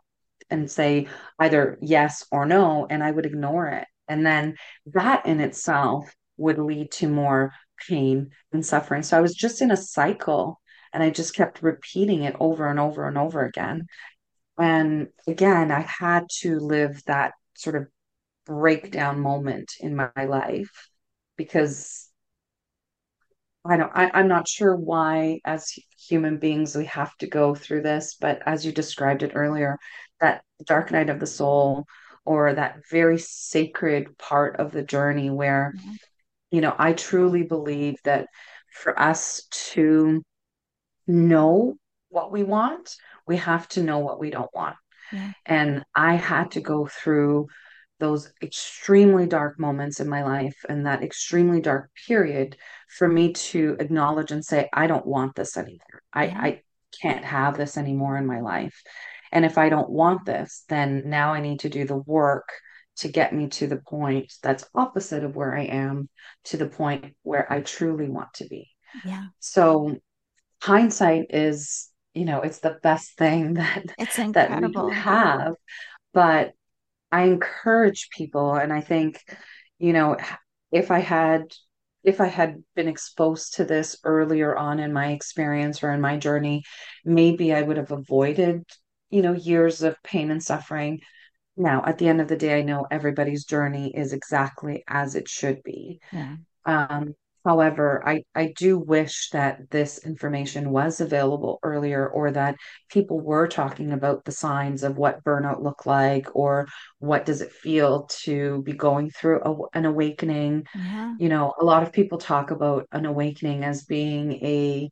and 0.49 0.69
say 0.69 1.07
either 1.39 1.77
yes 1.81 2.25
or 2.31 2.45
no, 2.45 2.87
and 2.89 3.03
I 3.03 3.11
would 3.11 3.25
ignore 3.25 3.67
it. 3.67 3.87
And 4.07 4.25
then 4.25 4.55
that 4.87 5.25
in 5.25 5.39
itself 5.39 6.13
would 6.37 6.57
lead 6.57 6.91
to 6.91 7.07
more 7.07 7.53
pain 7.87 8.31
and 8.53 8.65
suffering. 8.65 9.03
So 9.03 9.17
I 9.17 9.21
was 9.21 9.35
just 9.35 9.61
in 9.61 9.71
a 9.71 9.77
cycle 9.77 10.59
and 10.93 11.03
I 11.03 11.09
just 11.09 11.35
kept 11.35 11.61
repeating 11.61 12.23
it 12.23 12.35
over 12.39 12.67
and 12.67 12.79
over 12.79 13.07
and 13.07 13.17
over 13.17 13.45
again. 13.45 13.87
And 14.57 15.07
again, 15.27 15.71
I 15.71 15.81
had 15.81 16.27
to 16.39 16.59
live 16.59 17.03
that 17.05 17.33
sort 17.55 17.75
of 17.75 17.87
breakdown 18.45 19.19
moment 19.19 19.73
in 19.79 19.95
my 19.95 20.09
life 20.15 20.89
because 21.35 22.09
I 23.65 23.77
don't 23.77 23.91
I, 23.93 24.09
I'm 24.13 24.27
not 24.27 24.47
sure 24.47 24.75
why 24.75 25.41
as 25.43 25.73
human 26.07 26.37
beings 26.37 26.75
we 26.75 26.85
have 26.85 27.15
to 27.17 27.27
go 27.27 27.53
through 27.53 27.81
this, 27.81 28.15
but 28.19 28.41
as 28.45 28.65
you 28.65 28.71
described 28.71 29.23
it 29.23 29.33
earlier, 29.35 29.77
that 30.21 30.43
dark 30.65 30.91
night 30.91 31.09
of 31.09 31.19
the 31.19 31.27
soul 31.27 31.85
or 32.25 32.53
that 32.53 32.79
very 32.89 33.19
sacred 33.19 34.17
part 34.17 34.57
of 34.57 34.71
the 34.71 34.83
journey 34.83 35.29
where 35.29 35.73
mm-hmm. 35.77 35.93
you 36.51 36.61
know, 36.61 36.75
I 36.77 36.93
truly 36.93 37.43
believe 37.43 37.97
that 38.05 38.27
for 38.71 38.97
us 38.97 39.43
to 39.73 40.23
know 41.05 41.75
what 42.09 42.31
we 42.31 42.43
want, 42.43 42.95
we 43.27 43.37
have 43.37 43.67
to 43.69 43.83
know 43.83 43.99
what 43.99 44.19
we 44.19 44.29
don't 44.29 44.53
want. 44.53 44.75
Yeah. 45.11 45.31
And 45.45 45.83
I 45.95 46.15
had 46.15 46.51
to 46.51 46.61
go 46.61 46.87
through 46.87 47.47
those 47.99 48.31
extremely 48.43 49.25
dark 49.25 49.59
moments 49.59 49.99
in 49.99 50.07
my 50.07 50.23
life 50.23 50.55
and 50.69 50.85
that 50.85 51.03
extremely 51.03 51.61
dark 51.61 51.89
period 52.07 52.55
for 52.89 53.07
me 53.07 53.33
to 53.33 53.75
acknowledge 53.79 54.31
and 54.31 54.45
say, 54.45 54.69
I 54.71 54.87
don't 54.87 55.05
want 55.05 55.35
this 55.35 55.57
anymore. 55.57 56.03
I. 56.13 56.25
I 56.25 56.61
can't 57.01 57.25
have 57.25 57.57
this 57.57 57.77
anymore 57.77 58.17
in 58.17 58.25
my 58.25 58.39
life. 58.39 58.81
And 59.31 59.45
if 59.45 59.57
I 59.57 59.69
don't 59.69 59.89
want 59.89 60.25
this, 60.25 60.63
then 60.69 61.03
now 61.05 61.33
I 61.33 61.41
need 61.41 61.59
to 61.59 61.69
do 61.69 61.85
the 61.85 61.97
work 61.97 62.49
to 62.97 63.07
get 63.07 63.33
me 63.33 63.49
to 63.49 63.67
the 63.67 63.77
point 63.77 64.33
that's 64.41 64.65
opposite 64.73 65.23
of 65.23 65.35
where 65.35 65.55
I 65.55 65.63
am 65.63 66.09
to 66.45 66.57
the 66.57 66.67
point 66.67 67.13
where 67.23 67.51
I 67.51 67.61
truly 67.61 68.09
want 68.09 68.33
to 68.35 68.47
be. 68.47 68.69
Yeah. 69.05 69.25
So 69.39 69.97
hindsight 70.61 71.27
is, 71.29 71.89
you 72.17 72.25
know, 72.25 72.41
it's 72.41 72.59
the 72.59 72.77
best 72.83 73.17
thing 73.17 73.53
that 73.55 73.85
it's 73.97 74.17
incredible. 74.17 74.89
that 74.89 74.95
we 74.95 74.95
have. 74.95 75.55
But 76.13 76.53
I 77.11 77.23
encourage 77.23 78.09
people 78.09 78.55
and 78.55 78.73
I 78.73 78.81
think, 78.81 79.19
you 79.77 79.93
know, 79.93 80.17
if 80.71 80.91
I 80.91 80.99
had 80.99 81.53
if 82.03 82.21
I 82.21 82.27
had 82.27 82.63
been 82.73 82.87
exposed 82.87 83.55
to 83.55 83.65
this 83.65 83.97
earlier 84.05 84.55
on 84.55 84.79
in 84.79 84.93
my 84.93 85.11
experience 85.11 85.83
or 85.83 85.91
in 85.91 85.99
my 85.99 86.17
journey, 86.17 86.63
maybe 87.03 87.53
I 87.53 87.61
would 87.61 87.75
have 87.75 87.91
avoided, 87.91 88.63
you 89.09 89.21
know, 89.21 89.33
years 89.33 89.81
of 89.81 90.01
pain 90.03 90.31
and 90.31 90.41
suffering 90.41 91.01
now, 91.57 91.83
at 91.85 91.97
the 91.97 92.07
end 92.07 92.21
of 92.21 92.27
the 92.27 92.35
day, 92.35 92.59
I 92.59 92.61
know 92.61 92.85
everybody's 92.89 93.43
journey 93.43 93.91
is 93.95 94.13
exactly 94.13 94.83
as 94.87 95.15
it 95.15 95.27
should 95.27 95.63
be. 95.63 95.99
Yeah. 96.13 96.35
Um, 96.65 97.15
however, 97.47 98.03
I, 98.05 98.23
I 98.35 98.53
do 98.57 98.77
wish 98.77 99.29
that 99.29 99.69
this 99.71 100.05
information 100.05 100.69
was 100.69 100.99
available 100.99 101.59
earlier 101.63 102.05
or 102.05 102.31
that 102.31 102.57
people 102.89 103.21
were 103.21 103.47
talking 103.47 103.93
about 103.93 104.25
the 104.25 104.33
signs 104.33 104.83
of 104.83 104.97
what 104.97 105.23
burnout 105.23 105.63
look 105.63 105.85
like 105.85 106.27
or 106.35 106.67
what 106.99 107.25
does 107.25 107.39
it 107.39 107.53
feel 107.53 108.03
to 108.23 108.61
be 108.63 108.73
going 108.73 109.09
through 109.11 109.39
a, 109.43 109.77
an 109.77 109.85
awakening. 109.85 110.65
Yeah. 110.75 111.15
You 111.17 111.29
know, 111.29 111.53
a 111.57 111.63
lot 111.63 111.83
of 111.83 111.93
people 111.93 112.17
talk 112.17 112.51
about 112.51 112.85
an 112.91 113.05
awakening 113.05 113.63
as 113.63 113.85
being 113.85 114.33
a 114.43 114.89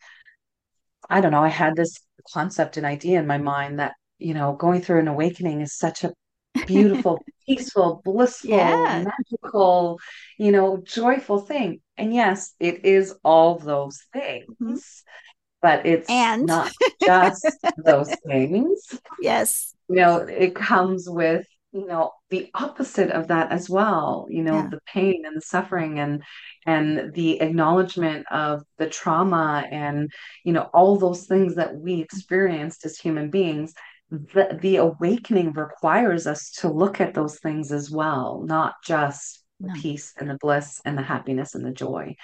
I 1.09 1.19
don't 1.21 1.31
know, 1.31 1.43
I 1.43 1.49
had 1.49 1.75
this 1.75 1.99
concept 2.33 2.77
and 2.77 2.85
idea 2.85 3.19
in 3.19 3.27
my 3.27 3.37
mind 3.37 3.79
that, 3.79 3.93
you 4.17 4.33
know, 4.33 4.53
going 4.53 4.81
through 4.81 5.01
an 5.01 5.07
awakening 5.09 5.59
is 5.59 5.77
such 5.77 6.05
a 6.05 6.13
beautiful, 6.65 7.23
peaceful, 7.47 8.01
blissful, 8.03 8.49
yeah. 8.49 9.03
magical, 9.03 9.99
you 10.37 10.51
know, 10.51 10.77
joyful 10.83 11.39
thing. 11.39 11.81
And 11.97 12.13
yes, 12.13 12.53
it 12.59 12.85
is 12.85 13.15
all 13.23 13.57
those 13.57 13.99
things. 14.13 14.47
Mm-hmm. 14.61 14.75
But 15.61 15.85
it's 15.85 16.09
and 16.09 16.45
not 16.45 16.71
just 17.03 17.47
those 17.83 18.13
things. 18.27 18.99
Yes. 19.19 19.73
You 19.89 19.95
know, 19.95 20.17
it 20.17 20.53
comes 20.53 21.09
with, 21.09 21.47
you 21.71 21.87
know, 21.87 22.11
the 22.29 22.51
opposite 22.53 23.09
of 23.09 23.29
that 23.29 23.51
as 23.51 23.67
well. 23.69 24.27
You 24.29 24.43
know, 24.43 24.55
yeah. 24.55 24.67
the 24.69 24.79
pain 24.85 25.23
and 25.25 25.37
the 25.37 25.41
suffering 25.41 25.99
and 25.99 26.21
and 26.67 27.13
the 27.13 27.41
acknowledgement 27.41 28.27
of 28.29 28.63
the 28.77 28.87
trauma 28.87 29.65
and, 29.71 30.11
you 30.43 30.53
know, 30.53 30.69
all 30.73 30.97
those 30.97 31.25
things 31.25 31.55
that 31.55 31.75
we 31.75 31.99
experienced 31.99 32.85
as 32.85 32.99
human 32.99 33.31
beings 33.31 33.73
the, 34.09 34.57
the 34.61 34.77
awakening 34.77 35.53
requires 35.53 36.27
us 36.27 36.51
to 36.59 36.71
look 36.71 37.01
at 37.01 37.13
those 37.13 37.39
things 37.39 37.71
as 37.71 37.89
well, 37.89 38.43
not 38.45 38.75
just 38.83 39.43
the 39.59 39.67
no. 39.67 39.73
peace 39.75 40.13
and 40.17 40.29
the 40.29 40.37
bliss 40.39 40.81
and 40.85 40.97
the 40.97 41.01
happiness 41.01 41.55
and 41.55 41.65
the 41.65 41.71
joy. 41.71 42.15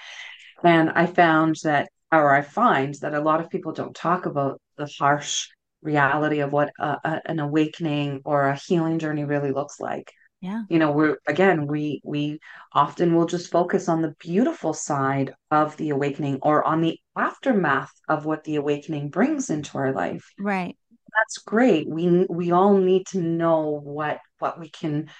And 0.62 0.90
I 0.90 1.06
found 1.06 1.56
that, 1.64 1.90
or 2.12 2.32
I 2.32 2.42
find 2.42 2.94
that 3.00 3.14
a 3.14 3.20
lot 3.20 3.40
of 3.40 3.50
people 3.50 3.72
don't 3.72 3.94
talk 3.94 4.26
about 4.26 4.60
the 4.76 4.88
harsh 4.98 5.48
reality 5.82 6.40
of 6.40 6.52
what 6.52 6.70
a, 6.78 6.98
a, 7.04 7.20
an 7.26 7.40
awakening 7.40 8.20
or 8.24 8.48
a 8.48 8.56
healing 8.56 8.98
journey 8.98 9.24
really 9.24 9.50
looks 9.50 9.80
like. 9.80 10.12
Yeah. 10.40 10.62
You 10.68 10.80
know, 10.80 10.90
we're 10.90 11.18
again, 11.28 11.68
we 11.68 12.00
we 12.04 12.40
often 12.72 13.14
will 13.14 13.26
just 13.26 13.52
focus 13.52 13.88
on 13.88 14.02
the 14.02 14.14
beautiful 14.18 14.74
side 14.74 15.34
of 15.52 15.76
the 15.76 15.90
awakening 15.90 16.40
or 16.42 16.64
on 16.64 16.80
the 16.80 16.98
aftermath 17.16 17.92
of 18.08 18.24
what 18.24 18.42
the 18.42 18.56
awakening 18.56 19.10
brings 19.10 19.50
into 19.50 19.78
our 19.78 19.92
life. 19.92 20.28
Right 20.40 20.76
that's 21.16 21.38
great. 21.38 21.88
We 21.88 22.26
we 22.28 22.50
all 22.52 22.76
need 22.76 23.06
to 23.08 23.20
know 23.20 23.80
what 23.82 24.20
what 24.38 24.58
we 24.58 24.70
can 24.70 25.10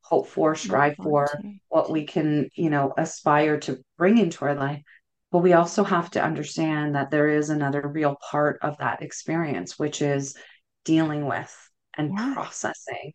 hope 0.00 0.28
for, 0.28 0.54
strive 0.54 0.96
for, 0.96 1.28
what 1.68 1.90
we 1.90 2.04
can, 2.06 2.48
you 2.54 2.68
know, 2.70 2.92
aspire 2.98 3.58
to 3.60 3.78
bring 3.96 4.18
into 4.18 4.44
our 4.44 4.54
life. 4.54 4.82
but 5.32 5.38
we 5.38 5.54
also 5.54 5.82
have 5.82 6.10
to 6.10 6.22
understand 6.22 6.94
that 6.94 7.10
there 7.10 7.28
is 7.28 7.48
another 7.48 7.88
real 7.88 8.16
part 8.30 8.58
of 8.62 8.76
that 8.78 9.02
experience, 9.02 9.78
which 9.78 10.02
is 10.02 10.36
dealing 10.84 11.24
with 11.26 11.70
and 11.96 12.12
yeah. 12.16 12.34
processing 12.34 13.12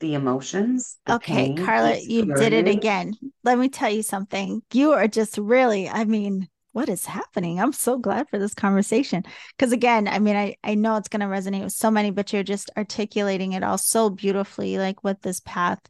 the 0.00 0.14
emotions. 0.14 0.98
The 1.06 1.14
okay, 1.14 1.54
pain, 1.54 1.64
Carla, 1.64 1.96
you 1.96 2.34
did 2.34 2.52
it 2.52 2.66
again. 2.66 3.14
Let 3.44 3.58
me 3.58 3.68
tell 3.68 3.90
you 3.90 4.02
something. 4.02 4.62
You 4.72 4.92
are 4.92 5.06
just 5.06 5.38
really, 5.38 5.88
I 5.88 6.04
mean, 6.04 6.48
what 6.72 6.88
is 6.88 7.04
happening? 7.04 7.60
I'm 7.60 7.72
so 7.72 7.98
glad 7.98 8.28
for 8.28 8.38
this 8.38 8.54
conversation. 8.54 9.24
Because 9.56 9.72
again, 9.72 10.08
I 10.08 10.18
mean, 10.18 10.36
I, 10.36 10.56
I 10.64 10.74
know 10.74 10.96
it's 10.96 11.08
going 11.08 11.20
to 11.20 11.26
resonate 11.26 11.62
with 11.62 11.72
so 11.72 11.90
many, 11.90 12.10
but 12.10 12.32
you're 12.32 12.42
just 12.42 12.70
articulating 12.76 13.52
it 13.52 13.62
all 13.62 13.78
so 13.78 14.10
beautifully, 14.10 14.78
like 14.78 15.04
what 15.04 15.22
this 15.22 15.40
path 15.40 15.80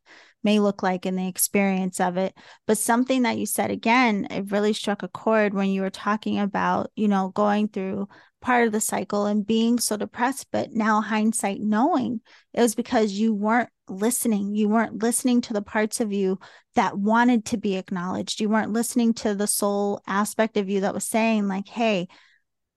may 0.43 0.59
look 0.59 0.83
like 0.83 1.07
in 1.07 1.17
the 1.17 1.29
experience 1.29 2.01
of 2.01 2.17
it. 2.17 2.35
But 2.67 2.79
something 2.79 3.23
that 3.23 3.39
you 3.39 3.47
said 3.47 3.71
again, 3.71 4.27
it 4.31 4.51
really 4.51 4.73
struck 4.73 5.03
a 5.03 5.09
chord 5.09 5.55
when 5.55 5.71
you 5.71 5.83
were 5.83 5.91
talking 5.91 6.39
about, 6.39 6.91
you 6.97 7.09
know, 7.09 7.31
going 7.31 7.69
through 7.69 8.09
part 8.41 8.67
of 8.67 8.73
the 8.73 8.81
cycle 8.81 9.27
and 9.27 9.47
being 9.47 9.79
so 9.79 9.97
depressed. 9.97 10.49
But 10.51 10.73
now, 10.73 11.01
hindsight, 11.01 11.61
knowing 11.61 12.21
it 12.53 12.61
was 12.61 12.75
because 12.75 13.13
you 13.13 13.35
weren't 13.35 13.71
listening. 13.89 14.55
You 14.55 14.69
weren't 14.69 15.03
listening 15.03 15.41
to 15.43 15.53
the 15.53 15.63
parts 15.63 16.01
of 16.01 16.13
you 16.13 16.39
that 16.75 16.99
wanted 16.99 17.45
to 17.47 17.57
be 17.57 17.77
acknowledged. 17.77 18.41
You 18.41 18.49
weren't 18.49 18.73
listening 18.73 19.15
to 19.15 19.35
the 19.35 19.47
soul 19.47 20.03
aspect 20.07 20.57
of 20.57 20.69
you 20.69 20.81
that 20.81 20.95
was 20.95 21.05
saying, 21.05 21.49
like, 21.49 21.69
hey, 21.69 22.09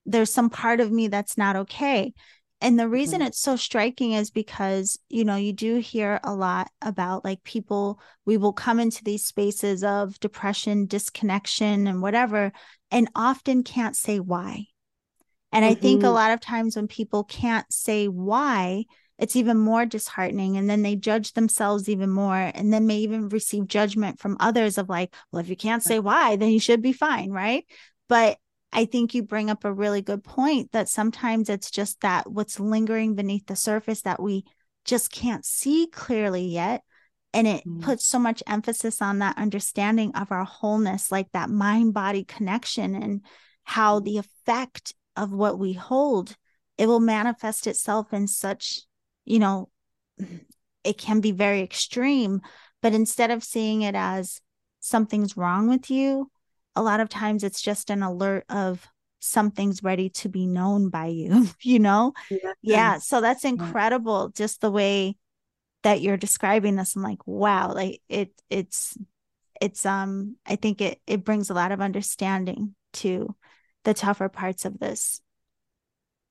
there's 0.06 0.32
some 0.32 0.50
part 0.50 0.80
of 0.80 0.92
me 0.92 1.08
that's 1.08 1.38
not 1.38 1.56
okay. 1.56 2.14
And 2.62 2.80
the 2.80 2.88
reason 2.88 3.20
mm-hmm. 3.20 3.28
it's 3.28 3.40
so 3.40 3.56
striking 3.56 4.14
is 4.14 4.32
because, 4.32 4.98
you 5.10 5.26
know, 5.26 5.36
you 5.36 5.54
do 5.54 5.78
hear 5.78 6.20
a 6.24 6.34
lot 6.34 6.70
about 6.82 7.26
like 7.26 7.44
people, 7.44 8.00
we 8.26 8.38
will 8.38 8.54
come 8.54 8.80
into 8.80 9.04
these 9.04 9.26
spaces 9.26 9.84
of 9.84 10.20
depression, 10.20 10.86
disconnection, 10.86 11.88
and 11.88 12.02
whatever, 12.02 12.52
and 12.92 13.10
often 13.14 13.64
can't 13.64 13.96
say 13.96 14.20
why. 14.20 14.66
And 15.52 15.64
mm-hmm. 15.64 15.72
I 15.72 15.76
think 15.76 16.02
a 16.02 16.06
mm-hmm. 16.06 16.16
lot 16.16 16.32
of 16.32 16.40
times 16.40 16.76
when 16.76 16.88
people 16.88 17.24
can't 17.26 17.72
say 17.72 18.08
why, 18.08 18.86
it's 19.18 19.36
even 19.36 19.58
more 19.58 19.86
disheartening. 19.86 20.58
And 20.58 20.70
then 20.70 20.82
they 20.82 20.96
judge 20.96 21.34
themselves 21.34 21.88
even 21.88 22.10
more 22.10 22.36
and 22.36 22.74
then 22.74 22.88
may 22.88 22.98
even 23.00 23.30
receive 23.30 23.68
judgment 23.68 24.20
from 24.20 24.38
others 24.40 24.78
of 24.78 24.90
like, 24.90 25.14
well, 25.32 25.42
if 25.42 25.50
you 25.50 25.56
can't 25.56 25.84
say 25.84 26.00
why, 26.00 26.36
then 26.36 26.50
you 26.50 26.60
should 26.60 26.82
be 26.82 26.94
fine. 26.94 27.32
Right. 27.32 27.66
But 28.08 28.38
I 28.72 28.86
think 28.86 29.14
you 29.14 29.24
bring 29.24 29.50
up 29.50 29.64
a 29.64 29.74
really 29.74 30.02
good 30.02 30.24
point 30.24 30.72
that 30.74 30.90
sometimes 30.90 31.50
it's 31.50 31.72
just 31.72 32.02
that 32.02 32.30
what's 32.30 32.60
lingering 32.60 33.16
beneath 33.16 33.46
the 33.48 33.56
surface 33.56 34.02
that 34.02 34.22
we 34.22 34.44
just 34.84 35.12
can't 35.12 35.46
see 35.46 35.88
clearly 35.88 36.46
yet. 36.46 36.84
And 37.34 37.48
it 37.48 37.66
mm. 37.66 37.82
puts 37.82 38.06
so 38.06 38.20
much 38.20 38.44
emphasis 38.48 39.02
on 39.02 39.20
that 39.20 39.38
understanding 39.38 40.14
of 40.16 40.32
our 40.32 40.46
wholeness, 40.46 41.12
like 41.12 41.32
that 41.34 41.50
mind 41.50 41.94
body 41.94 42.24
connection 42.24 42.96
and 42.96 43.22
how 43.64 44.00
the 44.00 44.18
effect 44.18 44.94
of 45.18 45.34
what 45.34 45.60
we 45.60 45.74
hold, 45.74 46.36
it 46.78 46.88
will 46.88 47.00
manifest 47.00 47.68
itself 47.68 48.14
in 48.14 48.28
such, 48.28 48.82
you 49.26 49.40
know, 49.40 49.70
it 50.84 50.98
can 50.98 51.20
be 51.20 51.32
very 51.32 51.62
extreme. 51.62 52.42
But 52.82 52.94
instead 52.94 53.32
of 53.32 53.44
seeing 53.44 53.82
it 53.82 53.96
as 53.96 54.40
something's 54.80 55.36
wrong 55.36 55.68
with 55.68 55.90
you, 55.90 56.30
a 56.76 56.84
lot 56.84 57.00
of 57.00 57.10
times 57.10 57.44
it's 57.44 57.62
just 57.62 57.90
an 57.90 58.04
alert 58.04 58.46
of 58.50 58.88
something's 59.20 59.84
ready 59.84 60.10
to 60.10 60.30
be 60.30 60.46
known 60.46 60.90
by 60.90 61.08
you, 61.08 61.48
you 61.62 61.80
know? 61.80 62.14
Yeah. 62.30 62.54
yeah. 62.62 62.98
So 63.00 63.22
that's 63.22 63.46
incredible. 63.46 64.30
Just 64.30 64.62
the 64.62 64.72
way 64.72 65.18
that 65.84 66.02
you're 66.02 66.18
describing 66.18 66.76
this. 66.76 66.96
I'm 66.96 67.04
like, 67.04 67.26
wow, 67.28 67.72
like 67.74 68.02
it 68.10 68.32
it's 68.50 68.98
it's 69.62 69.86
um 69.86 70.36
I 70.46 70.56
think 70.56 70.82
it 70.82 71.00
it 71.06 71.24
brings 71.24 71.50
a 71.50 71.54
lot 71.54 71.72
of 71.72 71.80
understanding 71.80 72.76
to 72.94 73.36
the 73.84 73.94
tougher 73.94 74.28
parts 74.28 74.66
of 74.66 74.80
this. 74.80 75.22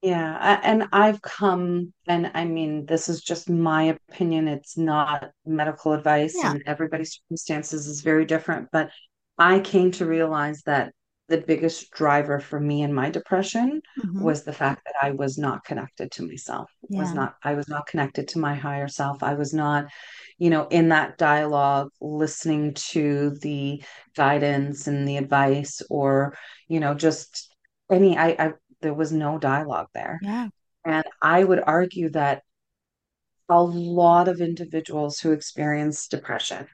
Yeah, 0.03 0.61
and 0.62 0.86
I've 0.92 1.22
come, 1.22 1.95
and 2.07 2.30
I 2.34 2.45
mean, 2.45 2.84
this 2.84 3.09
is 3.09 3.22
just 3.22 3.49
my 3.49 3.97
opinion. 4.11 4.49
It's 4.49 4.76
not 4.76 5.30
medical 5.47 5.95
advice, 5.95 6.34
yeah. 6.36 6.51
and 6.51 6.62
everybody's 6.66 7.14
circumstances 7.14 7.86
is 7.86 8.03
very 8.03 8.26
different. 8.26 8.68
But 8.70 8.90
I 9.39 9.61
came 9.61 9.91
to 9.93 10.07
realize 10.07 10.62
that 10.62 10.93
the 11.28 11.39
biggest 11.39 11.91
driver 11.91 12.39
for 12.39 12.61
me 12.61 12.82
in 12.82 12.93
my 12.93 13.09
depression 13.09 13.80
mm-hmm. 13.99 14.22
was 14.22 14.45
the 14.45 14.53
fact 14.53 14.82
that 14.85 14.95
I 15.01 15.12
was 15.12 15.39
not 15.39 15.64
connected 15.64 16.11
to 16.12 16.26
myself. 16.26 16.70
Yeah. 16.89 17.01
Was 17.01 17.14
not 17.14 17.35
I 17.43 17.55
was 17.55 17.66
not 17.66 17.87
connected 17.87 18.28
to 18.28 18.39
my 18.39 18.55
higher 18.55 18.89
self. 18.89 19.22
I 19.22 19.35
was 19.35 19.55
not, 19.55 19.87
you 20.37 20.51
know, 20.51 20.66
in 20.68 20.91
that 20.91 21.16
dialogue 21.16 21.91
listening 22.01 22.74
to 22.74 23.30
the 23.41 23.82
guidance 24.14 24.87
and 24.87 25.09
the 25.09 25.16
advice 25.16 25.80
or, 25.89 26.37
you 26.68 26.78
know, 26.78 26.95
just 26.95 27.55
any 27.91 28.18
I, 28.18 28.28
I 28.39 28.53
there 28.82 28.95
was 28.95 29.12
no 29.12 29.39
dialogue 29.39 29.89
there. 29.95 30.20
Yeah. 30.22 30.49
And 30.85 31.05
I 31.22 31.43
would 31.43 31.62
argue 31.66 32.11
that 32.11 32.43
a 33.49 33.62
lot 33.62 34.28
of 34.28 34.43
individuals 34.43 35.20
who 35.20 35.32
experience 35.32 36.09
depression 36.09 36.66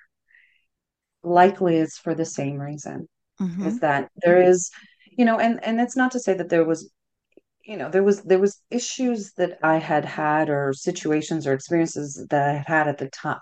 likely 1.22 1.76
is 1.76 1.96
for 1.96 2.14
the 2.14 2.24
same 2.24 2.58
reason 2.58 3.08
mm-hmm. 3.40 3.66
is 3.66 3.80
that 3.80 4.10
there 4.22 4.40
is 4.40 4.70
you 5.10 5.24
know 5.24 5.38
and 5.38 5.62
and 5.64 5.80
it's 5.80 5.96
not 5.96 6.12
to 6.12 6.20
say 6.20 6.34
that 6.34 6.48
there 6.48 6.64
was 6.64 6.90
you 7.62 7.76
know 7.76 7.90
there 7.90 8.02
was 8.02 8.22
there 8.22 8.38
was 8.38 8.60
issues 8.70 9.32
that 9.34 9.58
i 9.62 9.76
had 9.76 10.04
had 10.04 10.48
or 10.48 10.72
situations 10.72 11.46
or 11.46 11.52
experiences 11.52 12.26
that 12.30 12.48
i 12.48 12.52
had 12.54 12.66
had 12.66 12.88
at 12.88 12.98
the 12.98 13.08
time 13.10 13.38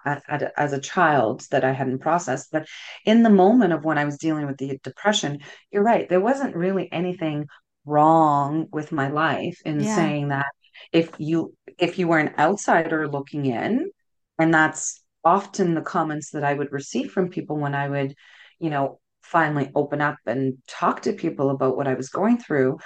as 0.56 0.72
a 0.72 0.80
child 0.80 1.46
that 1.50 1.64
i 1.64 1.72
hadn't 1.72 2.00
processed 2.00 2.48
but 2.50 2.66
in 3.04 3.22
the 3.22 3.30
moment 3.30 3.72
of 3.72 3.84
when 3.84 3.98
i 3.98 4.04
was 4.04 4.18
dealing 4.18 4.46
with 4.46 4.58
the 4.58 4.78
depression 4.82 5.38
you're 5.70 5.84
right 5.84 6.08
there 6.08 6.20
wasn't 6.20 6.54
really 6.56 6.90
anything 6.92 7.46
wrong 7.84 8.66
with 8.72 8.92
my 8.92 9.08
life 9.08 9.58
in 9.64 9.80
yeah. 9.80 9.94
saying 9.94 10.28
that 10.28 10.46
if 10.92 11.10
you 11.18 11.54
if 11.78 11.98
you 11.98 12.08
were 12.08 12.18
an 12.18 12.34
outsider 12.38 13.08
looking 13.08 13.46
in 13.46 13.90
and 14.38 14.52
that's 14.52 15.00
often 15.24 15.74
the 15.74 15.82
comments 15.82 16.30
that 16.30 16.44
I 16.44 16.54
would 16.54 16.72
receive 16.72 17.10
from 17.10 17.30
people 17.30 17.56
when 17.56 17.74
I 17.74 17.88
would, 17.88 18.14
you 18.58 18.70
know, 18.70 19.00
finally 19.22 19.70
open 19.74 20.00
up 20.00 20.16
and 20.26 20.58
talk 20.66 21.02
to 21.02 21.12
people 21.12 21.50
about 21.50 21.76
what 21.76 21.86
I 21.86 21.94
was 21.94 22.08
going 22.08 22.38
through, 22.38 22.78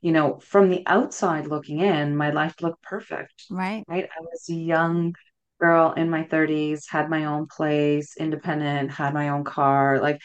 you 0.00 0.12
know, 0.12 0.38
from 0.38 0.70
the 0.70 0.82
outside 0.86 1.46
looking 1.46 1.80
in, 1.80 2.16
my 2.16 2.30
life 2.30 2.54
looked 2.60 2.82
perfect. 2.82 3.44
Right. 3.50 3.84
Right. 3.86 4.04
I 4.04 4.20
was 4.20 4.48
a 4.48 4.54
young 4.54 5.14
girl 5.60 5.92
in 5.92 6.10
my 6.10 6.24
30s, 6.24 6.88
had 6.88 7.10
my 7.10 7.26
own 7.26 7.46
place, 7.46 8.16
independent, 8.16 8.90
had 8.90 9.14
my 9.14 9.28
own 9.28 9.44
car. 9.44 10.00
Like 10.00 10.20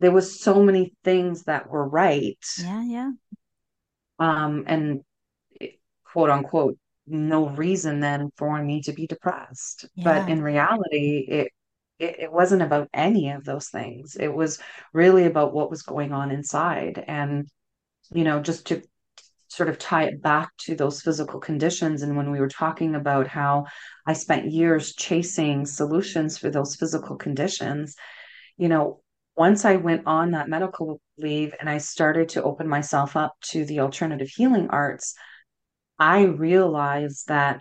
there 0.00 0.10
was 0.10 0.40
so 0.40 0.62
many 0.62 0.94
things 1.04 1.44
that 1.44 1.68
were 1.68 1.88
right. 1.88 2.44
Yeah, 2.58 2.82
yeah. 2.82 3.10
Um, 4.18 4.64
and 4.66 5.00
quote 6.04 6.30
unquote 6.30 6.76
no 7.10 7.48
reason 7.48 8.00
then 8.00 8.30
for 8.36 8.62
me 8.62 8.82
to 8.82 8.92
be 8.92 9.06
depressed. 9.06 9.86
Yeah. 9.94 10.04
But 10.04 10.30
in 10.30 10.42
reality, 10.42 11.26
it, 11.28 11.48
it 11.98 12.16
it 12.20 12.32
wasn't 12.32 12.62
about 12.62 12.88
any 12.94 13.30
of 13.30 13.44
those 13.44 13.68
things. 13.68 14.16
It 14.16 14.32
was 14.34 14.58
really 14.92 15.26
about 15.26 15.52
what 15.52 15.70
was 15.70 15.82
going 15.82 16.12
on 16.12 16.30
inside. 16.30 17.02
And, 17.06 17.48
you 18.10 18.24
know, 18.24 18.40
just 18.40 18.66
to 18.68 18.82
sort 19.48 19.68
of 19.68 19.78
tie 19.78 20.04
it 20.04 20.22
back 20.22 20.48
to 20.56 20.76
those 20.76 21.02
physical 21.02 21.40
conditions. 21.40 22.02
And 22.02 22.16
when 22.16 22.30
we 22.30 22.40
were 22.40 22.48
talking 22.48 22.94
about 22.94 23.26
how 23.26 23.66
I 24.06 24.12
spent 24.12 24.50
years 24.50 24.94
chasing 24.94 25.66
solutions 25.66 26.38
for 26.38 26.50
those 26.50 26.76
physical 26.76 27.16
conditions, 27.16 27.96
you 28.56 28.68
know, 28.68 29.02
once 29.36 29.64
I 29.64 29.76
went 29.76 30.02
on 30.06 30.32
that 30.32 30.48
medical 30.48 31.00
leave 31.18 31.54
and 31.58 31.68
I 31.68 31.78
started 31.78 32.30
to 32.30 32.42
open 32.42 32.68
myself 32.68 33.16
up 33.16 33.34
to 33.50 33.64
the 33.64 33.80
alternative 33.80 34.28
healing 34.28 34.68
arts, 34.70 35.14
I 36.00 36.22
realized 36.22 37.28
that 37.28 37.60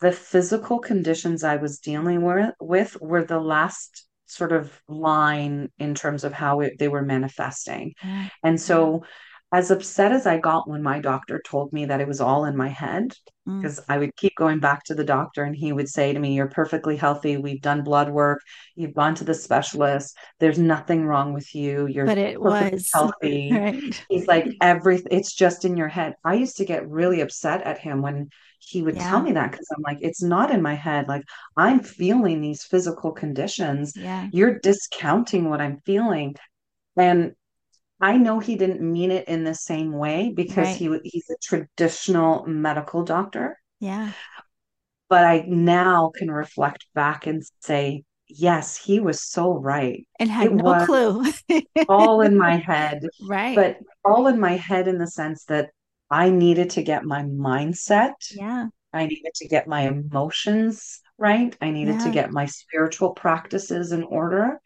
the 0.00 0.10
physical 0.10 0.80
conditions 0.80 1.44
I 1.44 1.56
was 1.56 1.78
dealing 1.78 2.22
with, 2.22 2.54
with 2.60 3.00
were 3.00 3.24
the 3.24 3.38
last 3.38 4.06
sort 4.26 4.52
of 4.52 4.80
line 4.88 5.70
in 5.78 5.94
terms 5.94 6.24
of 6.24 6.32
how 6.32 6.60
it, 6.60 6.78
they 6.78 6.88
were 6.88 7.02
manifesting. 7.02 7.92
Mm-hmm. 8.02 8.26
And 8.42 8.60
so 8.60 9.04
as 9.52 9.70
upset 9.70 10.12
as 10.12 10.26
I 10.26 10.38
got 10.38 10.68
when 10.68 10.82
my 10.82 10.98
doctor 10.98 11.40
told 11.44 11.72
me 11.72 11.84
that 11.84 12.00
it 12.00 12.08
was 12.08 12.22
all 12.22 12.46
in 12.46 12.56
my 12.56 12.68
head, 12.68 13.12
because 13.44 13.80
mm. 13.80 13.84
I 13.88 13.98
would 13.98 14.16
keep 14.16 14.34
going 14.36 14.60
back 14.60 14.82
to 14.84 14.94
the 14.94 15.04
doctor 15.04 15.44
and 15.44 15.54
he 15.54 15.72
would 15.72 15.88
say 15.88 16.12
to 16.12 16.18
me, 16.18 16.34
You're 16.34 16.48
perfectly 16.48 16.96
healthy. 16.96 17.36
We've 17.36 17.60
done 17.60 17.84
blood 17.84 18.10
work. 18.10 18.40
You've 18.76 18.94
gone 18.94 19.14
to 19.16 19.24
the 19.24 19.34
specialist. 19.34 20.16
There's 20.38 20.58
nothing 20.58 21.04
wrong 21.04 21.34
with 21.34 21.54
you. 21.54 21.86
You're 21.86 22.06
but 22.06 22.18
it 22.18 22.40
was 22.40 22.88
healthy. 22.92 23.50
Right. 23.62 24.04
He's 24.08 24.26
like, 24.26 24.46
everything 24.60 25.08
it's 25.10 25.34
just 25.34 25.64
in 25.64 25.76
your 25.76 25.88
head. 25.88 26.14
I 26.24 26.34
used 26.34 26.56
to 26.56 26.64
get 26.64 26.88
really 26.88 27.20
upset 27.20 27.62
at 27.62 27.78
him 27.78 28.00
when 28.00 28.30
he 28.58 28.82
would 28.82 28.96
yeah. 28.96 29.10
tell 29.10 29.20
me 29.20 29.32
that 29.32 29.50
because 29.50 29.66
I'm 29.76 29.82
like, 29.82 29.98
it's 30.00 30.22
not 30.22 30.50
in 30.50 30.62
my 30.62 30.74
head. 30.74 31.08
Like 31.08 31.22
I'm 31.56 31.80
feeling 31.80 32.40
these 32.40 32.64
physical 32.64 33.12
conditions. 33.12 33.92
Yeah. 33.94 34.28
You're 34.32 34.58
discounting 34.60 35.50
what 35.50 35.60
I'm 35.60 35.78
feeling. 35.84 36.36
And 36.96 37.32
I 38.02 38.16
know 38.16 38.40
he 38.40 38.56
didn't 38.56 38.80
mean 38.80 39.12
it 39.12 39.28
in 39.28 39.44
the 39.44 39.54
same 39.54 39.92
way 39.92 40.32
because 40.34 40.66
right. 40.66 40.76
he 40.76 40.98
he's 41.04 41.30
a 41.30 41.36
traditional 41.40 42.44
medical 42.46 43.04
doctor. 43.04 43.58
Yeah. 43.78 44.12
But 45.08 45.24
I 45.24 45.44
now 45.46 46.10
can 46.16 46.30
reflect 46.30 46.86
back 46.94 47.26
and 47.26 47.42
say 47.60 48.04
yes, 48.26 48.76
he 48.76 48.98
was 48.98 49.22
so 49.22 49.54
right. 49.54 50.06
And 50.18 50.28
had 50.28 50.48
it 50.48 50.54
no 50.54 50.84
clue. 50.84 51.24
all 51.88 52.22
in 52.22 52.36
my 52.36 52.56
head. 52.66 53.02
Right. 53.28 53.54
But 53.54 53.78
all 54.04 54.26
in 54.26 54.40
my 54.40 54.56
head 54.56 54.88
in 54.88 54.98
the 54.98 55.06
sense 55.06 55.44
that 55.44 55.70
I 56.10 56.30
needed 56.30 56.70
to 56.70 56.82
get 56.82 57.04
my 57.04 57.22
mindset. 57.22 58.14
Yeah. 58.32 58.66
I 58.92 59.06
needed 59.06 59.32
to 59.36 59.48
get 59.48 59.68
my 59.68 59.82
emotions 59.82 61.00
right. 61.18 61.56
I 61.60 61.70
needed 61.70 61.96
yeah. 61.96 62.04
to 62.04 62.10
get 62.10 62.32
my 62.32 62.46
spiritual 62.46 63.10
practices 63.10 63.92
in 63.92 64.02
order. 64.02 64.60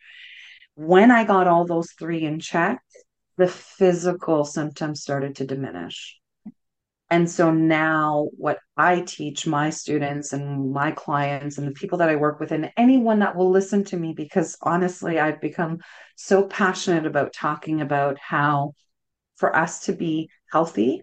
When 0.75 1.11
I 1.11 1.25
got 1.25 1.47
all 1.47 1.67
those 1.67 1.93
three 1.99 2.25
in 2.25 2.41
check, 2.41 2.81
the 3.37 3.49
physical 3.49 4.45
symptoms 4.45 5.03
started 5.03 5.37
to 5.37 5.47
diminish. 5.47 6.19
And 7.09 7.31
so 7.31 7.53
now, 7.53 8.29
what 8.37 8.59
I 8.77 9.01
teach 9.01 9.47
my 9.47 9.71
students 9.71 10.33
and 10.33 10.73
my 10.73 10.91
clients 10.91 11.57
and 11.57 11.67
the 11.67 11.73
people 11.73 11.99
that 11.99 12.09
I 12.09 12.17
work 12.17 12.41
with, 12.41 12.51
and 12.51 12.73
anyone 12.77 13.21
that 13.21 13.37
will 13.37 13.51
listen 13.51 13.85
to 13.85 13.97
me, 13.97 14.13
because 14.13 14.57
honestly, 14.61 15.21
I've 15.21 15.41
become 15.41 15.79
so 16.17 16.45
passionate 16.45 17.07
about 17.07 17.33
talking 17.33 17.81
about 17.81 18.19
how 18.19 18.75
for 19.37 19.55
us 19.55 19.85
to 19.85 19.93
be 19.93 20.31
healthy 20.51 21.03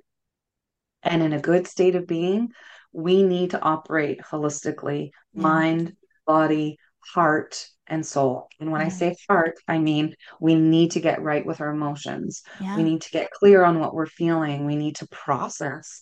and 1.04 1.22
in 1.22 1.34
a 1.34 1.42
good 1.42 1.68
state 1.68 1.96
of 1.96 2.08
being, 2.08 2.52
we 2.92 3.24
need 3.24 3.52
to 3.52 3.62
operate 3.62 4.20
holistically 4.22 5.12
yeah. 5.34 5.42
mind, 5.42 5.96
body, 6.26 6.78
heart, 7.14 7.68
and 7.88 8.06
soul. 8.06 8.50
And 8.60 8.72
when 8.72 8.82
yeah. 8.82 8.88
I 8.88 8.90
say 8.90 9.16
heart, 9.30 9.56
I 9.68 9.78
mean 9.78 10.16
we 10.40 10.56
need 10.56 10.92
to 10.92 11.00
get 11.00 11.22
right 11.22 11.46
with 11.46 11.62
our 11.62 11.70
emotions. 11.70 12.42
Yeah. 12.60 12.78
We 12.78 12.84
need 12.84 13.02
to 13.02 13.12
get 13.12 13.32
clear 13.32 13.64
on 13.64 13.80
what 13.80 13.94
we're 13.94 14.06
feeling. 14.06 14.66
We 14.66 14.76
need 14.76 14.96
to 14.98 15.08
process 15.08 16.02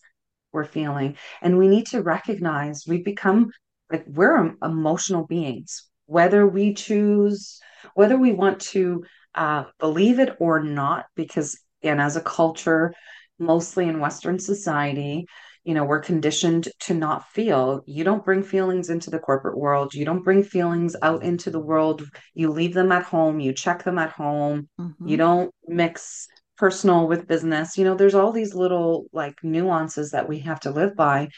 we're 0.52 0.66
feeling. 0.66 1.18
And 1.41 1.58
we 1.58 1.68
need 1.68 1.88
to 1.88 2.02
recognize 2.02 2.84
we've 2.88 3.06
become 3.06 3.52
like 3.89 4.06
we're 4.08 4.56
emotional 4.62 5.26
beings, 5.26 5.88
whether 6.06 6.47
we 6.47 6.74
choose, 6.74 7.60
whether 7.93 8.18
we 8.18 8.32
want 8.32 8.62
to 8.62 9.04
uh, 9.36 9.66
believe 9.80 10.20
it 10.20 10.36
or 10.39 10.62
not, 10.62 11.06
because, 11.16 11.60
and 11.84 12.02
as 12.02 12.16
a 12.16 12.22
culture, 12.22 12.93
mostly 13.39 13.88
in 13.88 13.99
Western 13.99 14.39
society, 14.39 15.26
you 15.64 15.74
know 15.74 15.84
we're 15.84 15.99
conditioned 15.99 16.70
to 16.82 16.93
not 16.93 17.30
feel. 17.30 17.82
You 17.86 18.03
don't 18.03 18.26
bring 18.26 18.43
feelings 18.43 18.89
into 18.89 19.09
the 19.09 19.20
corporate 19.20 19.57
world. 19.57 19.93
You 19.93 20.05
don't 20.05 20.24
bring 20.24 20.43
feelings 20.43 20.95
out 21.01 21.24
into 21.24 21.51
the 21.51 21.59
world. 21.59 22.03
You 22.34 22.51
leave 22.51 22.74
them 22.74 22.91
at 22.91 23.03
home. 23.03 23.39
You 23.39 23.53
check 23.53 23.84
them 23.84 23.97
at 23.97 24.12
home. 24.12 24.70
Mm-hmm. 24.80 25.07
you 25.07 25.18
don't 25.18 25.53
mix 25.68 26.28
personal 26.57 27.07
with 27.07 27.28
business. 27.28 27.78
You 27.78 27.86
know 27.86 27.95
there's 27.95 28.16
all 28.16 28.32
these 28.32 28.53
little 28.53 29.05
like 29.14 29.36
nuances 29.43 30.12
that 30.12 30.28
we 30.28 30.39
have 30.39 30.59
to 30.62 30.72
live 30.72 30.95
by. 30.95 31.30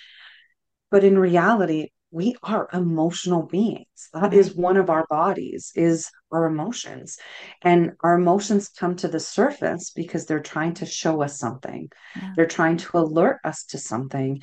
But 0.91 1.03
in 1.03 1.17
reality 1.17 1.89
we 2.13 2.35
are 2.43 2.69
emotional 2.73 3.43
beings 3.43 4.09
That 4.13 4.33
is 4.33 4.51
mm-hmm. 4.51 4.61
one 4.61 4.77
of 4.77 4.89
our 4.89 5.05
bodies 5.09 5.71
is 5.75 6.09
our 6.31 6.45
emotions 6.45 7.17
and 7.61 7.93
our 8.01 8.15
emotions 8.15 8.69
come 8.69 8.95
to 8.97 9.07
the 9.07 9.19
surface 9.19 9.89
because 9.89 10.25
they're 10.25 10.39
trying 10.39 10.75
to 10.75 10.85
show 10.85 11.21
us 11.21 11.39
something 11.39 11.89
yeah. 12.15 12.33
they're 12.35 12.45
trying 12.45 12.77
to 12.77 12.97
alert 12.97 13.39
us 13.43 13.65
to 13.65 13.77
something 13.77 14.41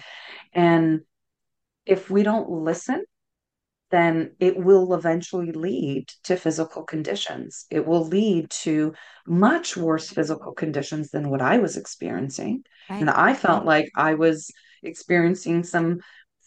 and 0.52 1.00
if 1.86 2.10
we 2.10 2.22
don't 2.22 2.50
listen 2.50 3.04
then 3.90 4.32
it 4.38 4.56
will 4.56 4.94
eventually 4.94 5.52
lead 5.52 6.08
to 6.24 6.36
physical 6.36 6.84
conditions. 6.84 7.66
It 7.70 7.84
will 7.84 8.06
lead 8.06 8.48
to 8.62 8.94
much 9.26 9.76
worse 9.76 10.08
physical 10.08 10.52
conditions 10.52 11.10
than 11.10 11.28
what 11.28 11.42
I 11.42 11.58
was 11.58 11.76
experiencing. 11.76 12.62
Right. 12.88 13.00
And 13.00 13.10
I 13.10 13.34
felt 13.34 13.64
like 13.64 13.90
I 13.96 14.14
was 14.14 14.50
experiencing 14.82 15.64
some 15.64 16.00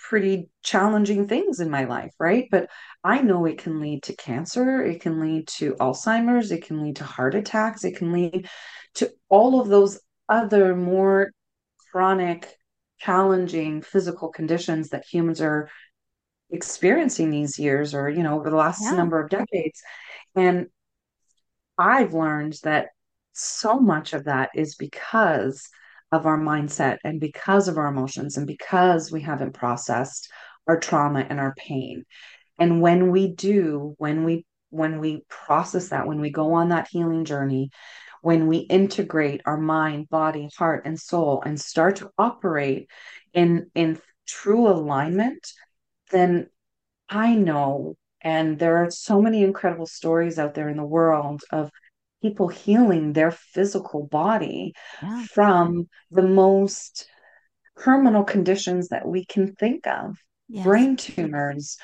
pretty 0.04 0.50
challenging 0.62 1.28
things 1.28 1.62
in 1.62 1.70
my 1.70 1.86
life, 1.86 2.14
right? 2.20 2.48
But 2.52 2.70
I 3.04 3.22
know 3.22 3.46
it 3.46 3.58
can 3.58 3.80
lead 3.80 4.04
to 4.04 4.16
cancer, 4.16 4.84
it 4.84 5.02
can 5.02 5.20
lead 5.20 5.48
to 5.60 5.76
Alzheimer's, 5.76 6.52
it 6.52 6.66
can 6.66 6.84
lead 6.84 6.98
to 6.98 7.06
heart 7.06 7.36
attacks, 7.36 7.86
it 7.86 7.96
can 7.96 8.12
lead 8.12 8.50
to 8.96 9.12
all 9.30 9.62
of 9.62 9.70
those 9.70 10.00
other 10.28 10.76
more 10.76 11.32
chronic, 11.92 12.54
challenging 13.00 13.82
physical 13.82 14.30
conditions 14.30 14.90
that 14.90 15.06
humans 15.10 15.42
are 15.42 15.70
experiencing 16.50 17.30
these 17.30 17.58
years 17.58 17.94
or, 17.94 18.10
you 18.10 18.24
know, 18.24 18.36
over 18.36 18.50
the 18.50 18.56
last 18.56 18.84
yeah. 18.84 18.96
number 18.96 19.22
of 19.22 19.30
decades. 19.30 19.82
And 20.36 20.68
I've 21.78 22.14
learned 22.14 22.58
that 22.64 22.90
so 23.32 23.80
much 23.80 24.14
of 24.14 24.26
that 24.26 24.52
is 24.54 24.76
because 24.76 25.70
of 26.14 26.28
our 26.28 26.38
mindset 26.38 27.00
and 27.04 27.20
because 27.20 27.68
of 27.68 27.78
our 27.78 27.88
emotions 27.88 28.38
and 28.38 28.46
because 28.46 29.12
we 29.12 29.20
haven't 29.20 29.54
processed 29.54 30.32
our 30.68 30.80
trauma 30.80 31.26
and 31.28 31.40
our 31.40 31.56
pain. 31.56 32.06
And 32.60 32.82
when 32.82 33.10
we 33.12 33.34
do 33.34 33.96
when 33.98 34.24
we 34.24 34.46
when 34.70 35.00
we 35.00 35.26
process 35.28 35.90
that 35.90 36.08
when 36.08 36.22
we 36.22 36.30
go 36.30 36.54
on 36.54 36.70
that 36.70 36.88
healing 36.90 37.26
journey 37.26 37.72
when 38.22 38.48
we 38.48 38.58
integrate 38.58 39.42
our 39.46 39.58
mind 39.58 40.08
body 40.10 40.50
heart 40.58 40.84
and 40.86 41.00
soul 41.00 41.42
and 41.46 41.60
start 41.60 41.98
to 41.98 42.10
operate 42.18 42.88
in 43.34 43.70
in 43.76 44.00
true 44.28 44.68
alignment 44.68 45.52
then 46.12 46.48
i 47.10 47.36
know 47.36 47.96
and 48.22 48.58
there 48.58 48.78
are 48.78 48.90
so 48.90 49.22
many 49.22 49.44
incredible 49.44 49.86
stories 49.86 50.40
out 50.40 50.54
there 50.54 50.70
in 50.70 50.78
the 50.78 50.84
world 50.84 51.44
of 51.52 51.70
people 52.24 52.48
healing 52.48 53.14
their 53.14 53.30
physical 53.30 54.08
body 54.08 54.74
yeah. 55.04 55.26
from 55.26 55.88
the 56.10 56.24
most 56.24 57.08
terminal 57.84 58.24
conditions 58.24 58.88
that 58.90 59.08
we 59.08 59.26
can 59.26 59.54
think 59.56 59.86
of. 59.86 60.18
Yes. 60.50 60.66
brain 60.66 60.98
tumors 60.98 61.78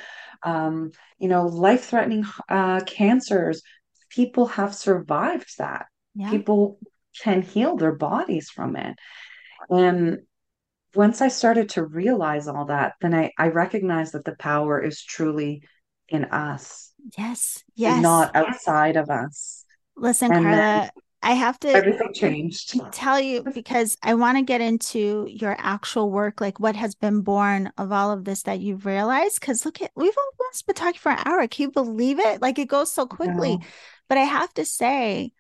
um, 0.44 0.92
you 1.18 1.30
know 1.30 1.48
life 1.48 1.86
threatening 1.86 2.26
uh, 2.50 2.82
cancers. 2.82 3.62
People 4.10 4.48
have 4.48 4.76
survived 4.76 5.58
that. 5.60 5.86
Yeah. 6.16 6.32
people 6.32 6.80
can 7.22 7.42
heal 7.42 7.78
their 7.78 7.96
bodies 7.96 8.50
from 8.50 8.76
it. 8.76 8.96
And 9.70 10.20
once 10.96 11.22
i 11.22 11.28
started 11.28 11.70
to 11.70 11.86
realize 11.86 12.48
all 12.48 12.66
that 12.66 12.94
then 13.02 13.14
i 13.14 13.32
i 13.38 13.48
recognized 13.48 14.14
that 14.14 14.26
the 14.26 14.36
power 14.38 14.84
is 14.84 15.04
truly 15.04 15.62
in 16.08 16.26
us 16.26 16.92
yes. 17.18 17.64
yes. 17.76 18.02
not 18.02 18.36
outside 18.36 18.96
of 18.96 19.10
us 19.10 19.59
Listen, 20.00 20.32
and 20.32 20.46
Carla, 20.46 20.90
I 21.22 21.34
have 21.34 21.60
to 21.60 21.70
everything 21.70 22.14
changed. 22.14 22.80
Tell 22.92 23.20
you 23.20 23.44
because 23.44 23.98
I 24.02 24.14
want 24.14 24.38
to 24.38 24.44
get 24.44 24.62
into 24.62 25.28
your 25.30 25.56
actual 25.60 26.10
work, 26.10 26.40
like 26.40 26.60
what 26.60 26.76
has 26.76 26.96
been 26.96 27.22
born 27.22 27.72
of 27.78 27.92
all 27.92 28.12
of 28.12 28.24
this 28.24 28.44
that 28.44 28.60
you've 28.60 28.86
realized. 28.86 29.40
Because 29.40 29.66
look 29.66 29.82
at 29.82 29.92
we've 29.96 30.16
almost 30.18 30.66
been 30.66 30.76
talking 30.76 31.00
for 31.00 31.12
an 31.12 31.20
hour. 31.26 31.48
Can 31.48 31.64
you 31.64 31.72
believe 31.72 32.20
it? 32.20 32.42
Like 32.42 32.58
it 32.58 32.70
goes 32.70 32.94
so 32.94 33.06
quickly. 33.06 33.58
No. 33.58 33.66
But 34.08 34.18
I 34.18 34.24
have 34.24 34.54
to 34.56 34.66
say, 34.66 35.34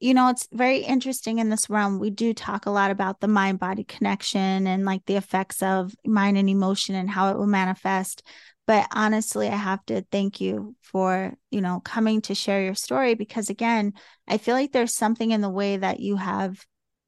you 0.00 0.14
know, 0.14 0.30
it's 0.30 0.48
very 0.52 0.78
interesting 0.78 1.38
in 1.38 1.50
this 1.50 1.68
realm. 1.68 1.98
We 1.98 2.10
do 2.10 2.32
talk 2.32 2.66
a 2.66 2.70
lot 2.70 2.90
about 2.90 3.20
the 3.20 3.28
mind 3.28 3.58
body 3.58 3.84
connection 3.84 4.66
and 4.66 4.84
like 4.84 5.04
the 5.06 5.16
effects 5.16 5.62
of 5.62 5.94
mind 6.04 6.38
and 6.38 6.48
emotion 6.48 6.94
and 6.94 7.10
how 7.10 7.30
it 7.30 7.36
will 7.36 7.46
manifest 7.46 8.22
but 8.66 8.86
honestly 8.92 9.48
i 9.48 9.56
have 9.56 9.84
to 9.86 10.02
thank 10.10 10.40
you 10.40 10.74
for 10.82 11.34
you 11.50 11.60
know 11.60 11.80
coming 11.80 12.20
to 12.20 12.34
share 12.34 12.62
your 12.62 12.74
story 12.74 13.14
because 13.14 13.50
again 13.50 13.92
i 14.28 14.38
feel 14.38 14.54
like 14.54 14.72
there's 14.72 14.94
something 14.94 15.30
in 15.30 15.40
the 15.40 15.50
way 15.50 15.76
that 15.76 16.00
you 16.00 16.16
have 16.16 16.64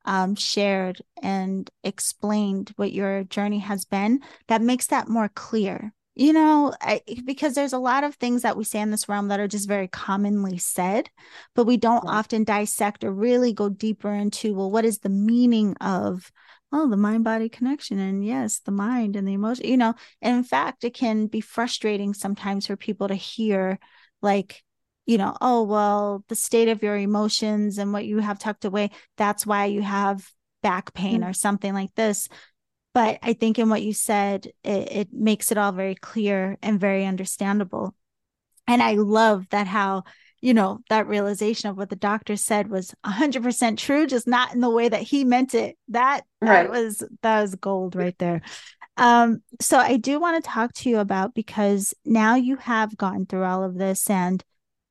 um, 0.08 0.34
shared 0.34 1.02
and 1.22 1.70
explained 1.84 2.72
what 2.76 2.92
your 2.92 3.24
journey 3.24 3.58
has 3.58 3.84
been 3.84 4.20
that 4.48 4.62
makes 4.62 4.86
that 4.86 5.06
more 5.06 5.28
clear. 5.28 5.92
You 6.14 6.32
know 6.32 6.74
I, 6.80 7.02
because 7.24 7.54
there's 7.54 7.74
a 7.74 7.78
lot 7.78 8.02
of 8.02 8.16
things 8.16 8.42
that 8.42 8.56
we 8.56 8.64
say 8.64 8.80
in 8.80 8.90
this 8.90 9.08
realm 9.08 9.28
that 9.28 9.38
are 9.38 9.46
just 9.46 9.68
very 9.68 9.86
commonly 9.86 10.58
said 10.58 11.10
but 11.54 11.64
we 11.64 11.76
don't 11.76 12.08
often 12.08 12.42
dissect 12.42 13.04
or 13.04 13.12
really 13.12 13.52
go 13.52 13.68
deeper 13.68 14.12
into 14.12 14.52
well 14.52 14.68
what 14.68 14.84
is 14.84 14.98
the 14.98 15.10
meaning 15.10 15.76
of 15.80 16.32
oh 16.72 16.88
the 16.88 16.96
mind 16.96 17.24
body 17.24 17.48
connection 17.48 17.98
and 17.98 18.24
yes 18.24 18.60
the 18.60 18.70
mind 18.70 19.16
and 19.16 19.26
the 19.26 19.32
emotion 19.34 19.66
you 19.66 19.76
know 19.76 19.94
and 20.20 20.36
in 20.36 20.44
fact 20.44 20.84
it 20.84 20.94
can 20.94 21.26
be 21.26 21.40
frustrating 21.40 22.14
sometimes 22.14 22.66
for 22.66 22.76
people 22.76 23.08
to 23.08 23.14
hear 23.14 23.78
like 24.22 24.62
you 25.06 25.18
know 25.18 25.34
oh 25.40 25.62
well 25.62 26.24
the 26.28 26.34
state 26.34 26.68
of 26.68 26.82
your 26.82 26.96
emotions 26.96 27.78
and 27.78 27.92
what 27.92 28.04
you 28.04 28.18
have 28.18 28.38
tucked 28.38 28.64
away 28.64 28.90
that's 29.16 29.46
why 29.46 29.64
you 29.64 29.82
have 29.82 30.28
back 30.62 30.92
pain 30.92 31.20
mm-hmm. 31.20 31.30
or 31.30 31.32
something 31.32 31.72
like 31.72 31.94
this 31.94 32.28
but 32.94 33.18
i 33.22 33.32
think 33.32 33.58
in 33.58 33.68
what 33.68 33.82
you 33.82 33.92
said 33.92 34.46
it, 34.62 34.92
it 34.92 35.08
makes 35.12 35.50
it 35.50 35.58
all 35.58 35.72
very 35.72 35.94
clear 35.94 36.58
and 36.62 36.80
very 36.80 37.06
understandable 37.06 37.94
and 38.66 38.82
i 38.82 38.92
love 38.94 39.46
that 39.50 39.66
how 39.66 40.02
you 40.40 40.54
know, 40.54 40.80
that 40.88 41.08
realization 41.08 41.68
of 41.68 41.76
what 41.76 41.90
the 41.90 41.96
doctor 41.96 42.36
said 42.36 42.68
was 42.70 42.94
100% 43.04 43.76
true, 43.76 44.06
just 44.06 44.26
not 44.26 44.54
in 44.54 44.60
the 44.60 44.70
way 44.70 44.88
that 44.88 45.02
he 45.02 45.24
meant 45.24 45.54
it. 45.54 45.76
That, 45.88 46.22
that 46.40 46.48
right. 46.48 46.70
was, 46.70 47.02
that 47.22 47.42
was 47.42 47.54
gold 47.56 47.96
right 47.96 48.16
there. 48.18 48.42
Um, 48.96 49.42
so 49.60 49.78
I 49.78 49.96
do 49.96 50.20
want 50.20 50.42
to 50.42 50.50
talk 50.50 50.72
to 50.74 50.90
you 50.90 50.98
about 50.98 51.34
because 51.34 51.94
now 52.04 52.34
you 52.34 52.56
have 52.56 52.96
gone 52.96 53.26
through 53.26 53.44
all 53.44 53.62
of 53.62 53.78
this 53.78 54.10
and 54.10 54.42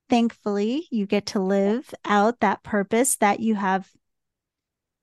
thankfully 0.10 0.88
you 0.92 1.06
get 1.06 1.28
to 1.28 1.40
live 1.40 1.94
out 2.06 2.40
that 2.40 2.64
purpose 2.64 3.18
that 3.18 3.40
you 3.40 3.56
have 3.56 3.90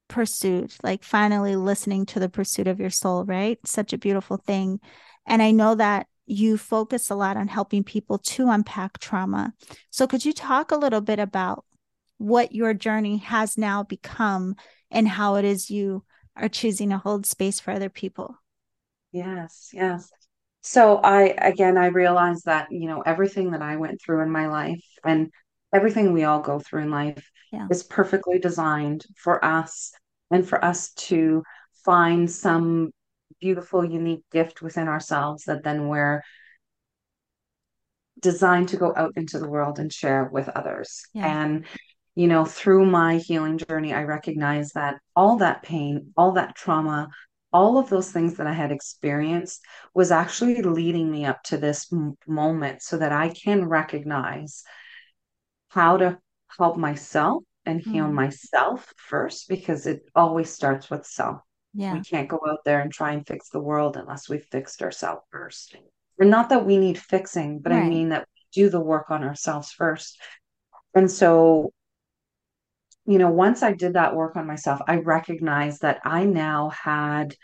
pursued, 0.09 0.73
like 0.83 1.03
finally 1.03 1.57
listening 1.57 2.07
to 2.07 2.21
the 2.21 2.29
pursuit 2.29 2.69
of 2.69 2.81
your 2.81 2.91
soul, 2.91 3.25
right? 3.25 3.59
Such 3.67 3.93
a 3.93 3.99
beautiful 3.99 4.37
thing. 4.37 4.81
And 5.27 5.43
I 5.43 5.51
know 5.51 5.75
that 5.75 6.07
you 6.27 6.57
focus 6.57 7.11
a 7.11 7.15
lot 7.15 7.37
on 7.37 7.49
helping 7.49 7.85
people 7.85 8.19
to 8.19 8.49
unpack 8.49 8.99
trauma. 8.99 9.53
So, 9.91 10.07
could 10.07 10.25
you 10.25 10.33
talk 10.33 10.71
a 10.71 10.77
little 10.77 11.01
bit 11.01 11.19
about 11.19 11.65
what 12.19 12.55
your 12.55 12.75
journey 12.75 13.19
has 13.19 13.59
now 13.59 13.83
become 13.83 14.57
and 14.91 15.09
how 15.09 15.35
it 15.37 15.45
is 15.45 15.71
you 15.71 16.05
are 16.37 16.49
choosing 16.49 16.91
to 16.91 16.99
hold 16.99 17.27
space 17.27 17.61
for 17.61 17.73
other 17.73 17.91
people? 17.91 18.37
Yes, 19.13 19.71
yes. 19.73 20.11
So 20.63 20.97
I 20.99 21.35
again 21.39 21.77
I 21.77 21.87
realized 21.87 22.47
that, 22.47 22.73
you 22.73 22.89
know, 22.89 23.03
everything 23.03 23.51
that 23.51 23.63
I 23.63 23.77
went 23.77 24.01
through 24.01 24.23
in 24.23 24.31
my 24.31 24.49
life 24.49 24.85
and 25.05 25.31
everything 25.73 26.13
we 26.13 26.25
all 26.25 26.41
go 26.41 26.59
through 26.59 26.83
in 26.83 26.91
life 26.91 27.31
Yeah. 27.53 27.67
is 27.71 27.83
perfectly 27.83 28.39
designed 28.39 29.05
for 29.17 29.45
us 29.45 29.93
and 30.31 30.49
for 30.49 30.65
us 30.65 30.93
to 30.95 31.43
find 31.85 32.31
some 32.31 32.93
beautiful, 33.41 33.85
unique 33.85 34.25
gift 34.31 34.63
within 34.63 34.89
ourselves 34.89 35.45
that 35.45 35.65
then 35.65 35.89
we're 35.89 36.23
designed 38.21 38.69
to 38.71 38.77
go 38.77 38.93
out 38.97 39.13
into 39.17 39.39
the 39.39 39.49
world 39.49 39.79
and 39.79 39.93
share 39.93 40.25
with 40.33 40.49
others. 40.49 41.05
Yeah. 41.13 41.27
And, 41.27 41.67
you 42.15 42.29
know, 42.29 42.45
through 42.45 42.87
my 42.87 43.17
healing 43.17 43.59
journey, 43.59 43.93
I 43.93 44.05
recognize 44.05 44.73
that 44.73 44.97
all 45.17 45.39
that 45.39 45.63
pain, 45.63 46.13
all 46.17 46.33
that 46.33 46.55
trauma, 46.55 47.09
all 47.53 47.79
of 47.79 47.89
those 47.89 48.11
things 48.11 48.37
that 48.37 48.47
I 48.47 48.53
had 48.53 48.73
experienced 48.73 49.65
was 49.95 50.11
actually 50.11 50.63
leading 50.63 51.11
me 51.11 51.25
up 51.25 51.43
to 51.45 51.57
this 51.57 51.93
m- 51.93 52.17
moment 52.27 52.83
so 52.83 52.99
that 52.99 53.13
I 53.13 53.29
can 53.29 53.69
recognize 53.69 54.63
how 55.69 55.97
to 55.97 56.19
help 56.57 56.77
myself 56.77 57.43
and 57.67 57.81
heal 57.81 58.07
Mm. 58.07 58.15
myself 58.15 58.93
first, 58.97 59.49
because 59.49 59.87
it 59.87 60.09
always 60.15 60.51
starts 60.51 60.89
with 60.89 61.05
self. 61.05 61.41
We 61.75 62.01
can't 62.01 62.29
go 62.29 62.41
out 62.49 62.65
there 62.65 62.81
and 62.81 62.93
try 62.93 63.13
and 63.13 63.27
fix 63.27 63.49
the 63.49 63.61
world 63.61 63.97
unless 63.97 64.29
we've 64.29 64.45
fixed 64.45 64.83
ourselves 64.83 65.23
first. 65.31 65.77
And 66.19 66.31
not 66.31 66.49
that 66.51 66.65
we 66.65 66.77
need 66.79 66.99
fixing, 66.99 67.59
but 67.59 67.73
I 67.73 67.89
mean 67.89 68.11
that 68.11 68.29
we 68.35 68.63
do 68.63 68.71
the 68.71 68.81
work 68.81 69.11
on 69.11 69.25
ourselves 69.25 69.73
first. 69.73 70.21
And 70.95 71.11
so, 71.11 71.73
you 73.07 73.19
know, 73.19 73.31
once 73.31 73.63
I 73.63 73.73
did 73.73 73.95
that 73.95 74.15
work 74.15 74.37
on 74.37 74.47
myself, 74.47 74.81
I 74.87 74.97
recognized 74.97 75.83
that 75.83 76.01
I 76.05 76.25
now 76.25 76.71
had 76.71 77.35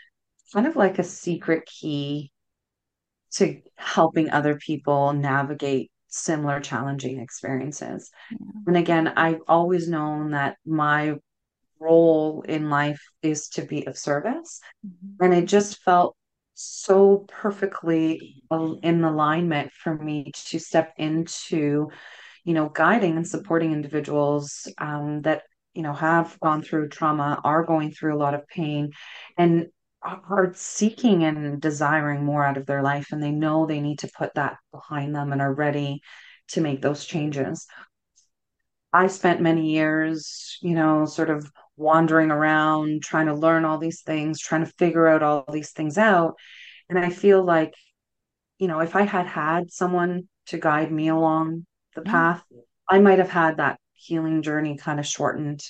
kind 0.53 0.67
of 0.67 0.77
like 0.77 0.99
a 0.99 1.03
secret 1.03 1.65
key 1.65 2.31
to 3.31 3.61
helping 3.75 4.29
other 4.29 4.55
people 4.55 5.13
navigate 5.13 5.91
similar 6.07 6.59
challenging 6.59 7.19
experiences. 7.19 8.09
Yeah. 8.31 8.37
And 8.67 8.77
again, 8.77 9.07
I've 9.09 9.41
always 9.47 9.87
known 9.87 10.31
that 10.31 10.57
my 10.65 11.15
role 11.81 12.43
in 12.47 12.69
life 12.69 13.01
is 13.21 13.49
to 13.49 13.63
be 13.63 13.85
of 13.87 13.97
service. 13.97 14.61
Mhm. 14.85 15.15
And 15.19 15.33
it 15.33 15.45
just 15.45 15.81
felt 15.83 16.15
so 16.53 17.25
perfectly 17.27 18.43
in 18.83 19.03
alignment 19.03 19.71
for 19.71 19.95
me 19.95 20.31
to 20.49 20.59
step 20.59 20.93
into, 20.97 21.89
you 22.43 22.53
know, 22.53 22.69
guiding 22.69 23.17
and 23.17 23.27
supporting 23.27 23.71
individuals 23.71 24.71
um, 24.77 25.21
that, 25.21 25.43
you 25.73 25.81
know, 25.81 25.93
have 25.93 26.39
gone 26.39 26.61
through 26.61 26.89
trauma, 26.89 27.41
are 27.43 27.63
going 27.63 27.91
through 27.91 28.15
a 28.15 28.21
lot 28.23 28.33
of 28.33 28.47
pain, 28.47 28.91
and 29.37 29.67
are 30.03 30.51
seeking 30.55 31.23
and 31.23 31.61
desiring 31.61 32.25
more 32.25 32.43
out 32.43 32.57
of 32.57 32.65
their 32.65 32.81
life. 32.81 33.07
And 33.11 33.21
they 33.21 33.31
know 33.31 33.65
they 33.65 33.81
need 33.81 33.99
to 33.99 34.11
put 34.17 34.33
that 34.35 34.57
behind 34.71 35.15
them 35.15 35.31
and 35.31 35.41
are 35.41 35.53
ready 35.53 36.01
to 36.49 36.61
make 36.61 36.81
those 36.81 37.05
changes. 37.05 37.65
I 38.93 39.07
spent 39.07 39.41
many 39.41 39.71
years, 39.71 40.57
you 40.61 40.75
know, 40.75 41.05
sort 41.05 41.29
of 41.29 41.49
wandering 41.81 42.31
around, 42.31 43.03
trying 43.03 43.27
to 43.27 43.35
learn 43.35 43.65
all 43.65 43.79
these 43.79 44.03
things, 44.03 44.39
trying 44.39 44.65
to 44.65 44.71
figure 44.77 45.07
out 45.07 45.23
all 45.23 45.45
these 45.51 45.71
things 45.71 45.97
out. 45.97 46.35
And 46.89 46.99
I 46.99 47.09
feel 47.09 47.43
like, 47.43 47.73
you 48.59 48.67
know, 48.67 48.79
if 48.81 48.95
I 48.95 49.03
had 49.03 49.27
had 49.27 49.71
someone 49.71 50.29
to 50.47 50.57
guide 50.59 50.91
me 50.91 51.09
along 51.09 51.65
the 51.95 52.01
Yeah. 52.03 52.11
path, 52.11 52.43
I 52.89 52.99
might 52.99 53.19
have 53.19 53.31
had 53.31 53.57
that 53.57 53.79
healing 53.93 54.41
journey 54.43 54.77
kind 54.77 54.99
of 54.99 55.07
shortened 55.07 55.61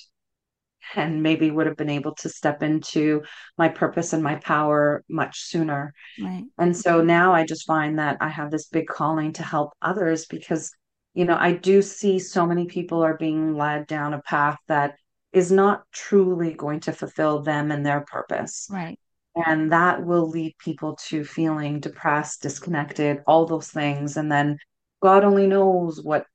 and 0.94 1.22
maybe 1.22 1.50
would 1.50 1.66
have 1.66 1.76
been 1.76 1.90
able 1.90 2.14
to 2.16 2.28
step 2.28 2.62
into 2.62 3.22
my 3.56 3.68
purpose 3.68 4.12
and 4.12 4.22
my 4.22 4.36
power 4.36 5.02
much 5.08 5.40
sooner. 5.40 5.94
Right. 6.18 6.46
And 6.58 6.76
so 6.76 7.02
now 7.02 7.32
I 7.34 7.46
just 7.46 7.66
find 7.66 7.98
that 7.98 8.18
I 8.20 8.28
have 8.28 8.50
this 8.50 8.68
big 8.68 8.86
calling 8.88 9.32
to 9.34 9.42
help 9.42 9.72
others 9.82 10.26
because, 10.26 10.72
you 11.14 11.24
know, 11.24 11.36
I 11.38 11.52
do 11.52 11.82
see 11.82 12.18
so 12.18 12.46
many 12.46 12.66
people 12.66 13.02
are 13.02 13.16
being 13.16 13.56
led 13.56 13.86
down 13.86 14.14
a 14.14 14.22
path 14.22 14.58
that 14.68 14.96
is 15.32 15.50
not 15.50 15.84
truly 15.92 16.52
going 16.52 16.80
to 16.80 16.92
fulfill 16.92 17.42
them 17.42 17.70
and 17.70 17.84
their 17.84 18.02
purpose. 18.02 18.68
Right. 18.70 18.98
And 19.34 19.72
that 19.72 20.04
will 20.04 20.28
lead 20.28 20.54
people 20.58 20.96
to 21.08 21.24
feeling 21.24 21.80
depressed, 21.80 22.42
disconnected, 22.42 23.20
all 23.26 23.46
those 23.46 23.68
things. 23.68 24.16
And 24.18 24.30
then 24.30 24.58
God 25.02 25.24
only 25.24 25.46
knows 25.46 26.02
what 26.02 26.26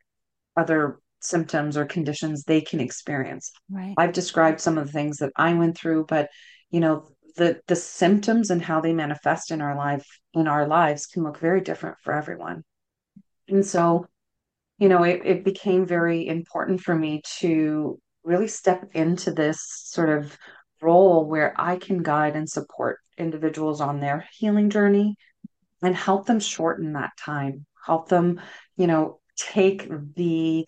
other 0.56 1.00
symptoms 1.20 1.78
or 1.78 1.86
conditions 1.86 2.44
they 2.44 2.62
can 2.62 2.80
experience. 2.80 3.52
Right. 3.70 3.94
I've 3.98 4.14
described 4.14 4.62
some 4.62 4.78
of 4.78 4.88
the 4.88 4.94
things 4.94 5.18
that 5.18 5.32
I 5.36 5.54
went 5.54 5.78
through, 5.78 6.06
but 6.08 6.30
you 6.72 6.80
know, 6.80 7.08
the 7.36 7.62
the 7.68 7.76
symptoms 7.76 8.50
and 8.50 8.62
how 8.62 8.82
they 8.82 8.94
manifest 8.94 9.52
in 9.52 9.62
our 9.62 9.78
life 9.78 10.06
in 10.34 10.48
our 10.48 10.68
lives 10.68 11.06
can 11.06 11.24
look 11.24 11.38
very 11.40 11.62
different 11.62 11.98
for 12.04 12.14
everyone. 12.14 12.64
And 13.48 13.66
so, 13.66 14.08
you 14.80 14.90
know, 14.90 15.04
it, 15.04 15.22
it 15.24 15.44
became 15.46 15.86
very 15.86 16.28
important 16.28 16.82
for 16.82 16.96
me 16.96 17.22
to 17.40 18.00
really 18.28 18.48
step 18.48 18.90
into 18.94 19.32
this 19.32 19.60
sort 19.64 20.10
of 20.10 20.38
role 20.82 21.26
where 21.26 21.54
I 21.58 21.78
can 21.78 22.04
guide 22.04 22.36
and 22.36 22.48
support 22.48 23.00
individuals 23.18 23.82
on 23.82 24.00
their 24.00 24.28
healing 24.34 24.70
journey 24.70 25.16
and 25.82 25.96
help 25.96 26.28
them 26.28 26.40
shorten 26.40 26.94
that 26.94 27.12
time, 27.18 27.66
help 27.86 28.10
them, 28.10 28.40
you 28.76 28.88
know, 28.88 29.20
take 29.36 29.88
the 30.16 30.68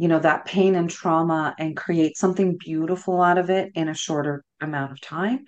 you 0.00 0.06
know, 0.06 0.20
that 0.20 0.44
pain 0.44 0.76
and 0.76 0.88
trauma 0.88 1.56
and 1.58 1.76
create 1.76 2.16
something 2.16 2.56
beautiful 2.56 3.20
out 3.20 3.36
of 3.36 3.50
it 3.50 3.72
in 3.74 3.88
a 3.88 3.94
shorter 3.94 4.44
amount 4.60 4.92
of 4.92 5.00
time. 5.00 5.44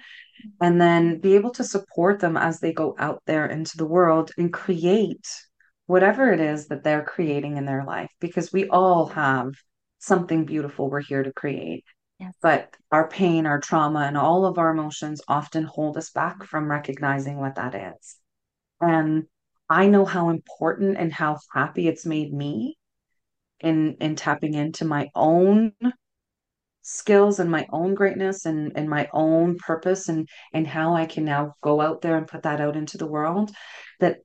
And 0.61 0.81
then 0.81 1.21
be 1.21 1.37
able 1.37 1.53
to 1.53 1.63
support 1.63 2.19
them 2.19 2.37
as 2.37 2.59
they 2.59 2.73
go 2.73 2.97
out 2.99 3.23
there 3.27 3.47
into 3.47 3.77
the 3.77 3.87
world 3.87 4.33
and 4.37 4.53
create 4.53 5.25
whatever 5.87 6.33
it 6.33 6.41
is 6.41 6.67
that 6.67 6.83
they're 6.83 7.05
creating 7.05 7.59
in 7.59 7.65
their 7.65 7.85
life, 7.85 8.11
because 8.21 8.53
we 8.53 8.67
all 8.69 9.07
have 9.07 9.53
something 10.01 10.45
beautiful 10.45 10.91
we're 10.91 11.01
here 11.01 11.23
to 11.23 11.33
create. 11.33 11.85
Yes. 12.19 12.35
But 12.43 12.75
our 12.91 13.09
pain, 13.09 13.47
our 13.47 13.61
trauma, 13.61 14.01
and 14.01 14.17
all 14.17 14.45
of 14.45 14.59
our 14.59 14.71
emotions 14.71 15.23
often 15.29 15.65
hold 15.65 15.97
us 15.97 16.11
back 16.11 16.45
from 16.45 16.71
recognizing 16.71 17.39
what 17.39 17.55
that 17.55 17.75
is. 17.75 18.17
And 18.81 19.25
I 19.69 19.87
know 19.87 20.05
how 20.05 20.31
important 20.31 20.99
and 20.99 21.13
how 21.13 21.39
happy 21.55 21.87
it's 21.87 22.05
made 22.05 22.33
me 22.33 22.77
in 23.61 23.97
in 24.01 24.17
tapping 24.17 24.55
into 24.55 24.85
my 24.85 25.09
own 25.15 25.73
skills 26.83 27.39
and 27.39 27.51
my 27.51 27.67
own 27.71 27.95
greatness 27.95 28.47
and 28.47 28.73
and 28.75 28.89
my 28.89 29.09
own 29.13 29.57
purpose 29.59 30.09
and 30.09 30.29
and 30.53 30.67
how 30.67 30.95
I 30.95 31.07
can 31.07 31.25
now 31.25 31.55
go 31.63 31.81
out 31.81 32.01
there 32.01 32.17
and 32.17 32.27
put 32.27 32.43
that 32.43 32.61
out 32.61 32.77
into 32.77 32.99
the 32.99 33.07
world 33.07 33.51
that 34.01 34.19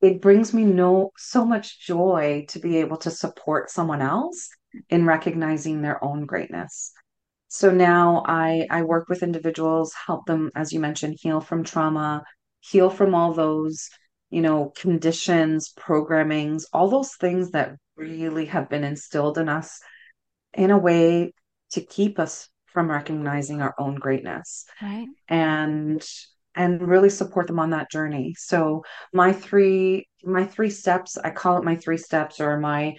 it 0.00 0.22
brings 0.22 0.54
me 0.54 0.64
no 0.64 1.10
so 1.16 1.44
much 1.44 1.86
joy 1.86 2.46
to 2.48 2.58
be 2.58 2.78
able 2.78 2.96
to 2.98 3.10
support 3.10 3.70
someone 3.70 4.00
else 4.00 4.48
in 4.88 5.06
recognizing 5.06 5.82
their 5.82 6.02
own 6.04 6.26
greatness. 6.26 6.92
So 7.48 7.70
now 7.70 8.22
I 8.26 8.66
I 8.70 8.82
work 8.82 9.08
with 9.08 9.22
individuals, 9.22 9.92
help 9.94 10.26
them 10.26 10.50
as 10.54 10.72
you 10.72 10.80
mentioned 10.80 11.16
heal 11.20 11.40
from 11.40 11.64
trauma, 11.64 12.22
heal 12.60 12.90
from 12.90 13.14
all 13.14 13.32
those, 13.34 13.88
you 14.30 14.40
know, 14.42 14.72
conditions, 14.76 15.72
programmings, 15.78 16.64
all 16.72 16.88
those 16.88 17.14
things 17.16 17.50
that 17.52 17.76
really 17.96 18.46
have 18.46 18.68
been 18.68 18.84
instilled 18.84 19.38
in 19.38 19.48
us 19.48 19.80
in 20.54 20.70
a 20.70 20.78
way 20.78 21.32
to 21.70 21.80
keep 21.80 22.18
us 22.18 22.48
from 22.66 22.90
recognizing 22.90 23.60
our 23.60 23.74
own 23.78 23.96
greatness 23.96 24.64
Right. 24.80 25.08
and 25.28 26.06
and 26.54 26.82
really 26.88 27.10
support 27.10 27.46
them 27.46 27.60
on 27.60 27.70
that 27.70 27.90
journey 27.90 28.34
so 28.36 28.82
my 29.12 29.32
three 29.32 30.08
my 30.24 30.44
three 30.44 30.70
steps 30.70 31.16
i 31.18 31.30
call 31.30 31.58
it 31.58 31.64
my 31.64 31.76
three 31.76 31.96
steps 31.96 32.40
or 32.40 32.58
my 32.58 32.94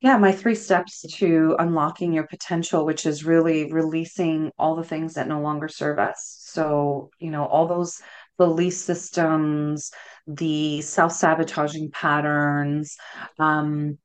yeah 0.00 0.16
my 0.18 0.32
three 0.32 0.54
steps 0.54 1.02
to 1.16 1.56
unlocking 1.58 2.12
your 2.12 2.26
potential 2.26 2.84
which 2.84 3.06
is 3.06 3.24
really 3.24 3.72
releasing 3.72 4.50
all 4.58 4.76
the 4.76 4.84
things 4.84 5.14
that 5.14 5.28
no 5.28 5.40
longer 5.40 5.68
serve 5.68 5.98
us 5.98 6.36
so 6.40 7.10
you 7.18 7.30
know 7.30 7.46
all 7.46 7.66
those 7.66 8.00
belief 8.38 8.74
systems 8.74 9.90
the 10.26 10.80
self-sabotaging 10.82 11.90
patterns 11.90 12.96
um 13.38 13.98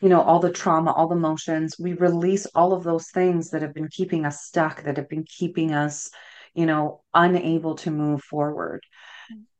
you 0.00 0.08
know, 0.08 0.20
all 0.20 0.40
the 0.40 0.52
trauma, 0.52 0.92
all 0.92 1.08
the 1.08 1.16
emotions, 1.16 1.76
we 1.78 1.94
release 1.94 2.46
all 2.54 2.72
of 2.72 2.84
those 2.84 3.08
things 3.10 3.50
that 3.50 3.62
have 3.62 3.74
been 3.74 3.88
keeping 3.88 4.26
us 4.26 4.42
stuck, 4.42 4.82
that 4.82 4.96
have 4.96 5.08
been 5.08 5.24
keeping 5.24 5.72
us, 5.72 6.10
you 6.54 6.66
know, 6.66 7.02
unable 7.14 7.76
to 7.76 7.90
move 7.90 8.22
forward. 8.22 8.82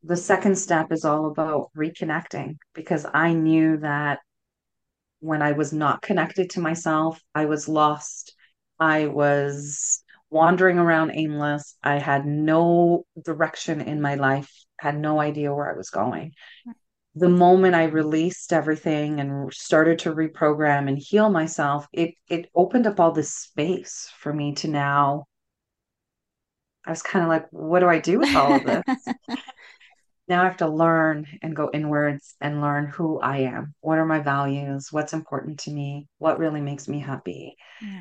The 0.03 0.17
second 0.17 0.57
step 0.57 0.93
is 0.93 1.05
all 1.05 1.27
about 1.27 1.71
reconnecting 1.77 2.57
because 2.75 3.07
I 3.13 3.33
knew 3.33 3.79
that 3.79 4.21
when 5.21 5.43
I 5.43 5.53
was 5.53 5.73
not 5.73 6.03
connected 6.03 6.51
to 6.51 6.61
myself, 6.61 7.21
I 7.35 7.47
was 7.47 7.69
lost. 7.69 8.35
I 8.79 9.07
was 9.07 10.03
wandering 10.31 10.79
around 10.79 11.13
aimless. 11.15 11.77
I 11.83 11.99
had 11.99 12.27
no 12.27 13.07
direction 13.25 13.81
in 13.81 14.01
my 14.01 14.17
life, 14.17 14.51
had 14.81 14.99
no 14.99 15.21
idea 15.21 15.55
where 15.55 15.73
I 15.73 15.77
was 15.77 15.91
going. 15.91 16.33
the 17.15 17.29
moment 17.31 17.75
I 17.75 17.85
released 17.85 18.53
everything 18.53 19.21
and 19.21 19.53
started 19.53 20.01
to 20.01 20.15
reprogram 20.15 20.89
and 20.89 20.99
heal 20.99 21.31
myself, 21.31 21.87
it 21.93 22.15
it 22.29 22.51
opened 22.55 22.87
up 22.87 23.01
all 23.01 23.13
this 23.13 23.35
space 23.35 24.11
for 24.19 24.33
me 24.33 24.55
to 24.57 24.69
now. 24.69 25.27
I 26.87 26.91
was 26.91 27.03
kind 27.03 27.25
of 27.25 27.29
like, 27.29 27.47
what 27.51 27.81
do 27.81 27.89
I 27.89 27.99
do 27.99 28.19
with 28.21 28.35
all 28.35 28.55
of 28.55 28.65
this? 28.65 28.85
now 30.29 30.43
I 30.43 30.45
have 30.45 30.57
to 30.59 30.69
learn 30.69 31.27
and 31.43 31.55
go 31.55 31.71
inwards 31.73 32.35
and 32.41 32.61
learn 32.61 32.87
who 32.87 33.21
I 33.21 33.39
am. 33.39 33.75
What 33.81 33.99
are 33.99 34.07
my 34.07 34.21
values? 34.21 34.89
What's 34.91 35.13
important 35.13 35.61
to 35.61 35.71
me? 35.71 36.09
What 36.19 36.39
really 36.39 36.61
makes 36.61 36.89
me 36.89 36.99
happy? 36.99 37.57
Yeah. 37.81 38.01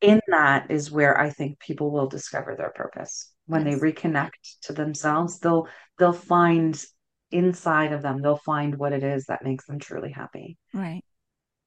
In 0.00 0.20
that 0.28 0.70
is 0.70 0.90
where 0.90 1.18
I 1.18 1.30
think 1.30 1.58
people 1.58 1.90
will 1.90 2.06
discover 2.06 2.54
their 2.56 2.70
purpose. 2.70 3.32
When 3.46 3.66
yes. 3.66 3.80
they 3.80 3.92
reconnect 3.92 4.30
to 4.62 4.72
themselves, 4.72 5.38
they'll 5.38 5.66
they'll 5.98 6.12
find 6.12 6.82
inside 7.30 7.92
of 7.92 8.02
them, 8.02 8.22
they'll 8.22 8.36
find 8.36 8.76
what 8.76 8.92
it 8.92 9.02
is 9.02 9.26
that 9.26 9.44
makes 9.44 9.66
them 9.66 9.78
truly 9.78 10.12
happy. 10.12 10.56
Right. 10.72 11.02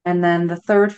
And 0.06 0.24
then 0.24 0.48
the 0.48 0.56
third 0.56 0.96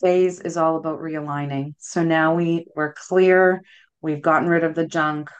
phase 0.00 0.40
is 0.40 0.56
all 0.56 0.76
about 0.76 0.98
realigning. 0.98 1.74
So 1.78 2.02
now 2.02 2.34
we 2.34 2.66
we're 2.76 2.92
clear, 2.92 3.62
we've 4.02 4.20
gotten 4.20 4.48
rid 4.48 4.64
of 4.64 4.74
the 4.74 4.86
junk, 4.86 5.30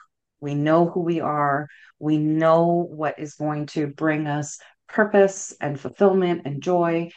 we 0.42 0.54
know 0.54 0.86
who 0.86 1.00
we 1.00 1.20
are, 1.20 1.68
we 1.98 2.18
know 2.18 2.86
what 2.90 3.18
is 3.18 3.34
going 3.34 3.66
to 3.66 3.86
bring 3.86 4.26
us 4.26 4.58
purpose 4.88 5.54
and 5.60 5.80
fulfillment 5.80 6.42
and 6.44 6.62
joy. 6.62 7.10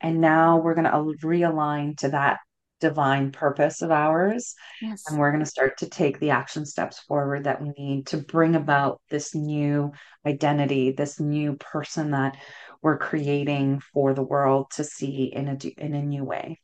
And 0.00 0.20
now 0.20 0.58
we're 0.58 0.74
going 0.74 0.84
to 0.84 1.26
realign 1.26 1.98
to 1.98 2.10
that 2.10 2.38
divine 2.80 3.32
purpose 3.32 3.82
of 3.82 3.90
ours. 3.90 4.54
Yes. 4.80 5.02
And 5.08 5.18
we're 5.18 5.32
going 5.32 5.44
to 5.44 5.50
start 5.50 5.78
to 5.78 5.88
take 5.88 6.20
the 6.20 6.30
action 6.30 6.64
steps 6.64 7.00
forward 7.00 7.44
that 7.44 7.60
we 7.60 7.70
need 7.76 8.06
to 8.08 8.18
bring 8.18 8.54
about 8.54 9.00
this 9.10 9.34
new 9.34 9.92
identity, 10.24 10.92
this 10.92 11.18
new 11.18 11.56
person 11.56 12.12
that 12.12 12.36
we're 12.80 12.98
creating 12.98 13.80
for 13.92 14.14
the 14.14 14.22
world 14.22 14.70
to 14.76 14.84
see 14.84 15.32
in 15.34 15.48
a 15.48 15.56
in 15.78 15.94
a 15.94 16.02
new 16.02 16.24
way. 16.24 16.60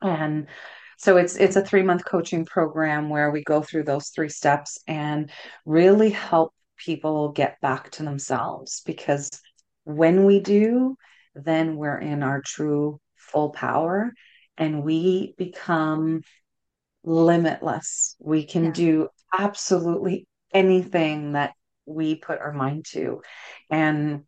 And 0.00 0.46
so 0.98 1.16
it's 1.16 1.36
it's 1.36 1.56
a 1.56 1.62
3-month 1.62 2.04
coaching 2.04 2.44
program 2.44 3.08
where 3.08 3.30
we 3.30 3.42
go 3.44 3.62
through 3.62 3.84
those 3.84 4.08
three 4.08 4.28
steps 4.28 4.78
and 4.86 5.30
really 5.64 6.10
help 6.10 6.52
people 6.76 7.30
get 7.30 7.60
back 7.60 7.90
to 7.92 8.02
themselves 8.02 8.82
because 8.84 9.30
when 9.84 10.24
we 10.24 10.40
do, 10.40 10.96
then 11.34 11.76
we're 11.76 11.98
in 11.98 12.22
our 12.22 12.42
true 12.44 13.00
full 13.16 13.50
power 13.50 14.12
and 14.56 14.82
we 14.82 15.34
become 15.38 16.22
limitless. 17.04 18.16
We 18.18 18.44
can 18.44 18.66
yeah. 18.66 18.72
do 18.72 19.08
absolutely 19.32 20.26
anything 20.52 21.32
that 21.32 21.52
we 21.86 22.16
put 22.16 22.40
our 22.40 22.52
mind 22.52 22.86
to. 22.90 23.22
And 23.70 24.24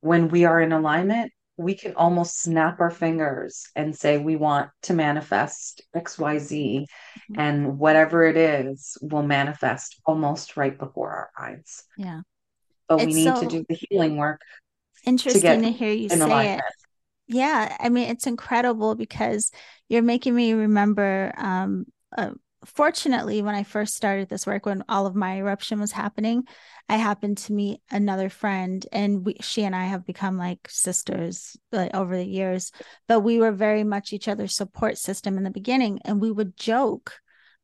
when 0.00 0.28
we 0.28 0.44
are 0.44 0.60
in 0.60 0.72
alignment, 0.72 1.32
we 1.60 1.74
can 1.74 1.94
almost 1.94 2.40
snap 2.40 2.80
our 2.80 2.90
fingers 2.90 3.68
and 3.76 3.94
say 3.96 4.18
we 4.18 4.36
want 4.36 4.70
to 4.82 4.94
manifest 4.94 5.82
XYZ 5.94 6.50
mm-hmm. 6.50 7.40
and 7.40 7.78
whatever 7.78 8.24
it 8.24 8.36
is 8.36 8.96
will 9.02 9.22
manifest 9.22 10.00
almost 10.06 10.56
right 10.56 10.78
before 10.78 11.10
our 11.10 11.30
eyes. 11.38 11.82
Yeah. 11.96 12.20
But 12.88 13.02
it's 13.02 13.06
we 13.06 13.12
need 13.12 13.34
so 13.36 13.40
to 13.42 13.46
do 13.46 13.64
the 13.68 13.78
healing 13.88 14.16
work. 14.16 14.40
Interesting 15.04 15.62
to, 15.62 15.66
to 15.66 15.72
hear 15.72 15.92
you 15.92 16.08
say 16.08 16.16
alignment. 16.16 16.60
it 16.60 16.64
yeah 17.30 17.76
i 17.78 17.88
mean 17.88 18.10
it's 18.10 18.26
incredible 18.26 18.96
because 18.96 19.52
you're 19.88 20.02
making 20.02 20.34
me 20.34 20.52
remember 20.52 21.32
um 21.38 21.86
uh, 22.18 22.32
fortunately 22.64 23.42
when 23.42 23.54
i 23.54 23.62
first 23.62 23.94
started 23.94 24.28
this 24.28 24.46
work 24.46 24.66
when 24.66 24.84
all 24.88 25.06
of 25.06 25.14
my 25.14 25.36
eruption 25.36 25.80
was 25.80 25.92
happening 25.92 26.42
i 26.88 26.96
happened 26.96 27.38
to 27.38 27.52
meet 27.52 27.80
another 27.90 28.28
friend 28.28 28.86
and 28.92 29.24
we, 29.24 29.34
she 29.40 29.64
and 29.64 29.74
i 29.74 29.84
have 29.84 30.04
become 30.06 30.36
like 30.36 30.58
sisters 30.68 31.56
like, 31.72 31.94
over 31.94 32.16
the 32.16 32.24
years. 32.24 32.72
But 33.08 33.20
we 33.20 33.38
were 33.38 33.52
very 33.52 33.84
much 33.84 34.12
each 34.12 34.28
other's 34.28 34.54
support 34.54 34.98
system 34.98 35.36
in 35.36 35.44
the 35.44 35.50
beginning 35.50 36.00
and 36.04 36.20
we 36.20 36.30
would 36.30 36.56
joke 36.56 37.14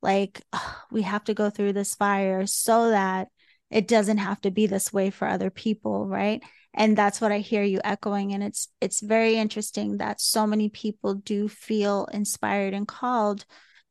like 0.03 0.43
oh, 0.53 0.83
we 0.91 1.03
have 1.03 1.25
to 1.25 1.35
go 1.35 1.51
through 1.51 1.73
this 1.73 1.95
fire 1.95 2.47
so 2.47 2.91
that 2.91 3.29
it 3.71 3.89
doesn't 3.89 4.19
have 4.19 4.41
to 4.43 4.51
be 4.51 4.67
this 4.67 4.93
way 4.93 5.11
for 5.11 5.27
other 5.27 5.51
people 5.51 6.07
right? 6.07 6.43
And 6.75 6.97
that's 6.97 7.21
what 7.21 7.33
i 7.33 7.39
hear 7.39 7.63
you 7.63 7.81
echoing 7.85 8.33
and 8.33 8.43
it's 8.43 8.69
it's 8.81 9.01
very 9.01 9.37
interesting 9.37 9.99
that 9.99 10.21
so 10.21 10.47
many 10.47 10.69
people 10.69 11.15
do 11.15 11.49
feel 11.49 12.07
inspired 12.13 12.75
and 12.75 12.87
called 12.87 13.45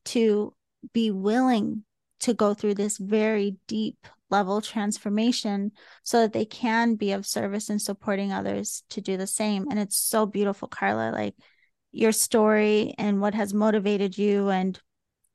to 0.06 0.53
be 0.94 1.12
willing 1.12 1.84
to 2.22 2.34
go 2.34 2.54
through 2.54 2.76
this 2.76 2.98
very 2.98 3.58
deep 3.68 4.08
level 4.30 4.62
transformation 4.62 5.72
so 6.04 6.22
that 6.22 6.34
they 6.34 6.46
can 6.46 6.96
be 6.96 7.12
of 7.12 7.26
service 7.26 7.70
in 7.70 7.78
supporting 7.78 8.32
others 8.32 8.84
to 8.90 9.02
do 9.02 9.18
the 9.18 9.28
same 9.28 9.68
and 9.70 9.80
it's 9.80 9.98
so 9.98 10.26
beautiful 10.26 10.68
carla 10.68 11.12
like 11.12 11.36
your 11.92 12.12
story 12.12 12.94
and 12.98 13.22
what 13.22 13.36
has 13.36 13.54
motivated 13.54 14.18
you 14.18 14.50
and 14.50 14.80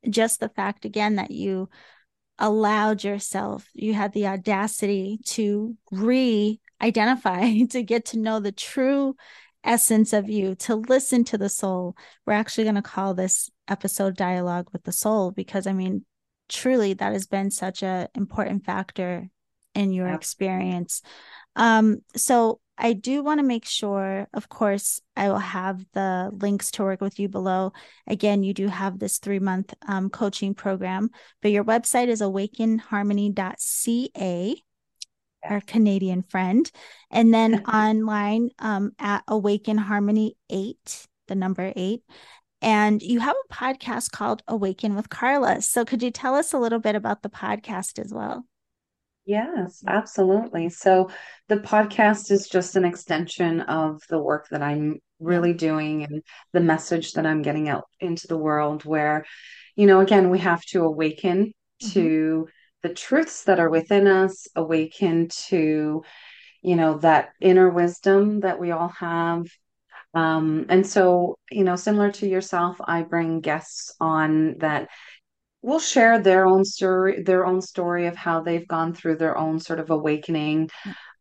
just 0.09 0.39
the 0.39 0.49
fact 0.49 0.83
again 0.83 1.15
that 1.15 1.31
you 1.31 1.69
allowed 2.37 3.03
yourself 3.03 3.69
you 3.73 3.93
had 3.93 4.11
the 4.11 4.27
audacity 4.27 5.19
to 5.23 5.77
re 5.91 6.59
identify, 6.81 7.63
to 7.69 7.83
get 7.83 8.05
to 8.05 8.19
know 8.19 8.39
the 8.39 8.51
true 8.51 9.15
essence 9.63 10.11
of 10.13 10.29
you, 10.29 10.55
to 10.55 10.75
listen 10.75 11.23
to 11.25 11.37
the 11.37 11.49
soul. 11.49 11.95
We're 12.25 12.33
actually 12.33 12.63
going 12.65 12.75
to 12.75 12.81
call 12.81 13.13
this 13.13 13.49
episode 13.71 14.15
Dialogue 14.15 14.67
with 14.73 14.83
the 14.83 14.91
Soul 14.91 15.31
because 15.31 15.65
I 15.65 15.73
mean, 15.73 16.05
truly, 16.49 16.93
that 16.93 17.13
has 17.13 17.25
been 17.27 17.49
such 17.49 17.81
an 17.81 18.09
important 18.15 18.65
factor 18.65 19.29
in 19.73 19.93
your 19.93 20.07
yeah. 20.07 20.15
experience. 20.15 21.01
Um, 21.55 21.99
so 22.15 22.59
I 22.77 22.93
do 22.93 23.23
want 23.23 23.39
to 23.39 23.45
make 23.45 23.65
sure, 23.65 24.27
of 24.33 24.49
course, 24.49 24.99
I 25.15 25.29
will 25.29 25.37
have 25.37 25.85
the 25.93 26.29
links 26.33 26.71
to 26.71 26.83
work 26.83 26.99
with 26.99 27.17
you 27.19 27.29
below. 27.29 27.71
Again, 28.07 28.43
you 28.43 28.53
do 28.53 28.67
have 28.67 28.99
this 28.99 29.19
three 29.19 29.39
month 29.39 29.73
um, 29.87 30.09
coaching 30.09 30.53
program, 30.53 31.09
but 31.41 31.51
your 31.51 31.63
website 31.63 32.09
is 32.09 32.21
awakenharmony.ca 32.21 34.55
our 35.43 35.61
Canadian 35.61 36.21
friend. 36.21 36.69
And 37.09 37.33
then 37.33 37.63
online 37.65 38.49
um, 38.59 38.91
at 38.99 39.23
Awaken 39.27 39.77
Harmony 39.77 40.35
8, 40.49 41.07
the 41.27 41.35
number 41.35 41.73
8. 41.75 42.01
And 42.61 43.01
you 43.01 43.19
have 43.19 43.35
a 43.35 43.53
podcast 43.53 44.11
called 44.11 44.43
Awaken 44.47 44.95
with 44.95 45.09
Carla. 45.09 45.61
So 45.61 45.83
could 45.83 46.03
you 46.03 46.11
tell 46.11 46.35
us 46.35 46.53
a 46.53 46.59
little 46.59 46.79
bit 46.79 46.95
about 46.95 47.23
the 47.23 47.29
podcast 47.29 47.97
as 47.97 48.13
well? 48.13 48.45
Yes, 49.25 49.83
absolutely. 49.87 50.69
So 50.69 51.09
the 51.47 51.57
podcast 51.57 52.31
is 52.31 52.47
just 52.47 52.75
an 52.75 52.85
extension 52.85 53.61
of 53.61 54.01
the 54.09 54.21
work 54.21 54.47
that 54.49 54.63
I'm 54.63 54.99
really 55.19 55.53
doing 55.53 56.03
and 56.03 56.23
the 56.53 56.59
message 56.59 57.13
that 57.13 57.25
I'm 57.25 57.41
getting 57.41 57.69
out 57.69 57.85
into 57.99 58.27
the 58.27 58.37
world 58.37 58.83
where, 58.83 59.25
you 59.75 59.85
know, 59.85 59.99
again, 59.99 60.29
we 60.29 60.39
have 60.39 60.63
to 60.65 60.83
awaken 60.83 61.45
mm-hmm. 61.45 61.89
to 61.91 62.47
the 62.81 62.89
truths 62.89 63.43
that 63.43 63.59
are 63.59 63.69
within 63.69 64.07
us, 64.07 64.47
awaken 64.55 65.29
to, 65.47 66.03
you 66.63 66.75
know, 66.75 66.97
that 66.97 67.29
inner 67.39 67.69
wisdom 67.69 68.39
that 68.41 68.59
we 68.59 68.71
all 68.71 68.89
have. 68.99 69.45
Um, 70.13 70.65
and 70.69 70.85
so, 70.85 71.37
you 71.49 71.63
know, 71.63 71.75
similar 71.75 72.11
to 72.13 72.27
yourself, 72.27 72.77
I 72.83 73.03
bring 73.03 73.39
guests 73.39 73.93
on 73.99 74.57
that 74.59 74.89
will 75.61 75.79
share 75.79 76.19
their 76.19 76.45
own 76.45 76.65
story, 76.65 77.21
their 77.23 77.45
own 77.45 77.61
story 77.61 78.07
of 78.07 78.15
how 78.15 78.41
they've 78.41 78.67
gone 78.67 78.93
through 78.93 79.17
their 79.17 79.37
own 79.37 79.59
sort 79.59 79.79
of 79.79 79.89
awakening. 79.89 80.69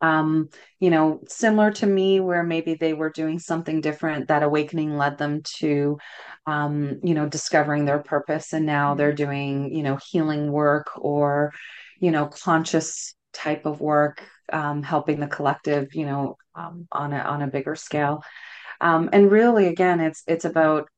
Um, 0.01 0.49
you 0.78 0.88
know, 0.88 1.20
similar 1.28 1.70
to 1.72 1.86
me, 1.86 2.20
where 2.20 2.43
maybe 2.43 2.74
they 2.74 2.95
were 2.95 3.11
doing 3.11 3.38
something 3.38 3.82
different, 3.82 4.28
that 4.28 4.43
awakening 4.43 4.97
led 4.97 5.18
them 5.18 5.43
to 5.59 5.99
um, 6.47 7.01
you 7.03 7.14
know, 7.14 7.28
discovering 7.28 7.84
their 7.84 8.01
purpose. 8.01 8.53
And 8.53 8.66
now 8.66 8.95
they're 8.95 9.12
doing, 9.12 9.74
you 9.74 9.82
know, 9.82 9.99
healing 10.11 10.51
work 10.51 10.91
or, 10.97 11.53
you 11.99 12.11
know, 12.11 12.26
conscious 12.26 13.14
type 13.32 13.66
of 13.66 13.80
work, 13.80 14.24
um, 14.53 14.82
helping 14.82 15.20
the 15.20 15.26
collective, 15.26 15.95
you 15.95 16.07
know, 16.07 16.36
um, 16.55 16.88
on 16.91 17.12
a 17.12 17.18
on 17.18 17.43
a 17.43 17.47
bigger 17.47 17.76
scale. 17.76 18.22
Um, 18.81 19.11
and 19.12 19.31
really, 19.31 19.66
again, 19.66 20.01
it's 20.01 20.22
it's 20.26 20.45
about 20.45 20.89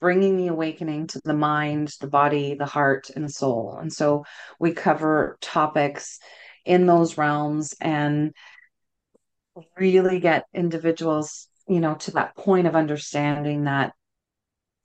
bringing 0.00 0.36
the 0.36 0.48
awakening 0.48 1.08
to 1.08 1.20
the 1.24 1.34
mind, 1.34 1.92
the 2.00 2.06
body, 2.06 2.54
the 2.54 2.66
heart, 2.66 3.10
and 3.10 3.24
the 3.24 3.28
soul. 3.28 3.76
And 3.80 3.92
so 3.92 4.24
we 4.60 4.72
cover 4.72 5.36
topics 5.40 6.20
in 6.64 6.86
those 6.86 7.18
realms 7.18 7.74
and 7.80 8.32
really 9.76 10.20
get 10.20 10.44
individuals, 10.54 11.48
you 11.66 11.80
know, 11.80 11.94
to 11.96 12.12
that 12.12 12.36
point 12.36 12.68
of 12.68 12.76
understanding 12.76 13.64
that 13.64 13.92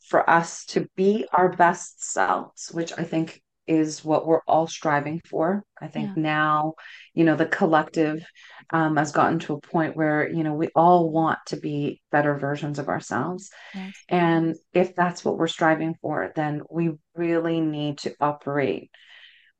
for 0.07 0.27
us 0.27 0.65
to 0.65 0.87
be 0.95 1.27
our 1.31 1.49
best 1.49 2.03
selves, 2.03 2.69
which 2.71 2.91
I 2.97 3.03
think 3.03 3.42
is 3.67 4.03
what 4.03 4.25
we're 4.25 4.43
all 4.47 4.67
striving 4.67 5.21
for. 5.29 5.63
I 5.81 5.87
think 5.87 6.11
yeah. 6.15 6.23
now, 6.23 6.73
you 7.13 7.23
know, 7.23 7.35
the 7.35 7.45
collective 7.45 8.23
um, 8.71 8.97
has 8.97 9.11
gotten 9.11 9.39
to 9.39 9.53
a 9.53 9.61
point 9.61 9.95
where, 9.95 10.29
you 10.29 10.43
know, 10.43 10.53
we 10.53 10.69
all 10.75 11.09
want 11.11 11.39
to 11.47 11.57
be 11.57 12.01
better 12.11 12.37
versions 12.37 12.79
of 12.79 12.89
ourselves. 12.89 13.49
Yes. 13.73 13.93
And 14.09 14.55
if 14.73 14.95
that's 14.95 15.23
what 15.23 15.37
we're 15.37 15.47
striving 15.47 15.95
for, 16.01 16.31
then 16.35 16.61
we 16.69 16.91
really 17.15 17.61
need 17.61 17.99
to 17.99 18.15
operate 18.19 18.89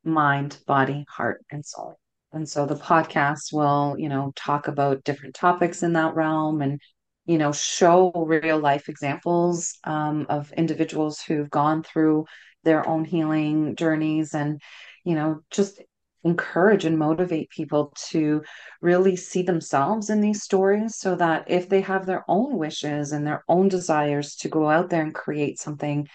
mind, 0.04 0.58
body, 0.66 1.04
heart, 1.08 1.44
and 1.50 1.64
soul. 1.64 1.98
And 2.32 2.48
so 2.48 2.66
the 2.66 2.74
podcast 2.76 3.52
will, 3.52 3.96
you 3.98 4.08
know, 4.08 4.32
talk 4.34 4.68
about 4.68 5.04
different 5.04 5.34
topics 5.34 5.82
in 5.82 5.92
that 5.94 6.14
realm 6.14 6.62
and, 6.62 6.80
you 7.26 7.38
know, 7.38 7.52
show 7.52 8.12
real 8.12 8.58
life 8.58 8.88
examples 8.88 9.78
um, 9.84 10.26
of 10.28 10.52
individuals 10.52 11.20
who've 11.20 11.48
gone 11.48 11.82
through 11.82 12.26
their 12.64 12.86
own 12.88 13.04
healing 13.04 13.76
journeys 13.76 14.34
and, 14.34 14.60
you 15.04 15.14
know, 15.14 15.40
just 15.50 15.80
encourage 16.24 16.86
and 16.86 16.98
motivate 16.98 17.50
people 17.50 17.92
to 17.96 18.42
really 18.80 19.14
see 19.14 19.42
themselves 19.42 20.08
in 20.08 20.20
these 20.20 20.42
stories 20.42 20.96
so 20.96 21.14
that 21.16 21.44
if 21.50 21.68
they 21.68 21.82
have 21.82 22.06
their 22.06 22.24
own 22.28 22.56
wishes 22.56 23.12
and 23.12 23.26
their 23.26 23.44
own 23.46 23.68
desires 23.68 24.36
to 24.36 24.48
go 24.48 24.68
out 24.68 24.88
there 24.88 25.02
and 25.02 25.14
create 25.14 25.58
something 25.58 26.08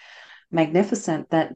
magnificent 0.50 1.30
that 1.30 1.52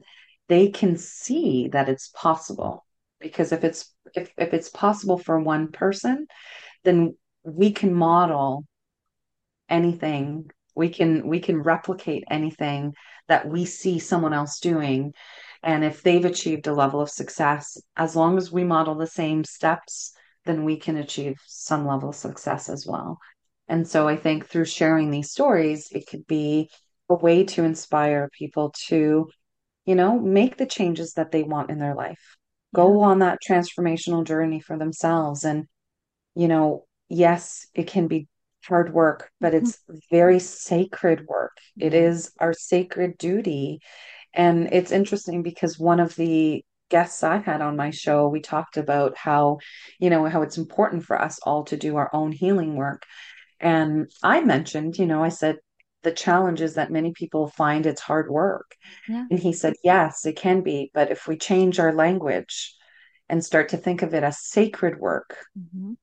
they 0.47 0.69
can 0.69 0.97
see 0.97 1.67
that 1.67 1.89
it's 1.89 2.09
possible. 2.09 2.85
Because 3.19 3.51
if 3.51 3.63
it's 3.63 3.93
if, 4.15 4.31
if 4.37 4.53
it's 4.53 4.69
possible 4.69 5.17
for 5.17 5.39
one 5.39 5.71
person 5.71 6.27
then 6.85 7.17
we 7.43 7.71
can 7.71 7.93
model 7.93 8.65
anything. 9.69 10.49
We 10.75 10.89
can 10.89 11.27
we 11.27 11.39
can 11.39 11.61
replicate 11.61 12.23
anything 12.29 12.93
that 13.27 13.47
we 13.47 13.65
see 13.65 13.99
someone 13.99 14.33
else 14.33 14.59
doing. 14.59 15.13
And 15.63 15.83
if 15.83 16.03
they've 16.03 16.25
achieved 16.25 16.67
a 16.67 16.73
level 16.73 17.01
of 17.01 17.09
success 17.09 17.77
as 17.97 18.15
long 18.15 18.37
as 18.37 18.51
we 18.51 18.63
model 18.63 18.95
the 18.95 19.07
same 19.07 19.43
steps 19.43 20.13
then 20.45 20.63
we 20.63 20.77
can 20.77 20.97
achieve 20.97 21.37
some 21.47 21.87
level 21.87 22.09
of 22.09 22.15
success 22.15 22.69
as 22.69 22.85
well. 22.87 23.19
And 23.67 23.87
so 23.87 24.07
i 24.07 24.15
think 24.15 24.47
through 24.47 24.65
sharing 24.65 25.09
these 25.09 25.31
stories 25.31 25.89
it 25.91 26.07
could 26.07 26.27
be 26.27 26.69
a 27.09 27.15
way 27.15 27.43
to 27.43 27.63
inspire 27.63 28.29
people 28.37 28.73
to 28.87 29.27
you 29.85 29.95
know 29.95 30.19
make 30.19 30.57
the 30.57 30.65
changes 30.65 31.13
that 31.13 31.31
they 31.31 31.43
want 31.43 31.71
in 31.71 31.79
their 31.79 31.95
life. 31.95 32.37
Go 32.73 33.01
on 33.01 33.19
that 33.19 33.39
transformational 33.47 34.23
journey 34.25 34.59
for 34.59 34.77
themselves. 34.77 35.43
And 35.43 35.65
you 36.35 36.47
know 36.47 36.85
yes 37.09 37.67
it 37.73 37.87
can 37.87 38.07
be 38.07 38.27
hard 38.67 38.93
work, 38.93 39.29
but 39.39 39.53
mm-hmm. 39.53 39.65
it's 39.65 39.79
very 40.11 40.39
sacred 40.39 41.25
work. 41.27 41.57
It 41.77 41.93
is 41.93 42.31
our 42.39 42.53
sacred 42.53 43.17
duty. 43.17 43.79
And 44.33 44.69
it's 44.71 44.91
interesting 44.91 45.43
because 45.43 45.79
one 45.79 45.99
of 45.99 46.15
the 46.15 46.63
guests 46.89 47.23
I 47.23 47.37
had 47.37 47.61
on 47.61 47.77
my 47.77 47.89
show, 47.89 48.27
we 48.27 48.41
talked 48.41 48.77
about 48.77 49.17
how, 49.17 49.59
you 49.99 50.09
know, 50.09 50.25
how 50.25 50.41
it's 50.41 50.57
important 50.57 51.03
for 51.03 51.19
us 51.19 51.39
all 51.43 51.63
to 51.65 51.77
do 51.77 51.95
our 51.95 52.09
own 52.13 52.31
healing 52.31 52.75
work. 52.75 53.03
And 53.59 54.09
I 54.21 54.41
mentioned, 54.41 54.97
you 54.97 55.05
know, 55.05 55.23
I 55.23 55.29
said, 55.29 55.57
the 56.03 56.11
challenge 56.11 56.61
is 56.61 56.75
that 56.75 56.91
many 56.91 57.13
people 57.13 57.47
find 57.47 57.85
it's 57.85 58.01
hard 58.01 58.29
work. 58.29 58.75
Yeah. 59.09 59.25
And 59.31 59.39
he 59.39 59.53
said, 59.53 59.73
yes, 59.83 60.25
it 60.25 60.35
can 60.35 60.61
be. 60.61 60.91
But 60.93 61.09
if 61.09 61.27
we 61.27 61.35
change 61.35 61.79
our 61.79 61.91
language 61.91 62.75
and 63.27 63.43
start 63.43 63.69
to 63.69 63.77
think 63.77 64.03
of 64.03 64.13
it 64.13 64.23
as 64.23 64.45
sacred 64.45 64.99
work, 64.99 65.35
mm-hmm 65.57 65.93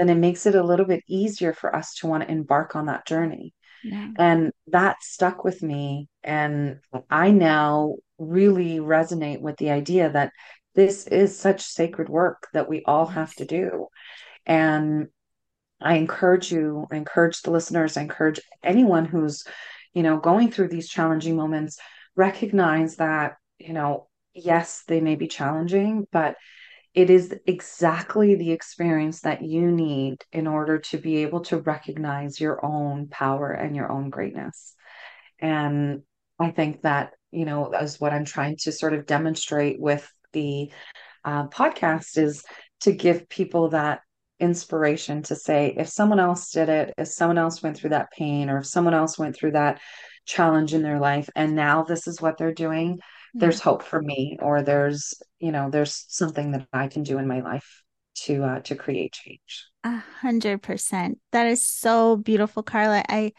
then 0.00 0.08
it 0.08 0.20
makes 0.20 0.46
it 0.46 0.54
a 0.54 0.62
little 0.62 0.86
bit 0.86 1.04
easier 1.06 1.52
for 1.52 1.74
us 1.76 1.94
to 1.96 2.06
want 2.06 2.22
to 2.22 2.30
embark 2.30 2.74
on 2.74 2.86
that 2.86 3.06
journey. 3.06 3.52
Yeah. 3.84 4.08
And 4.18 4.52
that 4.68 5.02
stuck 5.02 5.44
with 5.44 5.62
me. 5.62 6.08
And 6.24 6.80
I 7.10 7.30
now 7.30 7.96
really 8.18 8.78
resonate 8.78 9.40
with 9.40 9.56
the 9.58 9.70
idea 9.70 10.10
that 10.10 10.32
this 10.74 11.06
is 11.06 11.38
such 11.38 11.62
sacred 11.62 12.08
work 12.08 12.48
that 12.52 12.68
we 12.68 12.82
all 12.84 13.06
have 13.06 13.34
to 13.34 13.44
do. 13.44 13.88
And 14.46 15.08
I 15.80 15.96
encourage 15.96 16.52
you, 16.52 16.86
I 16.90 16.96
encourage 16.96 17.42
the 17.42 17.50
listeners, 17.50 17.96
I 17.96 18.02
encourage 18.02 18.40
anyone 18.62 19.04
who's, 19.04 19.44
you 19.94 20.02
know, 20.02 20.18
going 20.18 20.50
through 20.50 20.68
these 20.68 20.88
challenging 20.88 21.36
moments, 21.36 21.78
recognize 22.16 22.96
that, 22.96 23.36
you 23.58 23.72
know, 23.72 24.08
yes, 24.34 24.84
they 24.86 25.00
may 25.00 25.16
be 25.16 25.26
challenging, 25.26 26.06
but 26.12 26.36
it 26.94 27.10
is 27.10 27.34
exactly 27.46 28.34
the 28.34 28.50
experience 28.50 29.20
that 29.20 29.42
you 29.42 29.70
need 29.70 30.18
in 30.32 30.46
order 30.46 30.78
to 30.78 30.98
be 30.98 31.18
able 31.18 31.40
to 31.40 31.58
recognize 31.58 32.40
your 32.40 32.64
own 32.64 33.08
power 33.08 33.52
and 33.52 33.76
your 33.76 33.90
own 33.90 34.10
greatness. 34.10 34.74
And 35.38 36.02
I 36.38 36.50
think 36.50 36.82
that, 36.82 37.12
you 37.30 37.44
know, 37.44 37.72
is 37.72 38.00
what 38.00 38.12
I'm 38.12 38.24
trying 38.24 38.56
to 38.62 38.72
sort 38.72 38.94
of 38.94 39.06
demonstrate 39.06 39.80
with 39.80 40.10
the 40.32 40.70
uh, 41.24 41.46
podcast 41.48 42.18
is 42.18 42.44
to 42.80 42.92
give 42.92 43.28
people 43.28 43.70
that 43.70 44.00
inspiration 44.40 45.22
to 45.22 45.36
say, 45.36 45.74
if 45.76 45.88
someone 45.88 46.18
else 46.18 46.50
did 46.50 46.68
it, 46.68 46.94
if 46.96 47.08
someone 47.08 47.38
else 47.38 47.62
went 47.62 47.76
through 47.76 47.90
that 47.90 48.10
pain, 48.10 48.48
or 48.48 48.58
if 48.58 48.66
someone 48.66 48.94
else 48.94 49.18
went 49.18 49.36
through 49.36 49.52
that 49.52 49.80
challenge 50.24 50.74
in 50.74 50.82
their 50.82 50.98
life, 50.98 51.28
and 51.36 51.54
now 51.54 51.84
this 51.84 52.06
is 52.06 52.20
what 52.20 52.38
they're 52.38 52.54
doing, 52.54 52.98
there's 53.34 53.60
hope 53.60 53.82
for 53.82 54.00
me 54.00 54.36
or 54.40 54.62
there's 54.62 55.14
you 55.38 55.52
know 55.52 55.70
there's 55.70 56.04
something 56.08 56.52
that 56.52 56.66
i 56.72 56.88
can 56.88 57.02
do 57.02 57.18
in 57.18 57.26
my 57.26 57.40
life 57.40 57.82
to 58.14 58.42
uh 58.44 58.60
to 58.60 58.74
create 58.74 59.12
change. 59.12 59.66
A 59.84 59.96
hundred 60.20 60.62
percent. 60.62 61.18
That 61.32 61.46
is 61.46 61.64
so 61.64 62.16
beautiful 62.16 62.62
carla. 62.62 63.02
I 63.08 63.32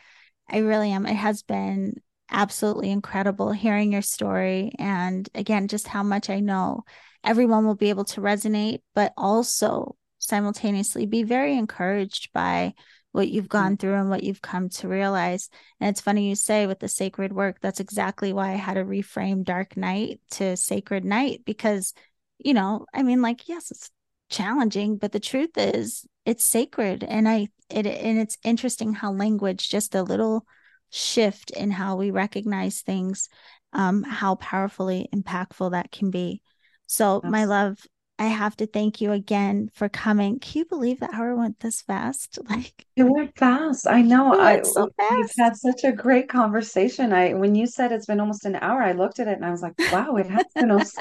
i 0.49 0.59
really 0.59 0.91
am. 0.91 1.05
It 1.05 1.15
has 1.15 1.43
been 1.43 1.93
absolutely 2.31 2.89
incredible 2.89 3.51
hearing 3.51 3.91
your 3.91 4.01
story 4.01 4.71
and 4.79 5.27
again 5.35 5.67
just 5.67 5.85
how 5.85 6.01
much 6.01 6.29
i 6.29 6.39
know 6.39 6.81
everyone 7.25 7.65
will 7.65 7.75
be 7.75 7.89
able 7.89 8.05
to 8.05 8.21
resonate 8.21 8.79
but 8.95 9.11
also 9.17 9.97
simultaneously 10.17 11.05
be 11.05 11.23
very 11.23 11.57
encouraged 11.57 12.31
by 12.31 12.73
what 13.11 13.29
you've 13.29 13.45
mm-hmm. 13.45 13.57
gone 13.57 13.77
through 13.77 13.95
and 13.95 14.09
what 14.09 14.23
you've 14.23 14.41
come 14.41 14.69
to 14.69 14.87
realize. 14.87 15.49
And 15.79 15.89
it's 15.89 16.01
funny 16.01 16.29
you 16.29 16.35
say 16.35 16.67
with 16.67 16.79
the 16.79 16.87
sacred 16.87 17.33
work, 17.33 17.57
that's 17.61 17.79
exactly 17.79 18.33
why 18.33 18.51
I 18.51 18.55
had 18.55 18.75
to 18.75 18.83
reframe 18.83 19.43
dark 19.43 19.75
night 19.77 20.21
to 20.31 20.55
sacred 20.57 21.05
night 21.05 21.41
because, 21.45 21.93
you 22.39 22.53
know, 22.53 22.85
I 22.93 23.03
mean, 23.03 23.21
like, 23.21 23.47
yes, 23.49 23.71
it's 23.71 23.91
challenging, 24.29 24.97
but 24.97 25.11
the 25.11 25.19
truth 25.19 25.57
is 25.57 26.05
it's 26.25 26.45
sacred. 26.45 27.03
And 27.03 27.27
I, 27.27 27.49
it, 27.69 27.85
and 27.85 28.19
it's 28.19 28.37
interesting 28.43 28.93
how 28.93 29.11
language, 29.11 29.69
just 29.69 29.95
a 29.95 30.03
little 30.03 30.45
shift 30.89 31.51
in 31.51 31.71
how 31.71 31.95
we 31.95 32.11
recognize 32.11 32.81
things, 32.81 33.29
um, 33.73 34.03
how 34.03 34.35
powerfully 34.35 35.09
impactful 35.13 35.71
that 35.71 35.91
can 35.91 36.11
be. 36.11 36.41
So, 36.87 37.21
my 37.23 37.45
love, 37.45 37.77
I 38.21 38.25
have 38.25 38.55
to 38.57 38.67
thank 38.67 39.01
you 39.01 39.13
again 39.13 39.71
for 39.73 39.89
coming. 39.89 40.37
Can 40.37 40.59
you 40.59 40.65
believe 40.65 40.99
that 40.99 41.11
hour 41.11 41.35
went 41.35 41.59
this 41.59 41.81
fast? 41.81 42.37
Like 42.51 42.85
it 42.95 43.03
went 43.03 43.35
fast. 43.37 43.87
I 43.87 44.01
know. 44.01 44.39
I 44.39 44.61
so 44.61 44.89
fast. 44.95 45.15
We've 45.15 45.45
had 45.45 45.55
such 45.55 45.83
a 45.85 45.91
great 45.91 46.29
conversation. 46.29 47.13
I 47.13 47.33
when 47.33 47.55
you 47.55 47.65
said 47.65 47.91
it's 47.91 48.05
been 48.05 48.19
almost 48.19 48.45
an 48.45 48.57
hour, 48.57 48.83
I 48.83 48.91
looked 48.91 49.19
at 49.19 49.27
it 49.27 49.37
and 49.37 49.45
I 49.45 49.49
was 49.49 49.61
like, 49.61 49.73
wow, 49.91 50.17
it 50.17 50.27
has 50.27 50.45
been 50.53 50.69
almost 50.69 50.99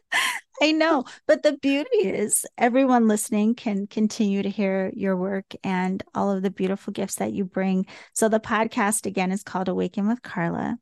I 0.60 0.72
know. 0.72 1.04
But 1.26 1.42
the 1.42 1.56
beauty 1.56 1.88
is 1.96 2.44
everyone 2.58 3.08
listening 3.08 3.54
can 3.54 3.86
continue 3.86 4.42
to 4.42 4.50
hear 4.50 4.92
your 4.94 5.16
work 5.16 5.54
and 5.64 6.02
all 6.14 6.32
of 6.32 6.42
the 6.42 6.50
beautiful 6.50 6.92
gifts 6.92 7.14
that 7.16 7.32
you 7.32 7.44
bring. 7.44 7.86
So 8.12 8.28
the 8.28 8.40
podcast 8.40 9.06
again 9.06 9.32
is 9.32 9.42
called 9.42 9.68
Awaken 9.68 10.06
with 10.08 10.20
Carla. 10.20 10.76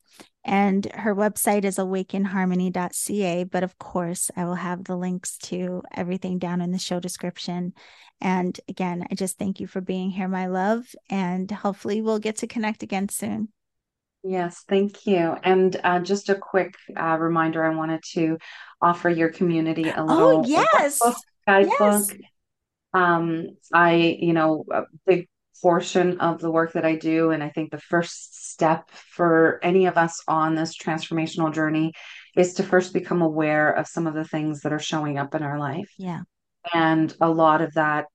And 0.46 0.86
her 0.94 1.12
website 1.12 1.64
is 1.64 1.76
awakenharmony.ca. 1.76 3.44
But 3.44 3.64
of 3.64 3.78
course, 3.80 4.30
I 4.36 4.44
will 4.44 4.54
have 4.54 4.84
the 4.84 4.96
links 4.96 5.36
to 5.38 5.82
everything 5.92 6.38
down 6.38 6.60
in 6.60 6.70
the 6.70 6.78
show 6.78 7.00
description. 7.00 7.72
And 8.20 8.58
again, 8.68 9.04
I 9.10 9.16
just 9.16 9.38
thank 9.38 9.58
you 9.58 9.66
for 9.66 9.80
being 9.80 10.10
here, 10.10 10.28
my 10.28 10.46
love. 10.46 10.86
And 11.10 11.50
hopefully, 11.50 12.00
we'll 12.00 12.20
get 12.20 12.36
to 12.36 12.46
connect 12.46 12.84
again 12.84 13.08
soon. 13.08 13.48
Yes, 14.22 14.64
thank 14.68 15.04
you. 15.04 15.36
And 15.42 15.78
uh, 15.82 15.98
just 15.98 16.28
a 16.28 16.36
quick 16.36 16.76
uh, 16.96 17.16
reminder 17.18 17.64
I 17.64 17.74
wanted 17.74 18.04
to 18.12 18.38
offer 18.80 19.10
your 19.10 19.30
community 19.30 19.88
a 19.88 19.96
oh, 19.98 20.04
little 20.04 20.40
oh, 20.40 20.44
yes. 20.46 21.00
guidebook. 21.44 21.78
Yes. 21.80 22.12
Um, 22.94 23.48
I, 23.74 24.16
you 24.20 24.32
know, 24.32 24.64
a 24.72 24.84
big 25.06 25.28
portion 25.60 26.20
of 26.20 26.40
the 26.40 26.50
work 26.50 26.74
that 26.74 26.84
I 26.84 26.96
do. 26.96 27.30
And 27.30 27.42
I 27.42 27.50
think 27.50 27.70
the 27.70 27.78
first 27.78 28.45
step 28.56 28.90
for 28.90 29.60
any 29.62 29.84
of 29.84 29.98
us 29.98 30.22
on 30.26 30.54
this 30.54 30.78
transformational 30.78 31.52
journey 31.52 31.92
is 32.34 32.54
to 32.54 32.62
first 32.62 32.94
become 32.94 33.20
aware 33.20 33.70
of 33.70 33.86
some 33.86 34.06
of 34.06 34.14
the 34.14 34.24
things 34.24 34.62
that 34.62 34.72
are 34.72 34.78
showing 34.78 35.18
up 35.18 35.34
in 35.34 35.42
our 35.42 35.58
life. 35.58 35.92
Yeah. 35.98 36.22
And 36.72 37.14
a 37.20 37.28
lot 37.28 37.60
of 37.60 37.74
that 37.74 38.06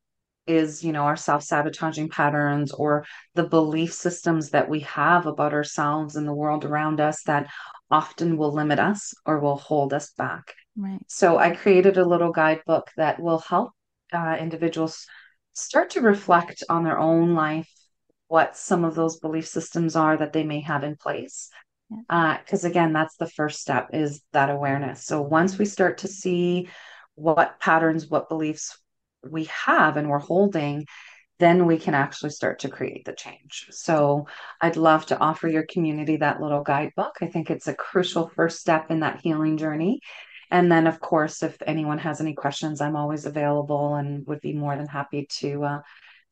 is, 0.48 0.84
you 0.84 0.94
know, 0.94 1.04
our 1.04 1.16
self 1.16 1.44
sabotaging 1.44 2.10
patterns 2.10 2.72
or 2.72 3.06
the 3.36 3.44
belief 3.44 3.94
systems 3.94 4.50
that 4.50 4.68
we 4.68 4.80
have 4.80 5.28
about 5.28 5.54
ourselves 5.54 6.16
and 6.16 6.28
the 6.28 6.34
world 6.34 6.66
around 6.66 7.00
us 7.00 7.22
that 7.24 7.48
often 7.92 8.36
will 8.36 8.52
limit 8.52 8.80
us 8.80 9.14
or 9.28 9.38
will 9.38 9.58
hold 9.58 9.94
us 9.94 10.12
back. 10.18 10.56
Right. 10.76 11.02
So 11.06 11.38
I 11.38 11.56
created 11.56 12.00
a 12.00 12.06
little 12.06 12.32
guidebook 12.32 12.90
that 12.98 13.20
will 13.20 13.40
help 13.40 13.74
uh, 14.12 14.38
individuals 14.40 15.06
start 15.54 15.92
to 15.92 16.02
reflect 16.02 16.64
on 16.68 16.84
their 16.84 16.98
own 16.98 17.36
life, 17.36 17.70
what 18.32 18.56
some 18.56 18.86
of 18.86 18.96
those 18.96 19.20
belief 19.20 19.46
systems 19.46 19.94
are 19.98 20.16
that 20.16 20.32
they 20.32 20.46
may 20.46 20.62
have 20.62 20.86
in 20.86 20.96
place. 20.96 21.50
Because 22.08 22.64
uh, 22.64 22.70
again, 22.70 22.94
that's 22.94 23.18
the 23.18 23.28
first 23.28 23.60
step 23.60 23.90
is 23.92 24.22
that 24.32 24.50
awareness. 24.50 25.04
So 25.04 25.22
once 25.22 25.58
we 25.58 25.66
start 25.66 25.98
to 25.98 26.08
see 26.08 26.70
what 27.16 27.60
patterns, 27.60 28.08
what 28.08 28.30
beliefs 28.30 28.80
we 29.30 29.50
have 29.66 29.98
and 29.98 30.10
we're 30.10 30.20
holding, 30.20 30.86
then 31.40 31.66
we 31.66 31.78
can 31.78 31.94
actually 31.94 32.30
start 32.30 32.60
to 32.60 32.70
create 32.70 33.04
the 33.04 33.12
change. 33.12 33.68
So 33.72 34.28
I'd 34.62 34.78
love 34.78 35.08
to 35.08 35.20
offer 35.20 35.50
your 35.50 35.66
community 35.70 36.16
that 36.16 36.40
little 36.40 36.64
guidebook. 36.64 37.18
I 37.22 37.28
think 37.28 37.52
it's 37.52 37.68
a 37.68 37.74
crucial 37.74 38.30
first 38.30 38.62
step 38.62 38.92
in 38.92 39.02
that 39.02 39.20
healing 39.20 39.58
journey. 39.58 40.00
And 40.50 40.72
then, 40.72 40.88
of 40.88 41.02
course, 41.02 41.44
if 41.44 41.58
anyone 41.68 41.98
has 41.98 42.22
any 42.22 42.34
questions, 42.34 42.80
I'm 42.80 42.96
always 42.96 43.26
available 43.26 43.96
and 43.96 44.26
would 44.28 44.40
be 44.40 44.54
more 44.54 44.78
than 44.78 44.88
happy 44.88 45.28
to 45.40 45.66
uh, 45.66 45.82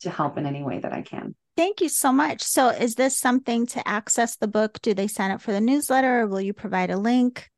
to 0.04 0.10
help 0.10 0.38
in 0.38 0.46
any 0.46 0.64
way 0.64 0.80
that 0.80 0.94
I 0.94 1.02
can. 1.02 1.36
Thank 1.60 1.82
you 1.82 1.90
so 1.90 2.14
much. 2.14 2.42
So, 2.42 2.70
is 2.70 2.96
this 2.96 3.18
something 3.18 3.68
to 3.68 3.86
access 3.86 4.38
the 4.38 4.48
book? 4.48 4.82
Do 4.82 4.94
they 4.94 5.08
sign 5.08 5.30
up 5.30 5.42
for 5.42 5.52
the 5.52 5.60
newsletter, 5.60 6.22
or 6.22 6.28
will 6.28 6.40
you 6.40 6.54
provide 6.54 6.90
a 6.90 6.96
link? 6.96 7.50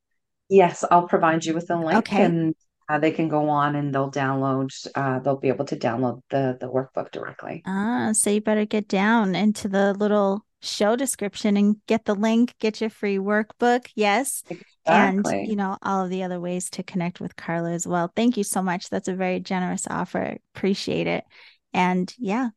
Yes, 0.49 0.83
I'll 0.89 1.07
provide 1.07 1.45
you 1.45 1.53
with 1.53 1.69
a 1.69 1.75
link, 1.75 1.99
okay. 1.99 2.23
and 2.23 2.55
uh, 2.89 2.97
they 2.97 3.11
can 3.11 3.29
go 3.29 3.47
on 3.47 3.75
and 3.75 3.93
they'll 3.93 4.09
download. 4.09 4.69
Uh, 4.95 5.19
they'll 5.19 5.37
be 5.37 5.49
able 5.49 5.65
to 5.65 5.75
download 5.75 6.21
the 6.31 6.57
the 6.59 6.65
workbook 6.65 7.11
directly. 7.11 7.61
Ah, 7.67 8.09
so 8.13 8.31
you 8.31 8.41
better 8.41 8.65
get 8.65 8.87
down 8.87 9.35
into 9.35 9.67
the 9.67 9.93
little 9.93 10.43
show 10.61 10.95
description 10.95 11.55
and 11.55 11.75
get 11.85 12.05
the 12.05 12.15
link, 12.15 12.55
get 12.57 12.81
your 12.81 12.89
free 12.89 13.19
workbook. 13.19 13.85
Yes. 13.93 14.41
Exactly. 14.49 15.41
And, 15.41 15.47
you 15.47 15.55
know, 15.55 15.77
all 15.83 16.05
of 16.05 16.09
the 16.09 16.23
other 16.23 16.39
ways 16.39 16.71
to 16.71 16.81
connect 16.81 17.21
with 17.21 17.35
Carla 17.35 17.71
as 17.71 17.85
well. 17.85 18.11
Thank 18.15 18.35
you 18.35 18.43
so 18.43 18.63
much. 18.63 18.89
That's 18.89 19.07
a 19.07 19.15
very 19.15 19.39
generous 19.39 19.85
offer. 19.87 20.37
Appreciate 20.55 21.05
it. 21.05 21.23
And 21.71 22.11
yeah, 22.17 22.49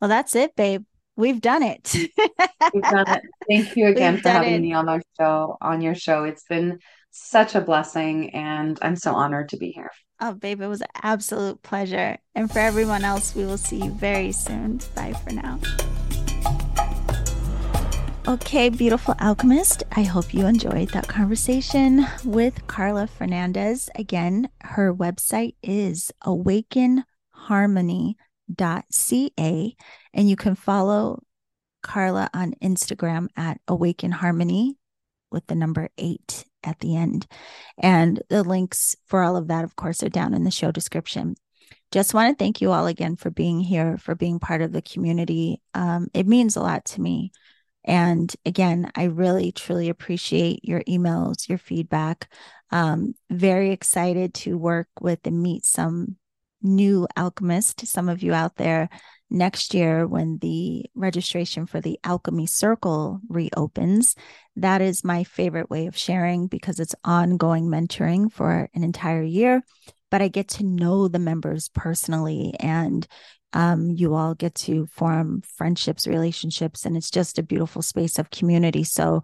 well, 0.00 0.08
that's 0.08 0.34
it, 0.36 0.54
babe. 0.56 0.84
We've 1.16 1.40
done 1.40 1.62
it. 1.64 1.92
We've 2.72 2.82
done 2.82 3.08
it. 3.08 3.22
Thank 3.48 3.76
you 3.76 3.86
again 3.90 4.14
We've 4.14 4.22
for 4.22 4.28
having 4.28 4.54
it. 4.54 4.60
me 4.60 4.72
on 4.72 4.88
our 4.88 5.02
show, 5.18 5.56
on 5.60 5.80
your 5.80 5.94
show. 5.96 6.24
It's 6.24 6.44
been 6.44 6.78
such 7.10 7.54
a 7.56 7.60
blessing 7.60 8.30
and 8.34 8.78
I'm 8.82 8.94
so 8.96 9.14
honored 9.14 9.48
to 9.48 9.56
be 9.56 9.70
here. 9.70 9.90
Oh, 10.20 10.32
babe, 10.34 10.60
it 10.60 10.66
was 10.68 10.80
an 10.80 10.88
absolute 11.02 11.62
pleasure. 11.62 12.18
And 12.34 12.50
for 12.50 12.58
everyone 12.60 13.04
else, 13.04 13.34
we 13.34 13.44
will 13.44 13.56
see 13.58 13.82
you 13.82 13.90
very 13.90 14.30
soon. 14.32 14.80
Bye 14.94 15.12
for 15.12 15.32
now. 15.32 15.58
Okay, 18.28 18.68
beautiful 18.68 19.14
alchemist. 19.20 19.84
I 19.96 20.02
hope 20.02 20.34
you 20.34 20.46
enjoyed 20.46 20.90
that 20.90 21.08
conversation 21.08 22.06
with 22.24 22.66
Carla 22.66 23.08
Fernandes. 23.08 23.88
Again, 23.94 24.50
her 24.62 24.94
website 24.94 25.54
is 25.62 26.12
awakenharmony.ca, 28.50 29.76
and 30.14 30.28
you 30.28 30.36
can 30.36 30.54
follow 30.54 31.22
Carla 31.82 32.28
on 32.34 32.54
Instagram 32.62 33.28
at 33.36 33.60
awakenharmony 33.68 34.74
with 35.30 35.46
the 35.46 35.54
number 35.54 35.88
eight 35.98 36.44
at 36.64 36.80
the 36.80 36.96
end. 36.96 37.26
And 37.78 38.22
the 38.28 38.42
links 38.42 38.96
for 39.06 39.22
all 39.22 39.36
of 39.36 39.48
that, 39.48 39.64
of 39.64 39.76
course, 39.76 40.02
are 40.02 40.08
down 40.08 40.34
in 40.34 40.44
the 40.44 40.50
show 40.50 40.70
description. 40.70 41.36
Just 41.90 42.14
want 42.14 42.36
to 42.36 42.42
thank 42.42 42.60
you 42.60 42.72
all 42.72 42.86
again 42.86 43.16
for 43.16 43.30
being 43.30 43.60
here, 43.60 43.96
for 43.98 44.14
being 44.14 44.38
part 44.38 44.62
of 44.62 44.72
the 44.72 44.82
community. 44.82 45.62
Um, 45.74 46.08
it 46.12 46.26
means 46.26 46.56
a 46.56 46.60
lot 46.60 46.84
to 46.86 47.00
me. 47.00 47.32
And 47.84 48.34
again, 48.44 48.90
I 48.94 49.04
really, 49.04 49.52
truly 49.52 49.88
appreciate 49.88 50.64
your 50.64 50.82
emails, 50.82 51.48
your 51.48 51.56
feedback. 51.56 52.30
Um, 52.70 53.14
very 53.30 53.70
excited 53.70 54.34
to 54.34 54.58
work 54.58 54.88
with 55.00 55.20
and 55.26 55.42
meet 55.42 55.64
some 55.64 56.17
new 56.62 57.06
alchemists, 57.16 57.90
some 57.90 58.08
of 58.08 58.22
you 58.22 58.32
out 58.32 58.56
there 58.56 58.88
next 59.30 59.74
year 59.74 60.06
when 60.06 60.38
the 60.38 60.84
registration 60.94 61.66
for 61.66 61.80
the 61.80 61.98
Alchemy 62.04 62.46
Circle 62.46 63.20
reopens. 63.28 64.14
That 64.56 64.80
is 64.80 65.04
my 65.04 65.24
favorite 65.24 65.70
way 65.70 65.86
of 65.86 65.96
sharing 65.96 66.46
because 66.46 66.80
it's 66.80 66.94
ongoing 67.04 67.66
mentoring 67.66 68.32
for 68.32 68.68
an 68.74 68.82
entire 68.82 69.22
year. 69.22 69.62
But 70.10 70.22
I 70.22 70.28
get 70.28 70.48
to 70.48 70.64
know 70.64 71.08
the 71.08 71.18
members 71.18 71.68
personally 71.68 72.54
and 72.58 73.06
um, 73.52 73.90
you 73.90 74.14
all 74.14 74.34
get 74.34 74.54
to 74.54 74.86
form 74.86 75.42
friendships, 75.56 76.06
relationships, 76.06 76.84
and 76.84 76.96
it's 76.96 77.10
just 77.10 77.38
a 77.38 77.42
beautiful 77.42 77.82
space 77.82 78.18
of 78.18 78.30
community. 78.30 78.84
So 78.84 79.22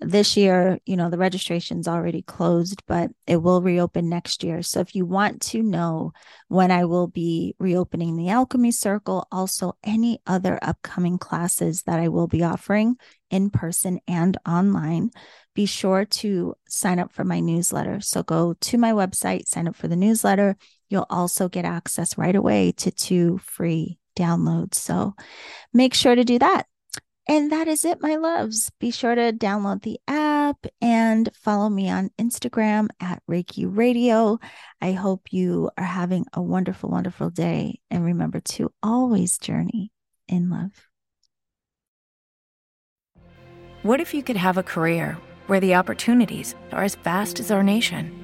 this 0.00 0.36
year, 0.36 0.78
you 0.86 0.96
know, 0.96 1.10
the 1.10 1.18
registration's 1.18 1.88
already 1.88 2.22
closed, 2.22 2.82
but 2.86 3.10
it 3.26 3.42
will 3.42 3.62
reopen 3.62 4.08
next 4.08 4.44
year. 4.44 4.62
So 4.62 4.80
if 4.80 4.94
you 4.94 5.06
want 5.06 5.40
to 5.42 5.62
know 5.62 6.12
when 6.48 6.70
I 6.70 6.84
will 6.84 7.08
be 7.08 7.54
reopening 7.58 8.16
the 8.16 8.28
Alchemy 8.28 8.70
Circle, 8.70 9.26
also 9.32 9.76
any 9.82 10.20
other 10.26 10.58
upcoming 10.62 11.18
classes 11.18 11.82
that 11.82 11.98
I 11.98 12.08
will 12.08 12.28
be 12.28 12.42
offering 12.42 12.96
in 13.30 13.50
person 13.50 13.98
and 14.06 14.36
online, 14.46 15.10
be 15.54 15.66
sure 15.66 16.04
to 16.04 16.54
sign 16.68 16.98
up 16.98 17.12
for 17.12 17.24
my 17.24 17.40
newsletter. 17.40 18.00
So 18.00 18.22
go 18.22 18.54
to 18.54 18.78
my 18.78 18.92
website, 18.92 19.46
sign 19.46 19.66
up 19.66 19.76
for 19.76 19.88
the 19.88 19.96
newsletter. 19.96 20.56
You'll 20.88 21.06
also 21.10 21.48
get 21.48 21.64
access 21.64 22.18
right 22.18 22.34
away 22.34 22.72
to 22.72 22.90
two 22.90 23.38
free 23.38 23.98
downloads. 24.16 24.76
So 24.76 25.14
make 25.72 25.94
sure 25.94 26.14
to 26.14 26.24
do 26.24 26.38
that. 26.38 26.66
And 27.26 27.52
that 27.52 27.68
is 27.68 27.86
it, 27.86 28.02
my 28.02 28.16
loves. 28.16 28.70
Be 28.78 28.90
sure 28.90 29.14
to 29.14 29.32
download 29.32 29.82
the 29.82 29.98
app 30.06 30.66
and 30.82 31.30
follow 31.34 31.70
me 31.70 31.88
on 31.88 32.10
Instagram 32.18 32.88
at 33.00 33.22
Reiki 33.30 33.64
Radio. 33.66 34.38
I 34.80 34.92
hope 34.92 35.32
you 35.32 35.70
are 35.78 35.84
having 35.84 36.26
a 36.34 36.42
wonderful, 36.42 36.90
wonderful 36.90 37.30
day. 37.30 37.80
And 37.90 38.04
remember 38.04 38.40
to 38.40 38.70
always 38.82 39.38
journey 39.38 39.90
in 40.28 40.50
love. 40.50 40.72
What 43.82 44.00
if 44.00 44.12
you 44.12 44.22
could 44.22 44.36
have 44.36 44.58
a 44.58 44.62
career 44.62 45.18
where 45.46 45.60
the 45.60 45.74
opportunities 45.74 46.54
are 46.72 46.84
as 46.84 46.94
vast 46.94 47.40
as 47.40 47.50
our 47.50 47.62
nation, 47.62 48.23